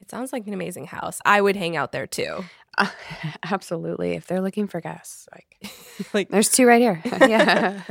It 0.00 0.10
sounds 0.10 0.32
like 0.32 0.46
an 0.46 0.54
amazing 0.54 0.86
house. 0.86 1.20
I 1.24 1.40
would 1.40 1.56
hang 1.56 1.76
out 1.76 1.92
there 1.92 2.06
too. 2.06 2.44
Uh, 2.78 2.88
absolutely. 3.42 4.12
If 4.12 4.26
they're 4.26 4.40
looking 4.40 4.66
for 4.66 4.80
guests, 4.80 5.28
like, 5.32 5.70
Like 6.14 6.28
there's 6.28 6.50
two 6.50 6.66
right 6.66 6.80
here. 6.80 7.02
yeah. 7.28 7.82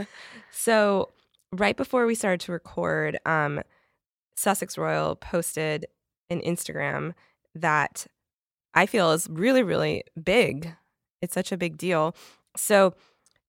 So, 0.51 1.09
right 1.51 1.77
before 1.77 2.05
we 2.05 2.15
started 2.15 2.39
to 2.41 2.51
record, 2.51 3.19
um, 3.25 3.61
Sussex 4.35 4.77
Royal 4.77 5.15
posted 5.15 5.85
an 6.29 6.41
Instagram 6.41 7.13
that 7.55 8.07
I 8.73 8.85
feel 8.85 9.11
is 9.11 9.27
really, 9.29 9.63
really 9.63 10.03
big. 10.21 10.73
It's 11.21 11.33
such 11.33 11.51
a 11.51 11.57
big 11.57 11.77
deal. 11.77 12.15
So, 12.57 12.93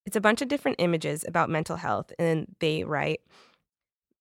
it's 0.06 0.16
a 0.16 0.20
bunch 0.20 0.42
of 0.42 0.48
different 0.48 0.76
images 0.80 1.24
about 1.26 1.50
mental 1.50 1.76
health, 1.76 2.12
and 2.18 2.46
they 2.60 2.84
write, 2.84 3.20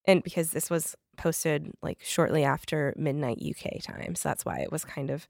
and 0.04 0.22
because 0.22 0.50
this 0.50 0.70
was 0.70 0.94
posted 1.16 1.72
like 1.82 1.98
shortly 2.02 2.44
after 2.44 2.94
midnight 2.96 3.42
UK 3.42 3.82
time, 3.82 4.14
so 4.14 4.28
that's 4.28 4.44
why 4.44 4.58
it 4.58 4.70
was 4.70 4.84
kind 4.84 5.10
of 5.10 5.26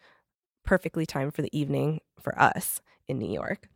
perfectly 0.65 1.07
timed 1.07 1.35
for 1.35 1.43
the 1.43 1.59
evening 1.59 2.01
for 2.21 2.39
us 2.39 2.81
in 3.09 3.19
New 3.19 3.31
York. 3.31 3.69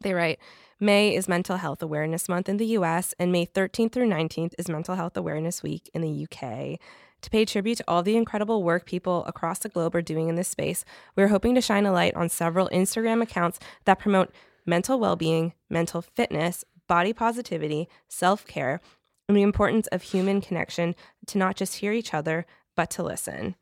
They 0.00 0.14
write, 0.14 0.38
May 0.80 1.14
is 1.14 1.28
Mental 1.28 1.56
Health 1.56 1.82
Awareness 1.82 2.28
Month 2.28 2.48
in 2.48 2.56
the 2.56 2.66
US, 2.66 3.14
and 3.18 3.32
May 3.32 3.46
13th 3.46 3.92
through 3.92 4.08
19th 4.08 4.54
is 4.58 4.68
Mental 4.68 4.94
Health 4.94 5.16
Awareness 5.16 5.62
Week 5.62 5.90
in 5.92 6.02
the 6.02 6.24
UK. 6.24 6.78
To 7.22 7.30
pay 7.30 7.44
tribute 7.44 7.78
to 7.78 7.84
all 7.88 8.04
the 8.04 8.16
incredible 8.16 8.62
work 8.62 8.86
people 8.86 9.24
across 9.24 9.58
the 9.58 9.68
globe 9.68 9.96
are 9.96 10.02
doing 10.02 10.28
in 10.28 10.36
this 10.36 10.48
space, 10.48 10.84
we're 11.16 11.28
hoping 11.28 11.54
to 11.56 11.60
shine 11.60 11.84
a 11.84 11.92
light 11.92 12.14
on 12.14 12.28
several 12.28 12.68
Instagram 12.68 13.22
accounts 13.22 13.58
that 13.86 13.98
promote 13.98 14.32
mental 14.64 15.00
well 15.00 15.16
being, 15.16 15.52
mental 15.68 16.00
fitness, 16.00 16.64
body 16.86 17.12
positivity, 17.12 17.88
self 18.08 18.46
care, 18.46 18.80
and 19.28 19.36
the 19.36 19.42
importance 19.42 19.88
of 19.88 20.02
human 20.02 20.40
connection 20.40 20.94
to 21.26 21.38
not 21.38 21.56
just 21.56 21.76
hear 21.76 21.92
each 21.92 22.14
other, 22.14 22.46
but 22.76 22.88
to 22.90 23.02
listen. 23.02 23.56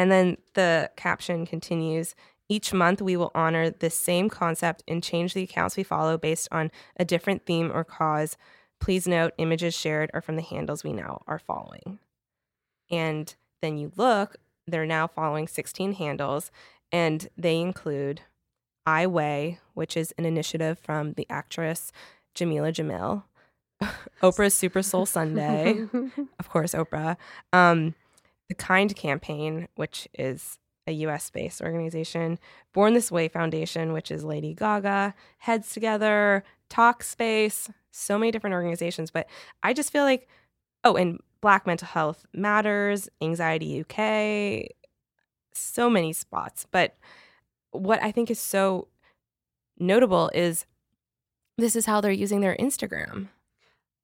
And 0.00 0.10
then 0.10 0.38
the 0.54 0.90
caption 0.96 1.44
continues 1.44 2.14
each 2.48 2.72
month, 2.72 3.02
we 3.02 3.18
will 3.18 3.30
honor 3.34 3.68
this 3.68 3.94
same 3.94 4.30
concept 4.30 4.82
and 4.88 5.02
change 5.02 5.34
the 5.34 5.42
accounts 5.42 5.76
we 5.76 5.82
follow 5.82 6.16
based 6.16 6.48
on 6.50 6.70
a 6.96 7.04
different 7.04 7.44
theme 7.44 7.70
or 7.70 7.84
cause. 7.84 8.38
Please 8.80 9.06
note, 9.06 9.34
images 9.36 9.74
shared 9.74 10.10
are 10.14 10.22
from 10.22 10.36
the 10.36 10.42
handles 10.42 10.82
we 10.82 10.94
now 10.94 11.22
are 11.26 11.38
following. 11.38 11.98
And 12.90 13.34
then 13.60 13.76
you 13.76 13.92
look, 13.94 14.36
they're 14.66 14.86
now 14.86 15.06
following 15.06 15.46
16 15.46 15.92
handles, 15.92 16.50
and 16.90 17.28
they 17.36 17.60
include 17.60 18.22
I 18.86 19.06
Weigh, 19.06 19.58
which 19.74 19.98
is 19.98 20.14
an 20.16 20.24
initiative 20.24 20.78
from 20.78 21.12
the 21.12 21.26
actress 21.28 21.92
Jameela 22.34 22.72
Jamil, 22.72 23.24
Oprah's 24.22 24.54
Super 24.54 24.82
Soul 24.82 25.04
Sunday, 25.04 25.86
of 26.38 26.48
course, 26.48 26.72
Oprah, 26.72 27.18
um, 27.52 27.94
the 28.50 28.54
Kind 28.56 28.96
Campaign, 28.96 29.68
which 29.76 30.08
is 30.18 30.58
a 30.86 30.92
US 30.92 31.30
based 31.30 31.62
organization, 31.62 32.38
Born 32.74 32.94
This 32.94 33.10
Way 33.10 33.28
Foundation, 33.28 33.92
which 33.92 34.10
is 34.10 34.24
Lady 34.24 34.54
Gaga, 34.54 35.14
Heads 35.38 35.72
Together, 35.72 36.42
Talkspace, 36.68 37.72
so 37.92 38.18
many 38.18 38.32
different 38.32 38.54
organizations. 38.54 39.12
But 39.12 39.28
I 39.62 39.72
just 39.72 39.92
feel 39.92 40.02
like, 40.02 40.28
oh, 40.82 40.96
and 40.96 41.20
Black 41.40 41.64
Mental 41.64 41.86
Health 41.86 42.26
Matters, 42.34 43.08
Anxiety 43.22 43.80
UK, 43.80 44.74
so 45.54 45.88
many 45.88 46.12
spots. 46.12 46.66
But 46.72 46.96
what 47.70 48.02
I 48.02 48.10
think 48.10 48.32
is 48.32 48.40
so 48.40 48.88
notable 49.78 50.28
is 50.34 50.66
this 51.56 51.76
is 51.76 51.86
how 51.86 52.00
they're 52.00 52.10
using 52.10 52.40
their 52.40 52.56
Instagram. 52.56 53.28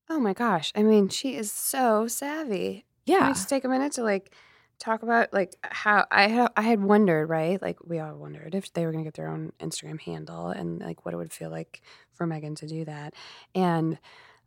Oh 0.09 0.21
my 0.21 0.35
gosh. 0.35 0.73
I 0.77 0.85
mean, 0.85 1.09
she 1.09 1.35
is 1.35 1.51
so 1.51 2.07
savvy. 2.07 2.85
Can 3.15 3.15
Yeah. 3.19 3.29
we 3.29 3.35
just 3.35 3.49
take 3.49 3.65
a 3.65 3.69
minute 3.69 3.93
to 3.93 4.03
like 4.03 4.35
talk 4.79 5.03
about 5.03 5.33
like 5.33 5.55
how 5.63 6.07
I 6.11 6.29
had 6.29 6.51
I 6.57 6.63
had 6.63 6.83
wondered, 6.83 7.29
right? 7.29 7.61
Like 7.61 7.79
we 7.85 7.99
all 7.99 8.15
wondered 8.17 8.55
if 8.55 8.73
they 8.73 8.85
were 8.85 8.93
going 8.93 9.05
to 9.05 9.09
get 9.09 9.15
their 9.15 9.29
own 9.29 9.53
Instagram 9.61 10.01
handle 10.01 10.49
and 10.49 10.81
like 10.81 11.05
what 11.05 11.15
it 11.15 11.17
would 11.19 11.33
feel 11.33 11.51
like 11.51 11.83
for 12.15 12.27
Meghan 12.27 12.57
to 12.57 12.67
do 12.67 12.85
that. 12.85 13.15
And 13.55 13.99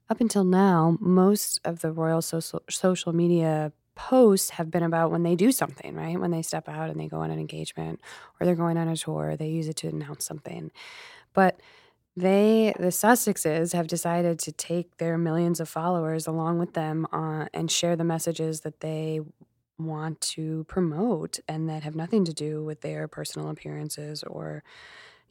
up 0.10 0.22
until 0.22 0.44
now, 0.44 0.98
most 1.00 1.60
of 1.66 1.82
the 1.82 1.92
royal 1.92 2.22
social 2.22 2.64
social 2.70 3.14
media 3.14 3.72
posts 3.96 4.52
have 4.52 4.72
been 4.72 4.84
about 4.84 5.12
when 5.12 5.24
they 5.24 5.36
do 5.36 5.52
something, 5.52 5.96
right? 5.96 6.20
When 6.20 6.32
they 6.32 6.42
step 6.42 6.70
out 6.70 6.90
and 6.90 7.00
they 7.00 7.08
go 7.08 7.20
on 7.22 7.32
an 7.32 7.40
engagement 7.40 8.00
or 8.40 8.46
they're 8.46 8.56
going 8.56 8.78
on 8.78 8.88
a 8.88 8.96
tour, 8.98 9.36
they 9.38 9.50
use 9.50 9.68
it 9.68 9.76
to 9.78 9.88
announce 9.90 10.26
something. 10.26 10.72
But 11.34 11.62
they, 12.20 12.74
the 12.78 12.88
Sussexes, 12.88 13.74
have 13.74 13.88
decided 13.88 14.40
to 14.40 14.52
take 14.52 14.98
their 14.98 15.18
millions 15.18 15.60
of 15.60 15.70
followers 15.70 16.28
along 16.28 16.60
with 16.60 16.74
them 16.74 17.08
uh, 17.12 17.46
and 17.54 17.72
share 17.72 17.96
the 17.96 18.04
messages 18.04 18.62
that 18.62 18.82
they 18.82 19.22
want 19.78 20.20
to 20.20 20.66
promote 20.66 21.40
and 21.48 21.70
that 21.70 21.84
have 21.84 21.96
nothing 21.96 22.26
to 22.26 22.34
do 22.34 22.64
with 22.64 22.82
their 22.82 23.08
personal 23.08 23.50
appearances 23.50 24.24
or 24.24 24.62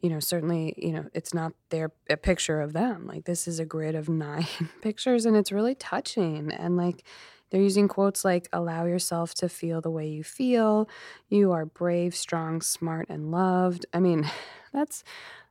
you 0.01 0.09
know 0.09 0.21
certainly 0.21 0.73
you 0.79 0.91
know 0.91 1.05
it's 1.13 1.35
not 1.35 1.53
their 1.69 1.93
a 2.09 2.17
picture 2.17 2.61
of 2.61 2.73
them. 2.73 3.07
Like 3.07 3.25
this 3.25 3.47
is 3.47 3.59
a 3.59 3.67
grid 3.67 3.95
of 3.95 4.09
nine 4.27 4.47
pictures 4.81 5.27
and 5.27 5.37
it's 5.37 5.53
really 5.53 5.75
touching 5.75 6.51
and 6.53 6.77
like 6.77 7.05
they're 7.51 7.61
using 7.61 7.89
quotes 7.89 8.25
like 8.25 8.49
allow 8.53 8.85
yourself 8.85 9.35
to 9.35 9.49
feel 9.49 9.81
the 9.81 9.91
way 9.91 10.07
you 10.09 10.25
feel. 10.25 10.89
You 11.29 11.53
are 11.53 11.67
brave 11.67 12.15
strong 12.15 12.63
smart 12.63 13.07
and 13.11 13.31
loved. 13.31 13.85
I 13.93 14.01
mean 14.01 14.31
that's 14.73 15.05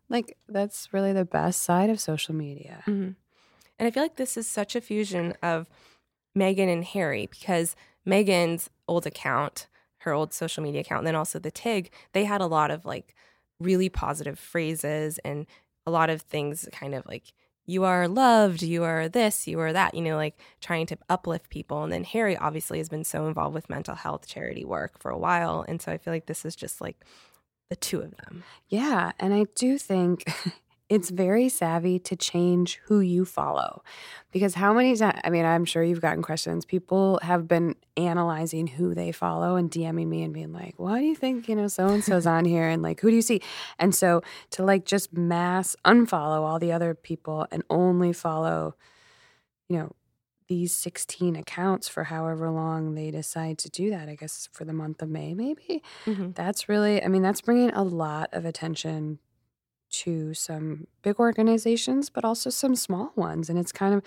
like 0.10 0.38
that's 0.48 0.94
really 0.94 1.14
the 1.14 1.26
best 1.26 1.64
side 1.64 1.90
of 1.90 2.00
social 2.00 2.34
media 2.36 2.84
Mhm. 2.88 3.16
And 3.80 3.88
I 3.88 3.92
feel 3.92 4.02
like 4.04 4.16
this 4.16 4.38
is 4.38 4.48
such 4.48 4.76
a 4.76 4.82
fusion 4.82 5.36
of 5.44 5.70
Meghan 6.36 6.72
and 6.72 6.84
Harry 6.84 7.28
because 7.28 7.76
Meghan's 8.08 8.70
old 8.88 9.06
account, 9.06 9.68
her 10.00 10.14
old 10.14 10.34
social 10.34 10.64
media 10.64 10.82
account, 10.82 11.00
and 11.00 11.08
then 11.08 11.16
also 11.16 11.38
the 11.40 11.52
TIG, 11.52 11.92
they 12.14 12.26
had 12.26 12.42
a 12.42 12.48
lot 12.48 12.72
of 12.72 12.86
like 12.86 13.14
really 13.60 13.90
positive 13.90 14.40
phrases 14.40 15.20
and 15.20 15.46
a 15.86 15.92
lot 15.92 16.10
of 16.10 16.22
things 16.24 16.68
kind 16.72 16.96
of 16.96 17.06
like, 17.06 17.34
you 17.66 17.84
are 17.84 18.08
loved, 18.08 18.62
you 18.64 18.84
are 18.84 19.10
this, 19.10 19.48
you 19.48 19.60
are 19.60 19.74
that, 19.74 19.94
you 19.94 20.02
know, 20.02 20.16
like 20.16 20.40
trying 20.62 20.86
to 20.88 20.98
uplift 21.10 21.50
people. 21.50 21.84
And 21.84 21.92
then 21.92 22.04
Harry 22.06 22.38
obviously 22.38 22.78
has 22.78 22.90
been 22.90 23.04
so 23.04 23.28
involved 23.28 23.54
with 23.54 23.70
mental 23.70 23.96
health 23.96 24.26
charity 24.26 24.64
work 24.64 24.98
for 25.00 25.12
a 25.12 25.18
while. 25.18 25.66
And 25.68 25.82
so 25.82 25.92
I 25.92 25.98
feel 25.98 26.14
like 26.14 26.28
this 26.28 26.46
is 26.46 26.56
just 26.56 26.82
like 26.82 26.98
the 27.70 27.76
two 27.76 28.02
of 28.02 28.16
them. 28.18 28.44
Yeah, 28.68 29.12
and 29.20 29.34
I 29.34 29.46
do 29.56 29.78
think 29.78 30.26
it's 30.90 31.10
very 31.10 31.50
savvy 31.50 32.00
to 32.00 32.16
change 32.16 32.80
who 32.86 33.00
you 33.02 33.26
follow. 33.26 33.84
Because 34.32 34.54
how 34.56 34.74
many 34.74 34.96
times, 34.96 35.20
I 35.24 35.30
mean, 35.30 35.46
I'm 35.46 35.66
sure 35.66 35.84
you've 35.84 36.02
gotten 36.02 36.24
questions. 36.24 36.66
People 36.66 37.20
have 37.24 37.48
been 37.48 37.76
analyzing 37.98 38.68
who 38.68 38.94
they 38.94 39.12
follow 39.12 39.56
and 39.58 39.70
DMing 39.70 40.08
me 40.08 40.24
and 40.24 40.34
being 40.34 40.54
like, 40.54 40.76
why 40.78 41.00
do 41.00 41.06
you 41.06 41.16
think, 41.16 41.50
you 41.50 41.56
know, 41.56 41.68
so 41.68 41.88
and 41.88 42.04
so's 42.04 42.26
on 42.26 42.46
here? 42.54 42.70
And 42.70 42.82
like, 42.82 43.02
who 43.02 43.10
do 43.10 43.16
you 43.16 43.22
see? 43.22 43.42
And 43.80 43.94
so 43.94 44.22
to 44.52 44.64
like 44.64 44.86
just 44.86 45.12
mass 45.14 45.76
unfollow 45.84 46.42
all 46.42 46.60
the 46.60 46.72
other 46.72 46.94
people 46.94 47.48
and 47.52 47.64
only 47.70 48.14
follow, 48.14 48.76
you 49.68 49.78
know, 49.78 49.92
these 50.48 50.74
16 50.74 51.36
accounts 51.36 51.88
for 51.88 52.06
however 52.06 52.50
long 52.50 52.96
they 52.96 53.12
decide 53.12 53.58
to 53.60 53.70
do 53.70 53.90
that, 53.90 54.08
I 54.10 54.16
guess 54.16 54.48
for 54.52 54.66
the 54.66 54.74
month 54.74 55.02
of 55.02 55.10
May, 55.10 55.34
maybe 55.34 55.84
Mhm. 56.06 56.34
that's 56.36 56.70
really 56.70 57.04
i 57.04 57.08
mean 57.08 57.22
that's 57.22 57.42
bringing 57.42 57.72
a 57.72 57.84
lot 57.84 58.30
of 58.34 58.46
attention 58.46 59.20
to 59.90 60.34
some 60.34 60.88
big 61.02 61.18
organizations 61.20 62.10
but 62.10 62.26
also 62.26 62.50
some 62.50 62.76
small 62.76 63.12
ones 63.16 63.50
and 63.50 63.58
it's 63.58 63.72
kind 63.72 63.94
of 63.96 64.04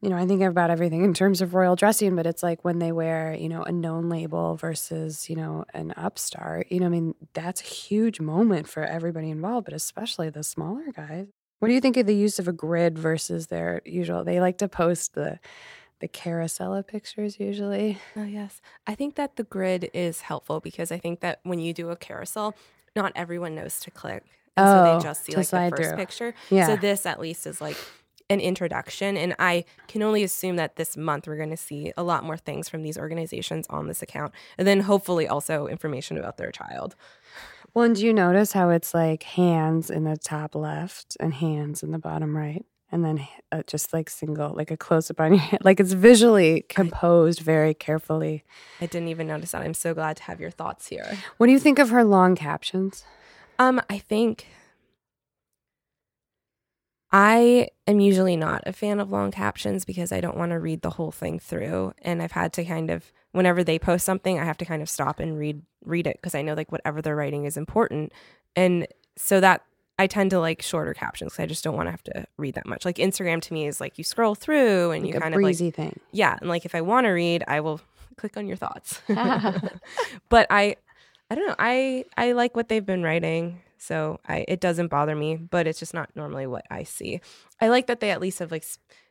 you 0.00 0.08
know 0.08 0.16
i 0.16 0.26
think 0.26 0.42
about 0.42 0.70
everything 0.70 1.02
in 1.04 1.12
terms 1.14 1.40
of 1.40 1.54
royal 1.54 1.74
dressing 1.76 2.14
but 2.14 2.26
it's 2.26 2.42
like 2.42 2.64
when 2.64 2.78
they 2.78 2.92
wear 2.92 3.34
you 3.34 3.48
know 3.48 3.62
a 3.64 3.72
known 3.72 4.08
label 4.08 4.54
versus 4.56 5.28
you 5.28 5.36
know 5.36 5.64
an 5.74 5.92
upstart 5.96 6.70
you 6.70 6.78
know 6.80 6.86
i 6.86 6.88
mean 6.90 7.14
that's 7.34 7.60
a 7.60 7.64
huge 7.64 8.20
moment 8.20 8.68
for 8.68 8.84
everybody 8.84 9.30
involved 9.30 9.64
but 9.64 9.74
especially 9.74 10.30
the 10.30 10.44
smaller 10.44 10.92
guys 10.94 11.26
what 11.66 11.70
do 11.70 11.74
you 11.74 11.80
think 11.80 11.96
of 11.96 12.06
the 12.06 12.14
use 12.14 12.38
of 12.38 12.48
a 12.48 12.52
grid 12.52 12.98
versus 12.98 13.48
their 13.48 13.82
usual 13.84 14.24
they 14.24 14.40
like 14.40 14.58
to 14.58 14.68
post 14.68 15.14
the 15.14 15.38
the 16.00 16.08
carousel 16.08 16.74
of 16.74 16.86
pictures 16.86 17.40
usually 17.40 17.98
Oh, 18.16 18.24
yes. 18.24 18.60
I 18.86 18.94
think 18.94 19.14
that 19.14 19.36
the 19.36 19.44
grid 19.44 19.90
is 19.94 20.20
helpful 20.20 20.60
because 20.60 20.92
I 20.92 20.98
think 20.98 21.20
that 21.20 21.40
when 21.42 21.58
you 21.58 21.72
do 21.72 21.88
a 21.90 21.96
carousel, 21.96 22.54
not 22.94 23.12
everyone 23.16 23.54
knows 23.54 23.80
to 23.80 23.90
click. 23.90 24.22
And 24.58 24.66
so 24.66 24.78
Oh, 24.78 24.96
they 24.98 25.02
just 25.02 25.24
see 25.24 25.34
like 25.34 25.48
the 25.48 25.70
first 25.70 25.82
through. 25.90 25.96
picture. 25.96 26.34
Yeah. 26.50 26.66
So 26.66 26.76
this 26.76 27.06
at 27.06 27.18
least 27.18 27.46
is 27.46 27.60
like 27.62 27.76
an 28.28 28.40
introduction. 28.40 29.16
And 29.16 29.34
I 29.38 29.64
can 29.88 30.02
only 30.02 30.22
assume 30.22 30.56
that 30.56 30.76
this 30.76 30.96
month 30.98 31.26
we're 31.26 31.36
going 31.36 31.50
to 31.50 31.56
see 31.56 31.92
a 31.96 32.02
lot 32.02 32.24
more 32.24 32.36
things 32.36 32.68
from 32.68 32.82
these 32.82 32.98
organizations 32.98 33.66
on 33.70 33.86
this 33.86 34.02
account. 34.02 34.32
And 34.58 34.66
then 34.68 34.80
hopefully 34.80 35.26
also 35.26 35.66
information 35.66 36.18
about 36.18 36.36
their 36.36 36.50
child. 36.50 36.94
Well, 37.76 37.84
and 37.84 37.94
do 37.94 38.06
you 38.06 38.14
notice 38.14 38.52
how 38.52 38.70
it's 38.70 38.94
like 38.94 39.22
hands 39.22 39.90
in 39.90 40.04
the 40.04 40.16
top 40.16 40.54
left 40.54 41.14
and 41.20 41.34
hands 41.34 41.82
in 41.82 41.90
the 41.90 41.98
bottom 41.98 42.34
right? 42.34 42.64
And 42.90 43.04
then 43.04 43.28
uh, 43.52 43.64
just 43.66 43.92
like 43.92 44.08
single, 44.08 44.54
like 44.54 44.70
a 44.70 44.78
close 44.78 45.10
up 45.10 45.20
on 45.20 45.34
your 45.34 45.42
hand. 45.42 45.62
Like 45.62 45.78
it's 45.78 45.92
visually 45.92 46.64
composed 46.70 47.40
very 47.40 47.74
carefully. 47.74 48.44
I 48.80 48.86
didn't 48.86 49.08
even 49.08 49.26
notice 49.26 49.50
that. 49.50 49.60
I'm 49.60 49.74
so 49.74 49.92
glad 49.92 50.16
to 50.16 50.22
have 50.22 50.40
your 50.40 50.50
thoughts 50.50 50.88
here. 50.88 51.18
What 51.36 51.48
do 51.48 51.52
you 51.52 51.58
think 51.58 51.78
of 51.78 51.90
her 51.90 52.02
long 52.02 52.34
captions? 52.34 53.04
Um, 53.58 53.82
I 53.90 53.98
think 53.98 54.46
I 57.18 57.68
am 57.86 57.98
usually 57.98 58.36
not 58.36 58.62
a 58.66 58.74
fan 58.74 59.00
of 59.00 59.10
long 59.10 59.30
captions 59.30 59.86
because 59.86 60.12
I 60.12 60.20
don't 60.20 60.36
want 60.36 60.50
to 60.52 60.58
read 60.58 60.82
the 60.82 60.90
whole 60.90 61.10
thing 61.10 61.38
through. 61.38 61.94
And 62.02 62.22
I've 62.22 62.32
had 62.32 62.52
to 62.54 62.64
kind 62.64 62.90
of 62.90 63.10
whenever 63.32 63.64
they 63.64 63.78
post 63.78 64.04
something, 64.04 64.38
I 64.38 64.44
have 64.44 64.58
to 64.58 64.66
kind 64.66 64.82
of 64.82 64.90
stop 64.90 65.18
and 65.18 65.38
read 65.38 65.62
read 65.82 66.06
it 66.06 66.18
because 66.20 66.34
I 66.34 66.42
know 66.42 66.52
like 66.52 66.70
whatever 66.70 67.00
they're 67.00 67.16
writing 67.16 67.46
is 67.46 67.56
important. 67.56 68.12
And 68.54 68.86
so 69.16 69.40
that 69.40 69.62
I 69.98 70.06
tend 70.06 70.28
to 70.32 70.40
like 70.40 70.60
shorter 70.60 70.92
captions 70.92 71.32
because 71.32 71.42
I 71.44 71.46
just 71.46 71.64
don't 71.64 71.74
want 71.74 71.86
to 71.86 71.90
have 71.92 72.02
to 72.02 72.26
read 72.36 72.54
that 72.56 72.66
much. 72.66 72.84
Like 72.84 72.96
Instagram 72.96 73.40
to 73.40 73.54
me 73.54 73.66
is 73.66 73.80
like 73.80 73.96
you 73.96 74.04
scroll 74.04 74.34
through 74.34 74.90
and 74.90 75.02
Like 75.02 75.14
you 75.14 75.18
kind 75.18 75.34
of 75.34 75.38
like 75.40 75.44
breezy 75.46 75.70
thing. 75.70 75.98
yeah, 76.12 76.36
and 76.38 76.50
like 76.50 76.66
if 76.66 76.74
I 76.74 76.82
want 76.82 77.06
to 77.06 77.12
read, 77.12 77.44
I 77.48 77.60
will 77.60 77.80
click 78.18 78.36
on 78.36 78.46
your 78.46 78.58
thoughts. 78.58 79.00
but 80.28 80.46
I 80.50 80.76
I 81.30 81.34
don't 81.34 81.46
know. 81.48 81.56
I 81.58 82.04
I 82.18 82.32
like 82.32 82.54
what 82.54 82.68
they've 82.68 82.84
been 82.84 83.02
writing. 83.02 83.62
So 83.78 84.20
I 84.28 84.44
it 84.48 84.60
doesn't 84.60 84.88
bother 84.88 85.14
me, 85.14 85.36
but 85.36 85.66
it's 85.66 85.78
just 85.78 85.94
not 85.94 86.10
normally 86.14 86.46
what 86.46 86.64
I 86.70 86.82
see. 86.84 87.20
I 87.60 87.68
like 87.68 87.86
that 87.86 88.00
they 88.00 88.10
at 88.10 88.20
least 88.20 88.38
have 88.40 88.50
like 88.50 88.64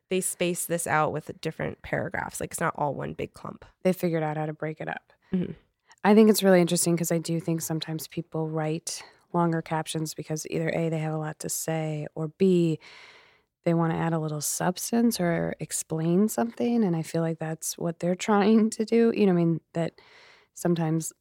they 0.09 0.21
space 0.21 0.65
this 0.65 0.85
out 0.87 1.11
with 1.11 1.31
different 1.41 1.81
paragraphs. 1.81 2.39
Like 2.39 2.51
it's 2.51 2.59
not 2.59 2.75
all 2.77 2.93
one 2.93 3.13
big 3.13 3.33
clump. 3.33 3.65
They 3.83 3.93
figured 3.93 4.23
out 4.23 4.37
how 4.37 4.45
to 4.45 4.53
break 4.53 4.79
it 4.81 4.87
up. 4.87 5.13
Mhm. 5.33 5.55
I 6.03 6.13
think 6.13 6.29
it's 6.29 6.43
really 6.43 6.61
interesting 6.61 6.95
because 6.95 7.11
I 7.11 7.17
do 7.17 7.39
think 7.39 7.61
sometimes 7.61 8.07
people 8.07 8.47
write 8.47 9.01
longer 9.33 9.61
captions 9.61 10.13
because 10.13 10.45
either 10.49 10.69
A, 10.69 10.89
they 10.89 10.99
have 10.99 11.13
a 11.13 11.17
lot 11.17 11.39
to 11.39 11.49
say, 11.49 12.05
or 12.15 12.27
B, 12.37 12.79
they 13.63 13.73
want 13.73 13.91
to 13.93 13.97
add 13.97 14.13
a 14.13 14.19
little 14.19 14.41
substance 14.41 15.19
or 15.19 15.55
explain 15.59 16.29
something. 16.29 16.83
And 16.83 16.95
I 16.95 17.01
feel 17.01 17.21
like 17.23 17.39
that's 17.39 17.77
what 17.77 17.99
they're 17.99 18.15
trying 18.29 18.69
to 18.71 18.85
do. 18.85 19.11
You 19.15 19.25
know, 19.25 19.31
I 19.31 19.35
mean, 19.35 19.61
that 19.73 19.93
sometimes 20.53 21.11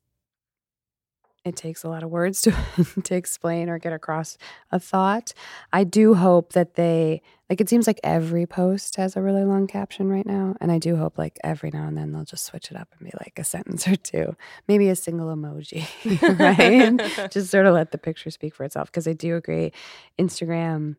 it 1.44 1.56
takes 1.56 1.84
a 1.84 1.88
lot 1.88 2.02
of 2.02 2.10
words 2.10 2.40
to 2.42 2.52
to 3.04 3.14
explain 3.14 3.68
or 3.68 3.78
get 3.78 3.92
across 3.92 4.38
a 4.72 4.78
thought. 4.80 5.32
I 5.72 5.84
do 5.84 6.14
hope 6.14 6.52
that 6.54 6.74
they 6.74 7.20
like 7.50 7.60
it 7.60 7.68
seems 7.68 7.86
like 7.86 8.00
every 8.02 8.46
post 8.46 8.96
has 8.96 9.16
a 9.16 9.22
really 9.22 9.44
long 9.44 9.66
caption 9.66 10.08
right 10.08 10.24
now, 10.26 10.56
and 10.60 10.72
I 10.72 10.78
do 10.78 10.96
hope 10.96 11.18
like 11.18 11.38
every 11.44 11.70
now 11.70 11.86
and 11.86 11.96
then 11.96 12.12
they'll 12.12 12.24
just 12.24 12.46
switch 12.46 12.70
it 12.70 12.76
up 12.76 12.88
and 12.98 13.08
be 13.08 13.12
like 13.22 13.38
a 13.38 13.44
sentence 13.44 13.86
or 13.92 13.96
two, 13.96 14.34
maybe 14.66 14.88
a 14.88 14.96
single 14.96 15.28
emoji, 15.34 15.84
right? 16.38 17.30
just 17.30 17.50
sort 17.50 17.66
of 17.66 17.74
let 17.74 17.90
the 17.92 17.98
picture 17.98 18.30
speak 18.30 18.54
for 18.54 18.64
itself 18.64 18.90
because 18.90 19.06
I 19.06 19.12
do 19.12 19.36
agree 19.36 19.72
Instagram 20.18 20.96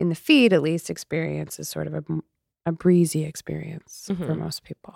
in 0.00 0.08
the 0.08 0.14
feed 0.14 0.52
at 0.52 0.62
least 0.62 0.90
experience 0.90 1.58
is 1.58 1.68
sort 1.68 1.88
of 1.88 1.94
a, 1.94 2.04
a 2.66 2.72
breezy 2.72 3.24
experience 3.24 4.04
for 4.06 4.14
Mhm. 4.34 4.38
most 4.38 4.62
people. 4.62 4.94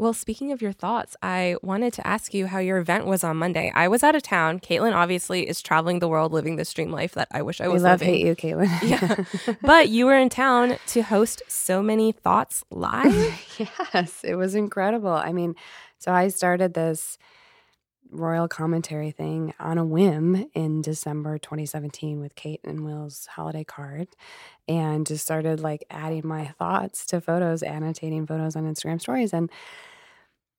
Well, 0.00 0.14
speaking 0.14 0.50
of 0.50 0.62
your 0.62 0.72
thoughts, 0.72 1.14
I 1.22 1.56
wanted 1.60 1.92
to 1.92 2.06
ask 2.06 2.32
you 2.32 2.46
how 2.46 2.58
your 2.58 2.78
event 2.78 3.04
was 3.04 3.22
on 3.22 3.36
Monday. 3.36 3.70
I 3.74 3.86
was 3.88 4.02
out 4.02 4.14
of 4.14 4.22
town. 4.22 4.58
Kaitlin 4.58 4.94
obviously 4.94 5.46
is 5.46 5.60
traveling 5.60 5.98
the 5.98 6.08
world 6.08 6.32
living 6.32 6.56
this 6.56 6.72
dream 6.72 6.90
life 6.90 7.12
that 7.12 7.28
I 7.32 7.42
wish 7.42 7.60
I 7.60 7.68
was. 7.68 7.82
We 7.82 7.88
love 7.90 8.00
living. 8.00 8.14
hate 8.14 8.26
you, 8.26 8.34
Kaitlin. 8.34 8.80
Yeah. 9.46 9.54
but 9.62 9.90
you 9.90 10.06
were 10.06 10.16
in 10.16 10.30
town 10.30 10.78
to 10.86 11.02
host 11.02 11.42
so 11.48 11.82
many 11.82 12.12
thoughts 12.12 12.64
live. 12.70 13.12
yes, 13.92 14.24
it 14.24 14.36
was 14.36 14.54
incredible. 14.54 15.12
I 15.12 15.34
mean, 15.34 15.54
so 15.98 16.12
I 16.12 16.28
started 16.28 16.72
this 16.72 17.18
royal 18.10 18.48
commentary 18.48 19.10
thing 19.10 19.54
on 19.58 19.78
a 19.78 19.84
whim 19.84 20.46
in 20.54 20.82
December 20.82 21.38
2017 21.38 22.20
with 22.20 22.34
Kate 22.34 22.60
and 22.64 22.84
Will's 22.84 23.26
holiday 23.26 23.64
card 23.64 24.08
and 24.68 25.06
just 25.06 25.24
started 25.24 25.60
like 25.60 25.84
adding 25.90 26.26
my 26.26 26.46
thoughts 26.46 27.06
to 27.06 27.20
photos, 27.20 27.62
annotating 27.62 28.26
photos 28.26 28.56
on 28.56 28.64
Instagram 28.64 29.00
stories 29.00 29.32
and 29.32 29.50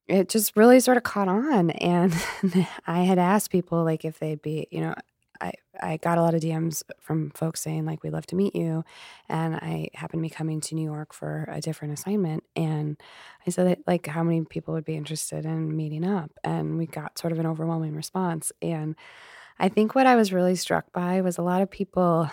it 0.07 0.29
just 0.29 0.55
really 0.57 0.79
sort 0.79 0.97
of 0.97 1.03
caught 1.03 1.27
on. 1.27 1.71
And 1.71 2.13
I 2.87 3.01
had 3.03 3.19
asked 3.19 3.51
people 3.51 3.83
like 3.83 4.03
if 4.03 4.19
they'd 4.19 4.41
be, 4.41 4.67
you 4.71 4.81
know, 4.81 4.93
I, 5.41 5.53
I 5.81 5.97
got 5.97 6.17
a 6.17 6.21
lot 6.21 6.35
of 6.35 6.41
DMs 6.41 6.83
from 6.99 7.31
folks 7.31 7.61
saying 7.61 7.85
like 7.85 8.03
we'd 8.03 8.13
love 8.13 8.27
to 8.27 8.35
meet 8.35 8.55
you 8.55 8.83
and 9.27 9.55
I 9.55 9.89
happened 9.93 10.21
to 10.21 10.29
be 10.29 10.33
coming 10.33 10.61
to 10.61 10.75
New 10.75 10.83
York 10.83 11.13
for 11.13 11.47
a 11.51 11.59
different 11.59 11.93
assignment 11.93 12.43
and 12.55 12.97
I 13.45 13.49
said 13.49 13.67
that, 13.67 13.79
like 13.87 14.07
how 14.07 14.23
many 14.23 14.43
people 14.45 14.73
would 14.75 14.85
be 14.85 14.95
interested 14.95 15.45
in 15.45 15.75
meeting 15.75 16.05
up 16.05 16.31
and 16.43 16.77
we 16.77 16.85
got 16.85 17.17
sort 17.17 17.33
of 17.33 17.39
an 17.39 17.47
overwhelming 17.47 17.95
response 17.95 18.51
and 18.61 18.95
I 19.59 19.69
think 19.69 19.95
what 19.95 20.07
I 20.07 20.15
was 20.15 20.31
really 20.31 20.55
struck 20.55 20.91
by 20.93 21.21
was 21.21 21.37
a 21.37 21.43
lot 21.43 21.61
of 21.61 21.69
people 21.69 22.29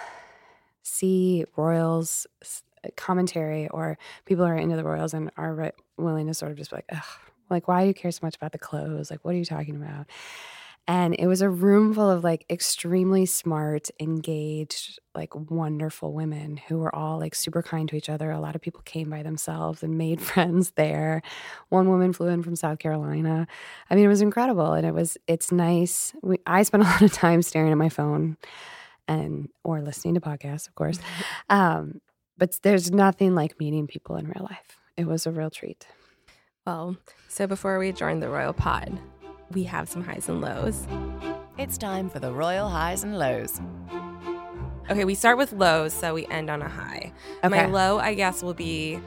see 0.83 1.45
royals 1.57 2.27
uh, 2.85 2.89
commentary 2.97 3.69
or 3.69 3.99
people 4.27 4.45
are 4.45 4.57
into 4.57 4.77
the 4.77 4.85
royals 4.85 5.15
and 5.15 5.31
are 5.37 5.73
willing 5.97 6.27
to 6.27 6.35
sort 6.35 6.53
of 6.53 6.59
just 6.59 6.71
be 6.71 6.77
like 6.77 6.87
Ugh, 6.93 7.03
like 7.51 7.69
why 7.69 7.83
do 7.83 7.89
you 7.89 7.95
care 7.95 8.11
so 8.11 8.21
much 8.23 8.37
about 8.37 8.53
the 8.53 8.59
clothes? 8.59 9.11
Like 9.11 9.25
what 9.25 9.35
are 9.35 9.39
you 9.39 9.45
talking 9.45 9.77
about 9.77 10.07
and 10.89 11.14
it 11.18 11.26
was 11.26 11.43
a 11.43 11.51
room 11.51 11.93
full 11.93 12.09
of 12.09 12.24
like 12.24 12.47
extremely 12.49 13.26
smart, 13.26 13.91
engaged, 14.01 14.99
like 15.14 15.34
wonderful 15.34 16.14
women 16.14 16.57
who 16.57 16.78
were 16.78 16.95
all 16.95 17.18
like 17.18 17.34
super 17.34 17.62
kind 17.62 17.91
to 17.91 17.97
each 17.97 18.09
other. 18.09 18.30
A 18.30 18.41
lot 18.41 18.57
of 18.57 18.62
people 18.62 18.80
came 18.86 19.11
by 19.11 19.22
themselves 19.22 19.82
and 19.82 19.99
made 19.99 20.18
friends 20.32 20.70
there. 20.76 21.20
One 21.68 21.91
woman 21.91 22.14
flew 22.14 22.28
in 22.28 22.43
from 22.43 22.57
South 22.57 22.78
Carolina. 22.78 23.47
I 23.91 23.95
mean, 23.95 24.07
it 24.07 24.09
was 24.09 24.22
incredible. 24.22 24.72
And 24.72 24.86
it 24.86 24.95
was, 24.95 25.18
it's 25.26 25.53
nice. 25.53 26.14
We, 26.22 26.39
I 26.47 26.62
spent 26.62 26.84
a 26.84 26.86
lot 26.91 27.03
of 27.03 27.12
time 27.12 27.43
staring 27.43 27.70
at 27.70 27.76
my 27.76 27.91
phone 27.91 28.39
and, 29.07 29.51
or 29.64 29.82
listening 29.82 30.14
to 30.14 30.20
podcasts, 30.22 30.68
of 30.68 30.74
course. 30.74 30.99
Um, 31.51 32.01
but 32.39 32.57
there's 32.62 32.93
nothing 32.93 33.34
like 33.34 33.59
meeting 33.59 33.89
people 33.89 34.16
in 34.16 34.26
real 34.26 34.47
life. 34.49 34.78
It 34.97 35.07
was 35.07 35.26
a 35.26 35.32
real 35.32 35.51
treat. 35.51 35.86
well, 36.64 36.97
so 37.28 37.47
before 37.47 37.78
we 37.78 37.91
join 37.91 38.20
the 38.20 38.28
Royal 38.28 38.53
Pod, 38.53 38.99
we 39.53 39.64
have 39.64 39.88
some 39.88 40.03
highs 40.03 40.28
and 40.28 40.40
lows. 40.40 40.86
It's 41.57 41.78
time 41.78 42.09
for 42.09 42.18
the 42.18 42.32
Royal 42.32 42.68
Highs 42.68 43.03
and 43.03 43.18
Lows. 43.18 43.61
Okay, 44.90 45.05
we 45.05 45.14
start 45.14 45.36
with 45.36 45.53
lows, 45.53 45.92
so 45.92 46.14
we 46.14 46.26
end 46.26 46.49
on 46.49 46.62
a 46.62 46.68
high. 46.68 47.12
Okay. 47.44 47.49
My 47.49 47.66
low, 47.66 47.99
I 47.99 48.14
guess, 48.14 48.42
will 48.42 48.55
be 48.55 49.01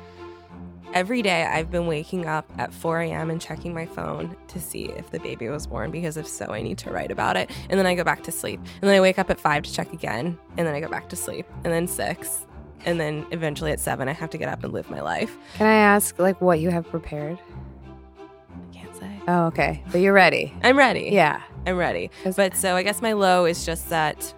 every 0.93 1.21
day 1.21 1.43
I've 1.45 1.71
been 1.71 1.87
waking 1.87 2.27
up 2.27 2.51
at 2.57 2.73
4 2.73 3.01
a.m. 3.01 3.29
and 3.29 3.41
checking 3.41 3.73
my 3.73 3.85
phone 3.85 4.35
to 4.49 4.59
see 4.59 4.85
if 4.85 5.09
the 5.09 5.19
baby 5.19 5.47
was 5.47 5.65
born 5.65 5.89
because 5.89 6.17
if 6.17 6.27
so, 6.27 6.47
I 6.47 6.61
need 6.61 6.77
to 6.79 6.91
write 6.91 7.11
about 7.11 7.37
it. 7.37 7.49
And 7.69 7.79
then 7.79 7.85
I 7.87 7.95
go 7.95 8.03
back 8.03 8.23
to 8.23 8.31
sleep. 8.31 8.59
And 8.81 8.89
then 8.89 8.95
I 8.95 9.01
wake 9.01 9.17
up 9.17 9.29
at 9.29 9.39
5 9.39 9.63
to 9.63 9.73
check 9.73 9.93
again. 9.93 10.37
And 10.57 10.67
then 10.67 10.75
I 10.75 10.81
go 10.81 10.89
back 10.89 11.09
to 11.09 11.15
sleep. 11.15 11.47
And 11.63 11.73
then 11.73 11.87
6. 11.87 12.45
And 12.85 12.99
then 12.99 13.25
eventually 13.31 13.71
at 13.71 13.79
7, 13.79 14.07
I 14.07 14.13
have 14.13 14.29
to 14.31 14.37
get 14.37 14.49
up 14.49 14.63
and 14.63 14.73
live 14.73 14.89
my 14.89 15.01
life. 15.01 15.35
Can 15.55 15.67
I 15.67 15.75
ask 15.75 16.19
like 16.19 16.41
what 16.41 16.59
you 16.59 16.69
have 16.69 16.87
prepared? 16.87 17.39
I 19.21 19.25
can't 19.25 19.27
say. 19.27 19.31
Oh, 19.31 19.45
okay. 19.47 19.83
But 19.91 20.01
you're 20.01 20.13
ready. 20.13 20.53
I'm 20.63 20.77
ready. 20.77 21.09
Yeah. 21.11 21.41
I'm 21.65 21.77
ready. 21.77 22.09
But 22.35 22.55
so 22.55 22.75
I 22.75 22.83
guess 22.83 23.01
my 23.01 23.13
low 23.13 23.45
is 23.45 23.65
just 23.65 23.89
that 23.89 24.33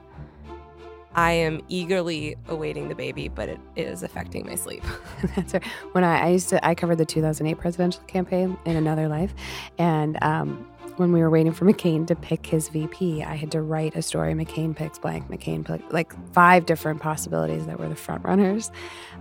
I 1.16 1.32
am 1.32 1.62
eagerly 1.70 2.36
awaiting 2.48 2.90
the 2.90 2.96
baby, 2.96 3.28
but 3.28 3.50
it 3.50 3.60
is 3.76 4.04
affecting 4.04 4.46
my 4.46 4.56
sleep. 4.56 4.84
That's 5.36 5.54
right. 5.54 5.64
When 5.92 6.04
I, 6.04 6.26
I 6.26 6.30
used 6.30 6.50
to, 6.50 6.66
I 6.66 6.76
covered 6.76 6.98
the 6.98 7.06
2008 7.06 7.60
presidential 7.60 8.04
campaign 8.04 8.58
in 8.66 8.76
another 8.76 9.08
life, 9.08 9.34
and 9.78 10.18
um, 10.22 10.68
when 10.98 11.12
we 11.12 11.22
were 11.22 11.30
waiting 11.30 11.52
for 11.52 11.66
McCain 11.72 12.08
to 12.08 12.16
pick 12.16 12.46
his 12.46 12.70
VP, 12.70 13.24
I 13.24 13.36
had 13.36 13.52
to 13.52 13.62
write 13.62 13.96
a 13.96 14.02
story. 14.02 14.34
McCain 14.34 14.76
picks 14.76 15.00
blank. 15.00 15.30
McCain 15.30 15.66
pick 15.66 15.82
like 15.94 16.14
five 16.34 16.66
different 16.66 17.02
possibilities 17.02 17.66
that 17.68 17.80
were 17.80 17.90
the 17.90 17.96
front 17.96 18.24
runners. 18.24 18.72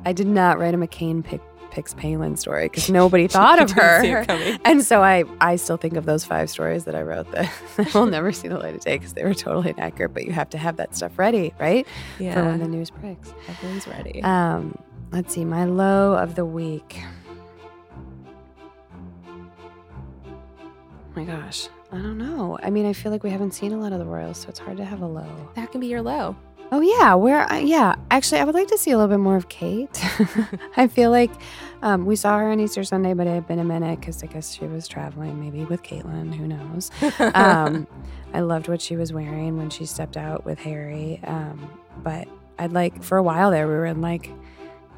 I 0.05 0.13
did 0.13 0.27
not 0.27 0.59
write 0.59 0.75
a 0.75 0.79
McCain 0.79 1.23
pick 1.25 1.41
picks 1.73 1.95
Palin 1.95 2.37
story 2.37 2.67
because 2.67 2.89
nobody 3.01 3.27
thought 3.27 3.61
of 3.61 3.75
Didn't 3.75 4.03
see 4.03 4.11
it 4.11 4.31
her. 4.31 4.59
And 4.65 4.85
so 4.85 5.03
I, 5.03 5.25
I 5.41 5.57
still 5.57 5.79
think 5.79 5.95
of 5.97 6.05
those 6.05 6.25
five 6.25 6.51
stories 6.51 6.85
that 6.85 6.95
I 6.95 7.03
wrote 7.03 7.31
that 7.33 7.51
will 7.95 8.07
never 8.07 8.31
see 8.31 8.47
the 8.49 8.59
light 8.59 8.75
of 8.75 8.81
day 8.83 8.99
because 8.99 9.15
they 9.15 9.25
were 9.25 9.35
totally 9.35 9.71
inaccurate. 9.71 10.11
But 10.11 10.25
you 10.25 10.33
have 10.33 10.51
to 10.51 10.59
have 10.59 10.77
that 10.77 10.95
stuff 10.95 11.19
ready, 11.19 11.55
right? 11.59 11.87
Yeah. 12.19 12.35
For 12.35 12.45
when 12.45 12.61
the 12.61 12.69
news 12.69 12.91
breaks. 12.91 13.33
everyone's 13.49 13.89
ready. 13.89 14.23
Um, 14.23 14.79
let's 15.11 15.33
see, 15.35 15.45
my 15.45 15.65
low 15.65 16.13
of 16.13 16.35
the 16.35 16.45
week. 16.45 17.01
Oh 20.27 21.17
my 21.17 21.25
gosh, 21.25 21.69
I 21.91 21.97
don't 21.97 22.19
know. 22.19 22.59
I 22.63 22.71
mean, 22.71 22.87
I 22.87 22.93
feel 22.93 23.13
like 23.13 23.23
we 23.23 23.31
haven't 23.31 23.53
seen 23.53 23.73
a 23.73 23.79
lot 23.79 23.93
of 23.93 23.99
the 23.99 24.07
Royals, 24.07 24.39
so 24.39 24.49
it's 24.49 24.59
hard 24.59 24.77
to 24.79 24.85
have 24.85 25.03
a 25.03 25.07
low. 25.07 25.51
that 25.55 25.71
can 25.73 25.81
be 25.81 25.87
your 25.89 26.03
low. 26.03 26.37
Oh 26.75 26.81
yeah, 26.81 27.13
where? 27.17 27.47
Yeah, 27.55 27.97
actually, 28.11 28.41
I 28.41 28.45
would 28.45 28.55
like 28.55 28.69
to 28.69 28.79
see 28.79 28.93
a 28.93 28.97
little 28.97 29.15
bit 29.15 29.21
more 29.21 29.37
of 29.37 29.51
Kate. 29.51 29.91
I 30.77 30.89
feel 30.89 31.11
like 31.11 31.31
um, 31.83 32.07
we 32.07 32.17
saw 32.17 32.39
her 32.39 32.49
on 32.49 32.61
Easter 32.61 32.83
Sunday, 32.83 33.13
but 33.13 33.27
it 33.27 33.35
had 33.35 33.47
been 33.47 33.59
a 33.59 33.65
minute 33.65 34.01
because 34.01 34.23
I 34.23 34.27
guess 34.27 34.55
she 34.55 34.65
was 34.65 34.89
traveling, 34.89 35.39
maybe 35.39 35.67
with 35.67 35.83
Kaitlin. 35.83 36.35
Who 36.35 36.49
knows? 36.49 36.91
um, 37.35 37.87
I 38.33 38.41
loved 38.41 38.69
what 38.69 38.81
she 38.81 38.97
was 38.97 39.13
wearing 39.13 39.59
when 39.59 39.69
she 39.69 39.85
stepped 39.85 40.17
out 40.17 40.47
with 40.47 40.59
Harry. 40.61 41.21
Um, 41.25 41.79
but 42.03 42.27
I'd 42.59 42.73
like 42.73 43.03
for 43.03 43.19
a 43.19 43.23
while 43.23 43.51
there, 43.51 43.69
we 43.69 43.75
were 43.75 43.85
in 43.85 44.01
like 44.01 44.31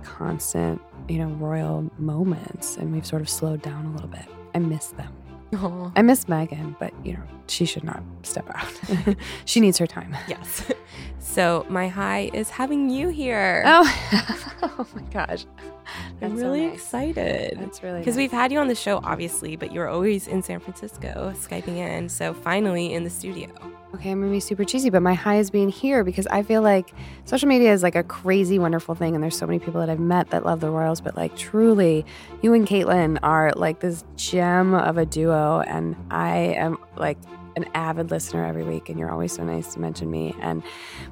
constant, 0.05 0.81
you 1.09 1.19
know, 1.19 1.31
royal 1.31 1.91
moments, 1.99 2.77
and 2.77 2.93
we've 2.93 3.05
sort 3.05 3.21
of 3.21 3.29
slowed 3.29 3.63
down 3.63 3.87
a 3.87 3.91
little 3.91 4.07
bit. 4.07 4.27
I 4.55 4.61
miss 4.61 4.89
them. 4.91 5.13
Aw. 5.57 5.93
I 5.97 6.03
miss 6.03 6.25
Meghan, 6.27 6.77
but 6.79 6.93
you 7.05 7.15
know, 7.15 7.23
she 7.47 7.65
should 7.65 7.85
not 7.85 8.03
step 8.23 8.49
out. 8.55 9.17
she 9.45 9.61
needs 9.61 9.79
her 9.79 9.87
time. 9.87 10.17
Yes. 10.29 10.71
So 11.19 11.67
my 11.69 11.89
high 11.89 12.31
is 12.33 12.51
having 12.51 12.89
you 12.91 13.09
here. 13.09 13.63
Oh, 13.67 14.49
oh 14.63 14.87
my 14.95 15.03
gosh. 15.13 15.47
Mm-hmm. 15.85 16.25
I'm 16.25 16.31
That's 16.31 16.41
so 16.41 16.47
really 16.47 16.67
nice. 16.67 16.75
excited. 16.75 17.59
That's 17.61 17.83
really 17.83 17.99
Because 18.01 18.15
nice. 18.17 18.23
we've 18.23 18.33
had 18.33 18.53
you 18.53 18.59
on 18.59 18.69
the 18.69 18.75
show, 18.75 19.01
obviously, 19.05 19.57
but 19.57 19.73
you're 19.73 19.89
always 19.89 20.27
in 20.27 20.43
San 20.43 20.61
Francisco, 20.61 21.33
Skyping 21.37 21.77
in. 21.77 22.09
So 22.09 22.35
finally 22.35 22.93
in 22.95 23.05
the 23.05 23.11
studio. 23.11 23.49
Okay, 23.95 24.11
I'm 24.11 24.21
gonna 24.21 24.33
be 24.33 24.41
super 24.41 24.65
cheesy, 24.65 24.91
but 24.91 25.03
my 25.03 25.15
high 25.15 25.37
is 25.39 25.51
being 25.51 25.69
here 25.69 26.03
because 26.03 26.27
I 26.27 26.43
feel 26.43 26.63
like 26.63 26.93
social 27.27 27.49
media 27.49 27.73
is 27.73 27.85
like 27.85 27.95
a 27.95 28.03
crazy, 28.03 28.59
wonderful 28.59 28.97
thing, 28.97 29.15
and 29.15 29.23
there's 29.23 29.39
so 29.39 29.47
many 29.47 29.61
people 29.61 29.79
that 29.81 29.89
I've 29.89 30.01
met 30.01 30.31
that 30.31 30.45
love 30.45 30.59
the 30.61 30.69
Royals, 30.71 31.01
but 31.01 31.17
like 31.17 31.37
truly, 31.37 32.05
you 32.43 32.53
and 32.55 32.67
Kaitlin 32.67 33.21
are 33.23 33.53
like 33.55 33.79
this 33.81 34.03
gem 34.17 34.75
of 34.75 34.99
a 34.99 35.07
duo, 35.07 35.61
and 35.61 35.95
I 36.11 36.37
am 36.57 36.77
like 36.97 37.19
an 37.55 37.67
avid 37.75 38.11
listener 38.11 38.45
every 38.45 38.65
week, 38.65 38.89
and 38.89 38.99
you're 38.99 39.13
always 39.13 39.33
so 39.33 39.45
nice 39.45 39.75
to 39.75 39.81
mention 39.81 40.11
me. 40.11 40.35
And 40.41 40.65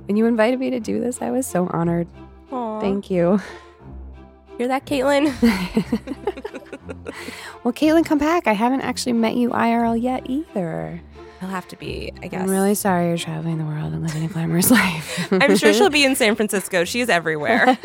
when 0.06 0.16
you 0.16 0.26
invited 0.26 0.58
me 0.58 0.70
to 0.70 0.80
do 0.80 0.98
this, 0.98 1.22
I 1.22 1.30
was 1.30 1.46
so 1.46 1.68
honored. 1.72 2.08
Aw. 2.50 2.80
Thank 2.80 3.12
you. 3.12 3.40
Hear 4.58 4.68
that, 4.68 4.86
Kaitlin? 4.86 5.32
well, 7.64 7.72
Kaitlin, 7.72 8.04
come 8.04 8.18
back. 8.18 8.46
I 8.46 8.52
haven't 8.52 8.82
actually 8.82 9.14
met 9.14 9.34
you 9.34 9.50
IRL 9.50 10.00
yet 10.00 10.28
either. 10.28 11.00
I'll 11.40 11.48
have 11.48 11.66
to 11.68 11.76
be, 11.76 12.12
I 12.22 12.28
guess. 12.28 12.42
I'm 12.42 12.50
really 12.50 12.74
sorry 12.74 13.08
you're 13.08 13.18
traveling 13.18 13.58
the 13.58 13.64
world 13.64 13.92
and 13.92 14.02
living 14.02 14.24
a 14.24 14.28
glamorous 14.28 14.70
life. 14.70 15.32
I'm 15.32 15.56
sure 15.56 15.72
she'll 15.72 15.90
be 15.90 16.04
in 16.08 16.14
San 16.14 16.36
Francisco. 16.36 16.84
She's 16.84 17.08
everywhere. 17.08 17.76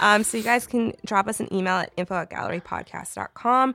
um, 0.00 0.22
so 0.22 0.38
you 0.38 0.42
guys 0.42 0.66
can 0.66 0.94
drop 1.04 1.28
us 1.28 1.40
an 1.40 1.52
email 1.52 1.74
at 1.74 1.92
info 1.96 2.14
at 2.14 2.30
gallerypodcast.com. 2.30 3.74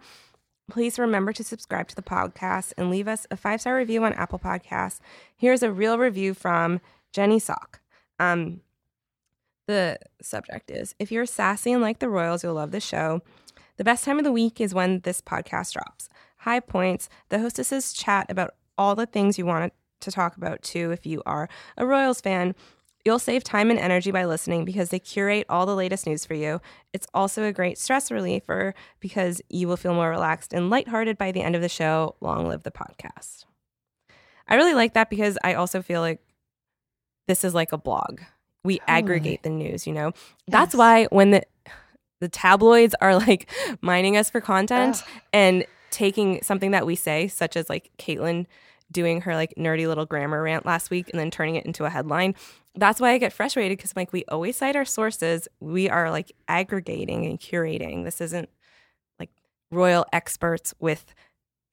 Please 0.72 0.98
remember 0.98 1.34
to 1.34 1.44
subscribe 1.44 1.88
to 1.90 1.96
the 1.96 2.02
podcast 2.02 2.74
and 2.78 2.90
leave 2.90 3.08
us 3.08 3.28
a 3.30 3.38
five 3.38 3.62
star 3.62 3.76
review 3.76 4.04
on 4.06 4.14
Apple 4.14 4.40
Podcasts. 4.40 5.00
Here's 5.36 5.62
a 5.62 5.72
real 5.72 6.00
review 6.00 6.34
from 6.34 6.80
Jenny 7.14 7.40
Sock. 7.40 7.82
Um, 8.20 8.62
the 9.72 9.98
subject 10.22 10.70
is 10.70 10.96
If 11.00 11.12
you're 11.12 11.26
sassy 11.26 11.72
and 11.72 11.82
like 11.82 12.00
the 12.00 12.10
Royals, 12.10 12.44
you'll 12.44 12.56
love 12.56 12.72
the 12.72 12.80
show. 12.80 13.22
The 13.78 13.84
best 13.84 14.04
time 14.04 14.20
of 14.20 14.24
the 14.24 14.32
week 14.32 14.62
is 14.62 14.74
when 14.74 15.00
this 15.00 15.22
podcast 15.22 15.74
drops. 15.74 16.10
High 16.40 16.60
points, 16.60 17.10
the 17.30 17.40
hostesses 17.40 17.94
chat 17.94 18.30
about 18.30 18.54
all 18.78 18.96
the 18.96 19.06
things 19.06 19.38
you 19.38 19.46
want 19.46 19.74
to 20.02 20.12
talk 20.12 20.36
about 20.38 20.62
too 20.62 20.92
if 20.92 21.06
you 21.06 21.24
are 21.26 21.48
a 21.78 21.86
Royals 21.86 22.22
fan. 22.22 22.54
You'll 23.04 23.20
save 23.20 23.44
time 23.44 23.72
and 23.72 23.80
energy 23.80 24.12
by 24.12 24.26
listening 24.26 24.66
because 24.66 24.90
they 24.90 25.00
curate 25.00 25.48
all 25.50 25.66
the 25.66 25.76
latest 25.76 26.06
news 26.06 26.26
for 26.26 26.36
you. 26.36 26.62
It's 26.94 27.08
also 27.14 27.44
a 27.44 27.54
great 27.54 27.80
stress 27.80 28.12
reliever 28.12 28.76
because 29.00 29.42
you 29.50 29.68
will 29.68 29.78
feel 29.78 29.96
more 29.96 30.10
relaxed 30.10 30.54
and 30.54 30.70
lighthearted 30.70 31.18
by 31.18 31.32
the 31.32 31.42
end 31.42 31.56
of 31.56 31.62
the 31.64 31.70
show. 31.70 32.16
Long 32.22 32.48
live 32.48 32.64
the 32.64 32.72
podcast. 32.72 33.46
I 34.48 34.56
really 34.56 34.76
like 34.76 34.94
that 34.94 35.10
because 35.10 35.38
I 35.44 35.56
also 35.56 35.82
feel 35.82 36.02
like 36.02 36.20
this 37.28 37.44
is 37.44 37.56
like 37.56 37.72
a 37.72 37.78
blog. 37.78 38.22
We 38.64 38.80
Totally. 38.80 38.98
aggregate 38.98 39.44
the 39.44 39.50
news, 39.50 39.88
you 39.88 39.94
know? 39.94 40.14
That's 40.48 40.76
why 40.76 41.06
when 41.06 41.32
the 41.32 41.44
the 42.20 42.30
tabloids 42.30 42.94
are 43.02 43.18
like 43.18 43.50
mining 43.82 44.16
us 44.16 44.30
for 44.30 44.40
content 44.42 45.04
and 45.34 45.66
taking 45.90 46.42
something 46.44 46.72
that 46.72 46.86
we 46.86 46.96
say, 46.96 47.28
such 47.28 47.56
as 47.58 47.70
like 47.70 47.92
Kaitlin 47.98 48.46
doing 48.92 49.22
her 49.22 49.36
like 49.36 49.54
nerdy 49.56 49.88
little 49.88 50.06
grammar 50.06 50.44
rant 50.44 50.66
last 50.66 50.90
week 50.90 51.10
and 51.10 51.20
then 51.20 51.32
turning 51.32 51.56
it 51.56 51.66
into 51.66 51.86
a 51.86 51.90
headline. 51.90 52.36
That's 52.76 53.00
why 53.02 53.12
I 53.12 53.18
get 53.18 53.34
frustrated 53.34 53.78
because 53.78 53.96
like 53.96 54.14
we 54.14 54.24
always 54.26 54.56
cite 54.58 54.76
our 54.76 54.86
sources. 54.86 55.48
We 55.60 55.90
are 55.90 56.12
like 56.12 56.32
aggregating 56.48 57.26
and 57.26 57.40
curating. 57.40 58.04
This 58.04 58.22
isn't 58.22 58.50
like 59.20 59.30
royal 59.72 60.06
experts 60.14 60.74
with 60.80 61.14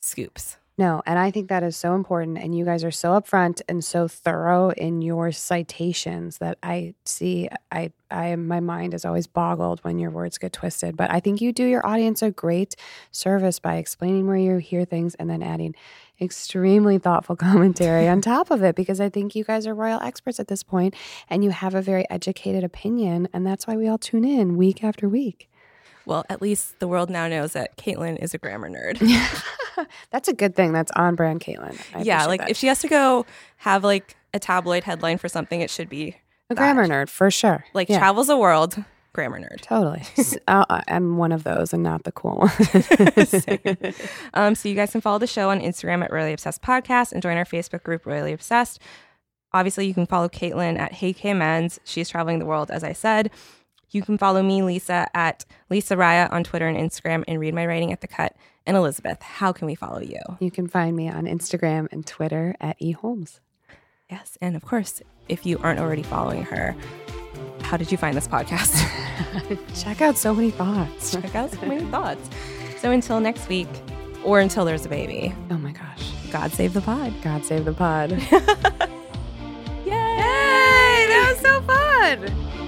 scoops. 0.00 0.56
No, 0.78 1.02
and 1.06 1.18
I 1.18 1.32
think 1.32 1.48
that 1.48 1.64
is 1.64 1.76
so 1.76 1.96
important. 1.96 2.38
And 2.38 2.56
you 2.56 2.64
guys 2.64 2.84
are 2.84 2.92
so 2.92 3.10
upfront 3.20 3.60
and 3.68 3.84
so 3.84 4.06
thorough 4.06 4.70
in 4.70 5.02
your 5.02 5.32
citations 5.32 6.38
that 6.38 6.56
I 6.62 6.94
see. 7.04 7.48
I, 7.72 7.90
I, 8.12 8.36
my 8.36 8.60
mind 8.60 8.94
is 8.94 9.04
always 9.04 9.26
boggled 9.26 9.80
when 9.80 9.98
your 9.98 10.12
words 10.12 10.38
get 10.38 10.52
twisted. 10.52 10.96
But 10.96 11.10
I 11.10 11.18
think 11.18 11.40
you 11.40 11.52
do 11.52 11.64
your 11.64 11.84
audience 11.84 12.22
a 12.22 12.30
great 12.30 12.76
service 13.10 13.58
by 13.58 13.74
explaining 13.74 14.28
where 14.28 14.36
you 14.36 14.58
hear 14.58 14.84
things 14.84 15.16
and 15.16 15.28
then 15.28 15.42
adding 15.42 15.74
extremely 16.20 16.98
thoughtful 16.98 17.34
commentary 17.48 18.06
on 18.06 18.20
top 18.22 18.52
of 18.52 18.62
it. 18.62 18.76
Because 18.76 19.00
I 19.00 19.08
think 19.08 19.34
you 19.34 19.42
guys 19.42 19.66
are 19.66 19.74
royal 19.74 20.00
experts 20.00 20.38
at 20.38 20.46
this 20.46 20.62
point, 20.62 20.94
and 21.28 21.42
you 21.42 21.50
have 21.50 21.74
a 21.74 21.82
very 21.82 22.08
educated 22.08 22.62
opinion, 22.62 23.28
and 23.32 23.44
that's 23.44 23.66
why 23.66 23.76
we 23.76 23.88
all 23.88 23.98
tune 23.98 24.24
in 24.24 24.56
week 24.56 24.84
after 24.84 25.08
week. 25.08 25.50
Well, 26.08 26.24
at 26.30 26.40
least 26.42 26.78
the 26.80 26.88
world 26.88 27.10
now 27.10 27.28
knows 27.28 27.52
that 27.52 27.76
Kaitlin 27.76 28.16
is 28.22 28.32
a 28.34 28.38
grammar 28.38 28.70
nerd. 28.70 28.98
That's 30.10 30.26
a 30.26 30.32
good 30.32 30.56
thing. 30.56 30.72
That's 30.72 30.90
on 30.96 31.14
brand, 31.14 31.40
Kaitlin. 31.40 31.78
I 31.94 32.02
yeah, 32.02 32.24
like 32.24 32.40
that. 32.40 32.50
if 32.50 32.56
she 32.56 32.66
has 32.66 32.80
to 32.80 32.88
go 32.88 33.26
have 33.58 33.84
like 33.84 34.16
a 34.34 34.38
tabloid 34.38 34.84
headline 34.84 35.18
for 35.18 35.28
something, 35.28 35.60
it 35.60 35.70
should 35.70 35.88
be 35.90 36.16
a 36.50 36.54
grammar 36.54 36.86
nerd 36.88 37.08
for 37.10 37.30
sure. 37.30 37.64
like 37.74 37.88
Yeah. 37.90 37.98
travels 37.98 38.26
the 38.28 38.38
world, 38.38 38.82
grammar 39.12 39.38
nerd. 39.38 39.60
Totally. 39.60 40.02
Uh, 40.48 40.80
I'm 40.88 41.18
one 41.18 41.30
of 41.30 41.44
those 41.44 41.74
and 41.74 41.82
not 41.82 42.04
the 42.04 42.12
cool 42.12 42.36
one. 42.38 43.94
Um, 44.34 44.54
so 44.54 44.68
you 44.68 44.74
guys 44.74 44.92
can 44.92 45.00
follow 45.02 45.18
the 45.18 45.26
show 45.26 45.50
on 45.50 45.60
Instagram 45.60 46.02
at 46.02 46.10
Royally 46.10 46.32
Obsessed 46.32 46.62
Podcast 46.62 47.12
and 47.12 47.22
join 47.22 47.36
our 47.36 47.44
Facebook 47.44 47.82
group 47.82 48.06
Royally 48.06 48.32
Obsessed. 48.32 48.80
Obviously, 49.52 49.86
you 49.86 49.94
can 49.94 50.06
follow 50.06 50.28
Kaitlin 50.28 50.78
at 50.78 50.92
Hey 50.92 51.12
K 51.12 51.34
Men's. 51.34 51.78
She's 51.84 52.08
traveling 52.08 52.38
the 52.38 52.46
world, 52.46 52.70
as 52.70 52.82
I 52.84 52.92
said. 52.92 53.30
You 53.90 54.02
can 54.02 54.18
follow 54.18 54.42
me, 54.42 54.62
Lisa, 54.62 55.08
at 55.14 55.44
Lisa 55.70 55.96
Raya 55.96 56.30
on 56.32 56.44
Twitter 56.44 56.66
and 56.68 56.76
Instagram, 56.76 57.24
and 57.26 57.40
read 57.40 57.54
my 57.54 57.66
writing 57.66 57.92
at 57.92 58.00
the 58.00 58.08
cut. 58.08 58.36
And 58.66 58.76
Elizabeth, 58.76 59.22
how 59.22 59.52
can 59.52 59.66
we 59.66 59.74
follow 59.74 60.00
you? 60.00 60.20
you 60.40 60.50
can 60.50 60.66
find 60.68 60.94
me 60.94 61.08
on 61.08 61.24
Instagram 61.24 61.88
and 61.90 62.06
Twitter 62.06 62.54
at 62.60 62.78
eholmes. 62.80 63.40
Yes, 64.10 64.36
and 64.40 64.56
of 64.56 64.64
course, 64.64 65.00
if 65.28 65.46
you 65.46 65.58
aren't 65.58 65.80
already 65.80 66.02
following 66.02 66.42
her, 66.44 66.74
how 67.62 67.76
did 67.76 67.90
you 67.90 67.96
find 67.98 68.16
this 68.16 68.28
podcast? 68.28 68.74
Check 69.82 70.00
out 70.02 70.16
so 70.18 70.34
many 70.34 70.50
thoughts. 70.50 71.12
Check 71.12 71.34
out 71.34 71.50
so 71.50 71.60
many 71.66 71.84
thoughts. 71.90 72.28
So 72.78 72.90
until 72.90 73.20
next 73.20 73.48
week, 73.48 73.68
or 74.24 74.40
until 74.40 74.64
there's 74.64 74.84
a 74.84 74.88
baby, 74.88 75.34
Oh 75.50 75.58
my 75.58 75.72
gosh. 75.72 76.12
God 76.30 76.52
save 76.52 76.74
the 76.74 76.80
pod. 76.82 77.12
God 77.22 77.44
save 77.44 77.64
the 77.64 77.72
pod. 77.72 78.10
Yay! 79.86 79.90
that 81.08 81.32
was 81.32 81.40
so 81.40 81.60
fun. 81.62 82.67